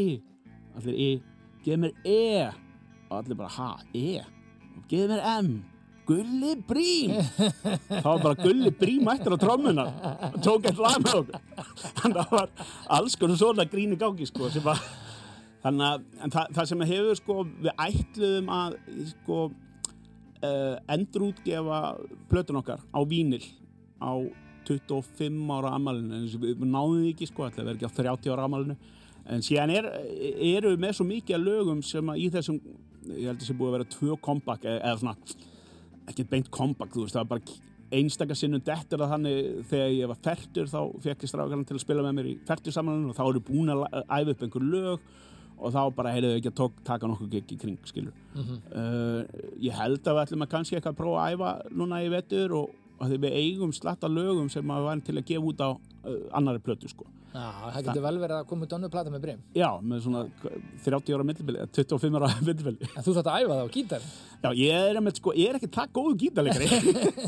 allir 0.78 0.94
I, 0.96 1.10
geð 1.64 1.82
mér 1.84 1.92
E. 2.04 2.48
Og 3.10 3.18
allir 3.18 3.38
bara, 3.38 3.50
ha, 3.56 3.70
E? 3.94 4.22
Geð 4.90 5.10
mér 5.10 5.22
M 5.40 5.69
Gulli 6.10 6.56
Brím. 6.66 7.14
Þá 7.88 8.08
var 8.08 8.24
bara 8.24 8.38
Gulli 8.40 8.72
Brím 8.74 9.06
mættur 9.06 9.36
á 9.36 9.38
trommuna. 9.38 9.86
Og 10.32 10.40
tók 10.42 10.66
eitt 10.66 10.80
lag 10.82 10.98
með 11.04 11.20
okkur. 11.20 11.44
Þannig 12.00 12.18
að 12.18 12.24
það 12.24 12.34
var 12.34 12.66
alls 12.98 13.16
konar 13.20 13.40
svona 13.40 13.68
gríni 13.70 13.98
gáki 14.00 14.26
sko 14.26 14.50
var 14.64 14.82
þannig 15.64 15.86
að 15.86 16.04
það, 16.32 16.52
það 16.56 16.68
sem 16.70 16.84
hefur 16.90 17.18
sko 17.18 17.36
við 17.48 17.82
ætluðum 17.84 18.52
að 18.56 18.76
sko 19.10 19.40
uh, 19.50 20.76
endurútgefa 20.94 21.80
plötun 22.30 22.60
okkar 22.62 22.80
á 22.80 23.00
vínil 23.08 23.42
á 24.00 24.16
25 24.68 25.52
ára 25.56 25.74
amalinu 25.76 26.22
við 26.40 26.64
náðum 26.64 27.02
því 27.02 27.12
ekki 27.14 27.28
sko 27.28 27.48
að 27.48 27.60
vera 27.62 27.76
ekki 27.76 27.90
á 27.90 27.98
30 28.00 28.34
ára 28.34 28.48
amalinu 28.48 28.78
en 29.30 29.44
síðan 29.44 29.72
er, 29.74 29.88
eru 30.54 30.72
við 30.74 30.84
með 30.84 30.96
svo 30.96 31.06
mikið 31.08 31.44
lögum 31.44 31.84
sem 31.84 32.12
að 32.12 32.22
í 32.22 32.28
þessum 32.32 32.60
ég 33.10 33.28
held 33.28 33.36
að 33.36 33.42
það 33.42 33.48
sé 33.48 33.56
búið 33.58 33.70
að 33.70 33.76
vera 33.76 33.90
tvö 33.94 34.16
eða, 34.16 34.78
eða 34.78 34.98
svona 35.02 35.16
ekki 36.10 36.28
beint 36.30 36.50
comeback, 36.54 36.92
þú 36.94 37.06
veist, 37.06 37.16
það 37.16 37.24
var 37.24 37.32
bara 37.34 37.58
einstakar 37.90 38.38
sinnum 38.38 38.62
dettur 38.62 39.02
að 39.02 39.14
þannig 39.14 39.48
þegar 39.70 39.96
ég 39.96 40.10
var 40.10 40.20
færtur 40.26 40.68
þá 40.70 40.78
fekk 41.02 41.24
ég 41.24 41.32
strákarinn 41.32 41.66
til 41.66 41.76
að 41.76 41.82
spila 41.82 42.04
með 42.06 42.16
mér 42.18 42.28
í 42.30 42.36
færtursamlunum 42.46 43.10
og 43.10 43.18
þá 43.18 43.24
eru 43.26 43.42
búin 43.48 43.72
að 43.74 43.82
æfa 44.06 44.34
upp 44.34 44.44
einhver 44.46 44.66
lög 44.74 45.08
og 45.60 45.74
þá 45.74 45.80
bara 45.96 46.12
heyrðu 46.14 46.36
ekki 46.38 46.52
að 46.52 46.58
tók, 46.60 46.76
taka 46.86 47.10
nokkuð 47.10 47.32
gig 47.34 47.54
í 47.56 47.58
kring, 47.60 47.80
skilur 47.88 48.14
uh, 48.36 49.24
ég 49.60 49.74
held 49.76 50.06
að 50.06 50.16
við 50.16 50.22
ætlum 50.22 50.46
að 50.46 50.52
kannski 50.54 50.78
eitthvað 50.78 50.94
að 50.94 51.00
prófa 51.02 51.24
að 51.24 51.34
æfa 51.34 51.50
núna 51.82 52.00
í 52.04 52.12
vetur 52.14 52.54
og, 52.60 52.78
og 53.00 53.08
því 53.08 53.22
við 53.24 53.38
eigum 53.40 53.72
slatta 53.72 54.10
lögum 54.12 54.50
sem 54.52 54.74
að 54.74 54.90
værum 54.90 55.06
til 55.06 55.16
að 55.16 55.26
gefa 55.32 55.50
út 55.50 55.64
á 55.64 55.70
uh, 55.72 56.20
annari 56.36 56.60
plötu, 56.62 56.90
sko. 56.92 57.08
Já, 57.30 57.70
það 57.70 57.84
getur 57.86 58.02
vel 58.02 58.16
verið 58.18 58.34
að 58.40 58.46
koma 58.50 58.66
út 58.66 58.72
önnu 58.74 58.88
plata 58.90 59.10
með 59.12 59.20
Brim. 59.22 59.42
Já, 59.54 59.68
með 59.86 60.00
svona 60.02 60.22
30 60.82 61.14
ára 61.14 61.26
millibili, 61.28 61.66
25 61.76 62.18
ára 62.18 62.30
millibili. 62.48 62.88
En 62.90 63.06
þú 63.06 63.14
þátt 63.14 63.30
að 63.30 63.44
æfa 63.44 63.52
það 63.52 63.62
á 63.62 63.74
gítar. 63.76 64.08
Já, 64.40 64.48
ég 64.58 64.88
er, 64.88 64.98
með, 65.06 65.20
sko, 65.20 65.34
ég 65.38 65.52
er 65.52 65.58
ekki 65.60 65.70
það 65.76 65.92
góðu 66.00 66.16
gítarleikari. 66.24 66.68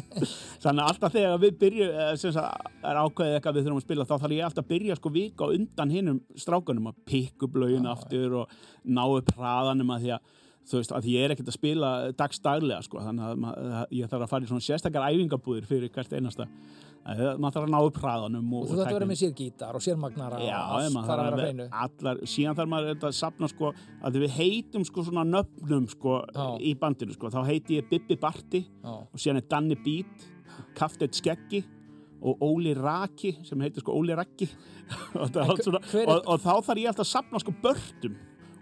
Þannig 0.65 0.83
að 0.83 0.91
alltaf 0.91 1.15
þegar 1.15 1.41
við 1.45 1.57
byrjum 1.63 1.95
eh, 2.03 2.13
sem 2.19 2.35
sagt, 2.35 2.69
er 2.83 3.01
ákveðið 3.05 3.39
eitthvað 3.39 3.59
við 3.59 3.67
þurfum 3.69 3.81
að 3.81 3.87
spila 3.87 4.09
þá 4.11 4.15
þarf 4.17 4.37
ég 4.37 4.49
alltaf 4.49 4.67
að 4.67 4.73
byrja 4.75 4.99
sko 4.99 5.15
vika 5.15 5.51
undan 5.55 5.95
hinnum 5.95 6.21
strákanum 6.35 6.91
að 6.91 7.01
pikka 7.13 7.47
upp 7.47 7.59
lögin 7.63 7.91
aftur 7.93 8.39
og 8.43 8.57
ná 8.83 9.05
upp 9.07 9.35
hraðanum 9.39 9.95
að 9.95 10.07
því 10.09 10.17
að 10.19 10.39
þú 10.69 10.79
veist, 10.79 10.95
að 10.95 11.09
ég 11.11 11.25
er 11.27 11.35
ekkert 11.35 11.51
að 11.51 11.57
spila 11.59 11.91
dagstaglega 12.19 12.85
sko, 12.87 13.03
þannig 13.03 13.45
að 13.51 13.95
ég 13.99 14.11
þarf 14.13 14.27
að 14.27 14.33
fara 14.33 14.47
í 14.47 14.51
svona 14.53 14.65
sérstakar 14.67 15.07
æfingabúðir 15.11 15.69
fyrir 15.69 15.93
hvert 15.95 16.15
einasta. 16.15 16.47
Að 17.03 17.23
maður 17.43 17.57
þarf 17.57 17.67
að 17.67 17.73
ná 17.73 17.79
upp 17.83 17.97
hraðanum 17.99 18.51
Og 18.55 18.67
þú 18.69 18.77
þátt 18.79 18.87
að 18.87 18.95
vera 18.95 19.07
með 19.11 19.19
sér 19.19 19.33
gítar 19.35 19.75
og 19.75 19.83
sér 19.83 19.97
magnara 19.99 20.37
Já, 20.39 20.59
og 20.63 20.77
allt 20.77 20.93
maður 20.95 21.09
þarf 21.11 21.23
að 21.23 21.33
vera 21.33 21.49
hreinu. 21.49 21.65
allar, 21.83 22.21
síðan 22.31 22.59
þarf 22.61 22.71
maður 22.71 23.07
að 23.09 23.17
sapna 23.19 23.49
sko, 23.51 23.71
að 24.07 24.19
við 24.23 24.37
heitum 24.37 24.85
sko 24.87 25.05
svona 25.09 25.25
nöfnum 25.27 25.89
sko 25.91 26.21
Já. 26.23 26.45
í 26.63 26.77
bandinu 26.79 27.17
sko, 27.17 27.33
þá 27.35 27.41
heiti 27.49 27.81
ég 27.81 27.89
Bibbi 27.91 28.19
Barti 28.23 28.63
Já. 28.63 28.93
og 29.03 29.19
síðan 29.19 29.43
er 29.43 29.49
Danni 29.51 29.81
Beat, 29.83 30.29
Kafteit 30.79 31.19
Skeggi 31.19 31.65
og 32.23 32.39
Óli 32.47 32.77
Raki 32.79 33.35
sem 33.43 33.67
heitir 33.67 33.83
sko 33.83 33.99
Óli 33.99 34.15
Raki 34.15 34.47
og, 35.19 35.41
og, 35.43 36.23
og 36.23 36.39
þá 36.39 36.53
þarf 36.55 36.79
ég 36.85 36.93
alltaf 36.93 37.03
að 37.03 37.15
sapna 37.17 37.43
sko 37.43 37.57
börtum 37.65 38.15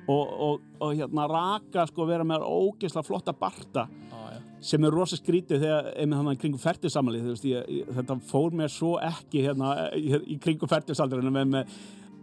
og, 0.09 0.33
og, 0.49 0.67
og 0.81 0.97
hérna 0.97 1.29
Raka 1.31 1.87
sko 1.91 2.07
vera 2.09 2.27
með 2.27 2.47
ógeðslega 2.47 3.07
flotta 3.07 3.35
barta 3.37 3.87
já. 3.91 4.41
sem 4.73 4.85
er 4.85 4.95
rosa 4.95 5.19
skrítið 5.21 5.65
þegar 5.65 5.93
einmitt 5.95 6.21
þannig 6.21 6.43
kringum 6.43 6.63
færtusamali 6.63 7.23
þetta 7.23 8.21
fór 8.31 8.57
mér 8.57 8.73
svo 8.73 8.97
ekki 9.05 9.47
hérna 9.47 9.91
í, 9.97 10.39
kringum 10.43 10.71
færtusaldurinn 10.71 11.35
með, 11.35 11.57
með 11.57 11.81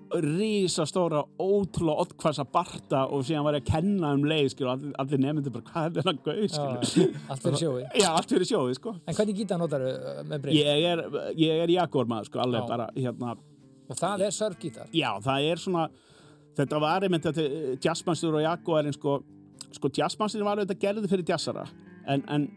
rísastóra 0.08 1.24
ótrúlega 1.40 2.04
oddkvassa 2.04 2.46
barta 2.52 3.04
og 3.12 3.26
síðan 3.28 3.46
var 3.48 3.58
ég 3.58 3.66
að 3.66 3.72
kenna 3.74 4.14
um 4.16 4.24
leið 4.28 4.54
skilur, 4.54 4.72
allir, 4.74 4.94
allir 5.02 5.22
nefndir 5.24 5.54
bara 5.56 5.68
hvað 5.68 5.88
er 5.88 5.96
þennan 5.98 6.22
gauð? 6.24 6.58
Allt 7.28 7.44
fyrir 7.44 7.60
sjói 7.62 7.82
já, 7.84 8.08
allt 8.14 8.34
fyrir 8.34 8.50
sjóði 8.50 8.78
sko. 8.78 8.96
En 9.04 9.18
hvernig 9.18 9.42
gítar 9.42 9.62
notar 9.62 9.84
með 10.28 10.46
Brim? 10.46 10.58
ég 10.58 10.88
er, 10.94 11.04
ég 11.36 11.64
er 11.66 11.76
Jaguar 11.76 12.10
maður 12.10 12.32
sko 12.32 12.44
alveg 12.46 12.70
bara 12.70 12.90
hérna 12.96 13.36
Og 13.88 13.96
það 13.96 14.26
er 14.28 14.36
surfgítar 14.36 14.96
já, 14.96 15.10
það 15.24 15.50
er 15.52 15.64
svona 15.64 15.88
þetta 16.58 16.80
var 16.82 17.06
einmitt 17.06 17.26
þetta 17.28 17.48
jazzmannstur 17.84 18.38
og 18.40 18.46
Jaguarinn 18.46 18.96
sko, 18.96 19.20
sko 19.76 19.92
jazzmannstur 19.98 20.46
var 20.48 20.60
auðvitað 20.62 20.82
gerði 20.86 21.12
fyrir 21.12 21.30
jazzara 21.34 21.66
en, 22.08 22.24
en 22.28 22.48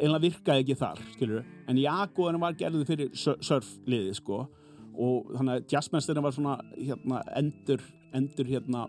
einlega 0.00 0.24
virkaði 0.26 0.64
ekki 0.64 0.78
þar 0.80 1.02
skilur 1.14 1.44
en 1.70 1.80
Jaguarinn 1.80 2.42
var 2.42 2.56
gerði 2.58 2.86
fyrir 2.88 3.12
sur- 3.18 3.38
surfliði 3.44 4.14
sko 4.18 4.44
og 4.92 5.30
þannig 5.36 5.54
að 5.54 5.72
jazzmannsturinn 5.72 6.24
var 6.26 6.34
svona 6.36 6.56
hérna, 6.76 7.22
endur, 7.40 7.84
endur 8.12 8.48
hérna 8.50 8.86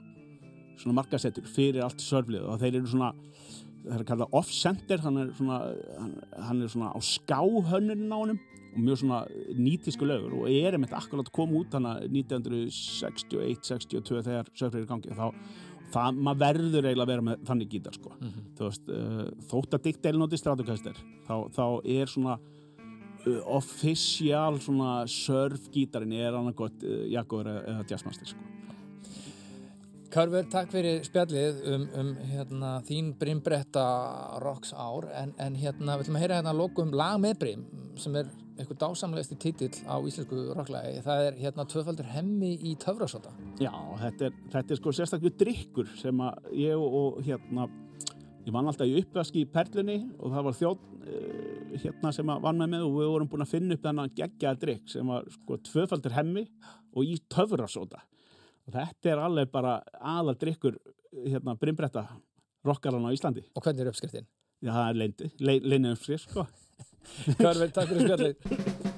svona 0.80 0.98
markasettur 0.98 1.46
fyrir 1.48 1.84
allt 1.86 2.02
surflið 2.04 2.48
og 2.50 2.60
þeir 2.60 2.80
eru 2.82 2.90
svona 2.92 3.14
það 3.84 4.00
er 4.00 4.06
kallað 4.08 4.36
off-center 4.40 5.04
hann 5.04 5.20
hann, 5.38 6.14
hann 6.48 6.62
er 6.64 6.72
svona 6.72 6.92
á 6.96 7.00
skáhönnun 7.04 8.12
á 8.12 8.18
honum 8.18 8.40
og 8.74 8.80
mjög 8.82 8.98
svona 9.04 9.20
nýtísku 9.58 10.04
lögur 10.08 10.34
og 10.42 10.48
er 10.50 10.72
einmitt 10.76 10.96
akkurat 10.98 11.30
kom 11.36 11.52
út 11.60 11.72
hann 11.78 11.88
1961-62 12.10 14.24
þegar 14.26 14.46
surfrið 14.54 14.82
er 14.82 14.86
í 14.86 14.90
gangi 14.90 15.18
þá 15.18 15.28
það, 15.94 16.18
maður 16.18 16.42
verður 16.46 16.88
eiginlega 16.90 17.06
að 17.06 17.14
vera 17.14 17.28
með 17.28 17.36
þannig 17.50 17.72
gítar 17.74 17.96
sko. 17.98 18.10
Þú 18.58 18.68
veist, 18.68 18.86
uh, 18.90 18.96
þótt 19.52 19.78
að 19.78 19.86
Dick 19.88 19.98
Dale 20.04 20.22
noti 20.22 20.42
Stratocaster 20.42 20.98
þá, 21.28 21.36
þá 21.54 21.66
er 21.98 22.06
svona 22.12 22.36
uh, 22.40 23.42
official 23.60 24.54
svona 24.64 24.92
surf 25.12 25.64
gítarin 25.74 26.18
er 26.18 26.40
annarkot 26.40 26.78
uh, 26.88 27.06
Jaguar 27.14 27.46
eða, 27.54 27.64
eða 27.76 27.88
Jazzmaster 27.94 28.28
sko 28.34 28.53
Karver, 30.14 30.46
takk 30.46 30.70
fyrir 30.70 31.00
spjallið 31.08 31.64
um, 31.74 31.86
um 31.98 32.10
hérna, 32.30 32.76
þín 32.86 33.08
Brimbretta 33.18 33.86
Rocks 34.44 34.70
ár. 34.78 35.08
En, 35.18 35.32
en 35.42 35.56
hérna, 35.58 35.96
við 35.98 36.06
ætlum 36.06 36.20
að 36.20 36.22
heyra 36.22 36.38
hérna 36.38 36.52
að 36.54 36.60
lokum 36.60 36.94
lag 36.94 37.16
með 37.24 37.40
Brim 37.42 37.64
sem 37.98 38.20
er 38.22 38.30
eitthvað 38.54 38.78
dásamlegasti 38.84 39.38
titill 39.42 39.72
á 39.90 39.98
íslensku 40.06 40.44
rocklagi. 40.54 41.02
Það 41.08 41.24
er 41.32 41.40
hérna 41.42 41.66
tvöfaldur 41.72 42.12
hemmi 42.14 42.52
í 42.62 42.76
töfrasóta 42.78 43.34
Já, 43.58 43.74
þetta 44.04 44.30
er, 44.30 44.38
þetta 44.54 44.76
er 44.76 44.82
sko 44.84 44.94
sérstaklega 44.94 45.40
drikkur 45.42 45.90
sem 45.98 46.22
að 46.22 46.54
ég 46.62 46.86
og, 46.86 47.18
hérna 47.26 47.66
ég 48.46 48.54
vann 48.54 48.70
alltaf 48.70 48.90
í 48.90 48.96
uppvaski 49.02 49.48
í 49.48 49.50
Perlunni 49.50 50.00
og 50.20 50.38
það 50.38 50.48
var 50.52 50.58
þjótt 50.62 50.88
uh, 51.10 51.76
hérna 51.88 52.14
sem 52.14 52.34
að 52.36 52.46
vann 52.46 52.62
með 52.62 52.74
mig 52.76 52.86
og 52.86 52.98
við 53.00 53.14
vorum 53.16 53.34
búin 53.34 53.48
að 53.48 53.54
finna 53.56 53.78
upp 53.80 53.90
þennan 53.90 54.16
geggjaða 54.22 54.62
drikk 54.68 54.94
sem 54.94 55.14
var 55.16 55.30
sko 55.40 55.62
tvöfaldur 55.72 56.20
hemmi 56.22 56.46
og 56.94 57.10
í 57.10 57.18
töfrasóta 57.34 58.06
og 58.68 58.78
þetta 58.78 59.14
er 59.14 59.24
alveg 59.24 59.52
bara 59.54 59.78
aðal 60.00 60.38
drikkur 60.40 60.80
hérna 61.14 61.58
brimbretta 61.60 62.08
rockaran 62.66 63.06
á 63.06 63.12
Íslandi. 63.16 63.44
og 63.56 63.64
hvernig 63.64 63.84
er 63.84 63.92
uppskriftin? 63.92 64.28
Já, 64.64 64.72
það 64.72 64.90
er 64.90 65.00
leindi, 65.02 65.32
le, 65.44 65.60
leindi 65.60 65.94
uppskrift 65.98 66.30
sko. 66.30 66.48
Karver, 67.44 67.72
takk 67.76 67.92
fyrir 67.92 68.08
spjallið 68.08 68.93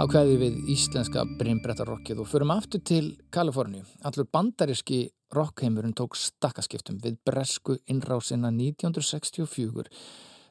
á 0.00 0.08
kveði 0.08 0.36
við 0.40 0.54
íslenska 0.72 1.26
brimbrettarokkið 1.36 2.22
og 2.22 2.28
förum 2.30 2.52
aftur 2.54 2.80
til 2.88 3.10
Kaliforni. 3.34 3.82
Allur 4.08 4.24
bandaríski 4.32 5.10
rockheimurinn 5.36 5.92
tók 5.92 6.16
stakkaskiptum 6.16 7.02
við 7.04 7.18
bresku 7.28 7.76
innrásina 7.84 8.48
1964 8.48 9.84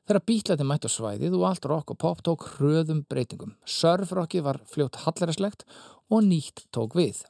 þegar 0.05 0.21
bítlæti 0.30 0.67
mætt 0.69 0.85
á 0.85 0.89
svæðið 0.93 1.39
og 1.39 1.47
allt 1.49 1.65
rock 1.71 1.95
og 1.95 1.99
pop 2.03 2.21
tók 2.21 2.45
hröðum 2.59 3.01
breytingum. 3.09 3.55
Surfrockið 3.65 4.45
var 4.45 4.61
fljótt 4.69 5.01
hallaræslegt 5.07 5.65
og 6.13 6.21
nýtt 6.30 6.67
tók 6.69 6.93
við. 6.99 7.23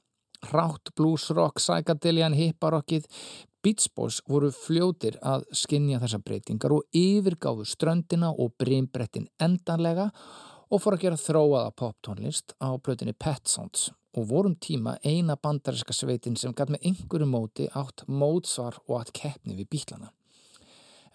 Rátt, 0.52 0.92
bluesrock, 1.00 1.60
psychedelian, 1.60 2.36
hipparockið, 2.36 3.08
Beach 3.64 3.90
Boys 3.96 4.22
voru 4.28 4.54
fljótir 4.56 5.18
að 5.20 5.48
skinja 5.56 6.00
þessa 6.00 6.20
breytingar 6.24 6.72
og 6.72 6.86
yfirgáfu 6.96 7.66
ströndina 7.68 8.30
og 8.32 8.54
brimbrettin 8.60 9.28
endanlega 9.40 10.06
og 10.12 10.49
fór 10.78 10.94
að 10.94 11.02
gera 11.02 11.18
þróaða 11.18 11.72
poptónlist 11.82 12.54
á 12.62 12.78
blötinni 12.78 13.16
Pet 13.18 13.50
Sounds 13.50 13.88
og 14.14 14.28
vorum 14.30 14.54
tíma 14.62 14.98
eina 15.02 15.34
bandariska 15.34 15.96
sveitin 15.98 16.38
sem 16.38 16.54
gæt 16.54 16.70
með 16.70 16.86
einhverju 16.92 17.26
móti 17.30 17.66
átt 17.74 18.04
mótsvar 18.06 18.78
og 18.86 19.00
átt 19.00 19.14
keppni 19.18 19.58
við 19.58 19.70
bílana. 19.74 20.12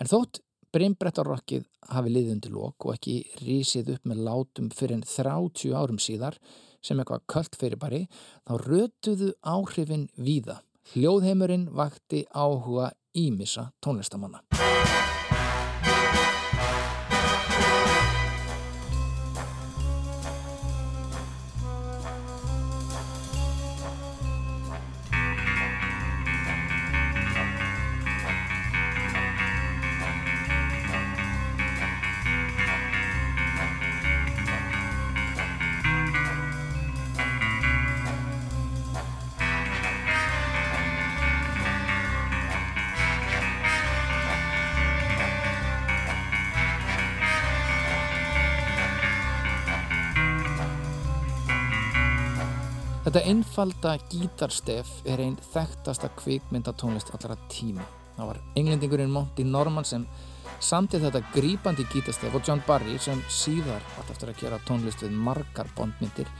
En 0.03 0.11
þótt 0.11 0.43
brimbrettarrokkið 0.75 1.69
hafi 1.95 2.11
liðundi 2.11 2.51
lók 2.51 2.89
og 2.89 2.97
ekki 2.97 3.21
rísið 3.45 3.95
upp 3.95 4.11
með 4.11 4.25
látum 4.27 4.73
fyrir 4.75 4.99
en 4.99 5.07
30 5.07 5.79
árum 5.79 6.03
síðar 6.03 6.39
sem 6.83 6.99
eitthvað 6.99 7.23
kvöld 7.31 7.59
fyrirbæri, 7.61 8.03
þá 8.43 8.55
rötuðu 8.67 9.33
áhrifin 9.41 10.09
víða 10.19 10.59
Hljóðheimurinn 10.93 11.71
vakti 11.73 12.27
áhuga 12.35 12.91
ímissa 13.17 13.71
tónlistamanna. 13.81 14.43
Þetta 53.05 53.21
einfalda 53.29 53.91
gítarstef 54.09 54.89
er 55.05 55.21
einn 55.21 55.35
þekktasta 55.53 56.09
kvikmyndatónlist 56.17 57.11
allra 57.13 57.35
tíma. 57.53 57.85
Það 58.17 58.29
var 58.31 58.39
englendingurinn 58.57 59.11
Monty 59.13 59.45
Norman 59.45 59.85
sem 59.85 60.07
samtið 60.65 61.11
þetta 61.11 61.21
grípandi 61.35 61.85
gítarstef 61.93 62.33
og 62.33 62.49
John 62.49 62.63
Barry 62.65 62.95
sem 62.97 63.21
síðar 63.29 63.85
átt 64.01 64.13
eftir 64.15 64.31
að 64.33 64.39
gera 64.41 64.61
tónlist 64.65 65.05
við 65.05 65.19
margar 65.27 65.69
bondmyndir 65.77 66.31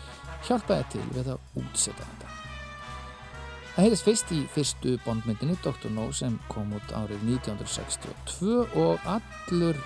hjálpaði 0.47 0.87
til 0.95 1.03
við 1.11 1.29
að 1.35 1.61
útseta 1.61 2.07
þetta. 2.07 2.31
Það 3.75 3.85
heitist 3.85 4.07
fyrst 4.07 4.33
í 4.33 4.39
fyrstu 4.55 4.95
bondmyndinni 5.05 5.59
Dr. 5.67 5.91
No 5.93 6.07
sem 6.17 6.39
kom 6.49 6.73
út 6.79 6.95
árið 6.97 7.27
1962 7.27 8.57
og 8.87 9.05
allur 9.05 9.83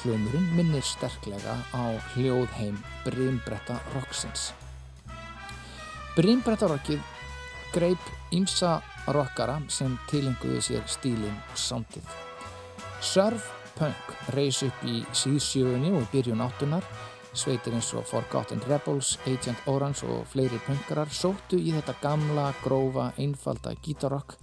hljómurinn 0.00 0.48
minnir 0.56 0.88
sterklega 0.88 1.58
á 1.76 1.84
hljóðheim 2.14 2.80
Brimbretta 3.04 3.76
Roxins. 3.98 4.54
Brimbrettarokkið 6.18 6.98
greip 7.70 8.08
ímsa 8.34 8.80
rockara 9.14 9.60
sem 9.70 9.92
tilenguðu 10.10 10.58
sér 10.66 10.82
stílinn 10.90 11.36
og 11.52 11.60
samtið. 11.62 12.08
Surf 12.98 13.52
Punk 13.78 14.34
reys 14.34 14.58
upp 14.66 14.82
í 14.82 15.04
síðsjöfunni 15.14 15.92
og 15.94 16.08
byrjun 16.10 16.42
áttunar. 16.42 16.82
Sveitir 17.38 17.76
eins 17.78 17.92
og 17.94 18.08
Forgotten 18.10 18.64
Rebels, 18.66 19.14
Agent 19.30 19.62
Orange 19.70 20.10
og 20.10 20.26
fleiri 20.32 20.58
punkarar 20.66 21.12
sóttu 21.14 21.60
í 21.62 21.70
þetta 21.76 21.94
gamla, 22.02 22.50
grófa, 22.64 23.12
einfalda 23.14 23.76
gítarrock 23.78 24.34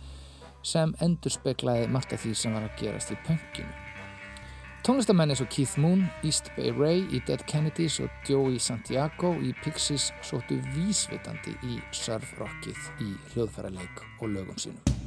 sem 0.63 0.95
endur 1.03 1.35
speklaði 1.35 1.91
margt 1.91 2.15
af 2.15 2.23
því 2.23 2.37
sem 2.39 2.55
var 2.55 2.69
að 2.69 2.79
gerast 2.79 3.11
í 3.11 3.19
punkinu. 3.27 3.84
Tónlistamenn 4.85 5.31
eins 5.33 5.39
og 5.41 5.47
Keith 5.49 5.79
Moon, 5.81 6.03
East 6.21 6.51
Bay 6.53 6.69
Ray 6.69 6.99
í 7.09 7.21
Dead 7.25 7.41
Kennedys 7.49 7.95
og 8.03 8.29
Joey 8.29 8.59
Santiago 8.61 9.31
í 9.41 9.49
Pixies 9.63 10.11
sóttu 10.21 10.59
vísvitandi 10.75 11.55
í 11.65 11.79
surfrockið 11.89 12.91
í 13.01 13.15
hljóðfærarleik 13.33 14.05
og 14.19 14.29
lögum 14.35 14.61
sínum. 14.61 15.04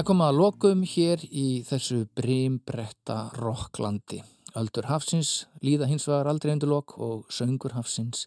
Það 0.00 0.06
kom 0.08 0.22
að 0.24 0.38
lokum 0.38 0.82
hér 0.88 1.22
í 1.28 1.42
þessu 1.68 1.98
brimbretta 2.16 3.16
rocklandi. 3.36 4.22
Öldur 4.56 4.88
hafsins 4.88 5.44
líða 5.60 5.90
hins 5.90 6.08
vegar 6.08 6.30
aldrei 6.32 6.54
undir 6.54 6.72
lok 6.72 6.94
og 6.96 7.28
söngur 7.28 7.76
hafsins 7.76 8.24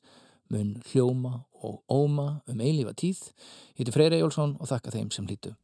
mun 0.54 0.76
hljóma 0.92 1.40
og 1.66 1.82
óma 1.90 2.44
um 2.46 2.62
eilífa 2.62 2.94
tíð. 2.94 3.26
Ég 3.74 3.88
heiti 3.88 3.96
Freyra 3.98 4.22
Jólfsson 4.22 4.54
og 4.60 4.70
þakka 4.70 4.94
þeim 5.00 5.10
sem 5.18 5.26
hlýtu. 5.26 5.56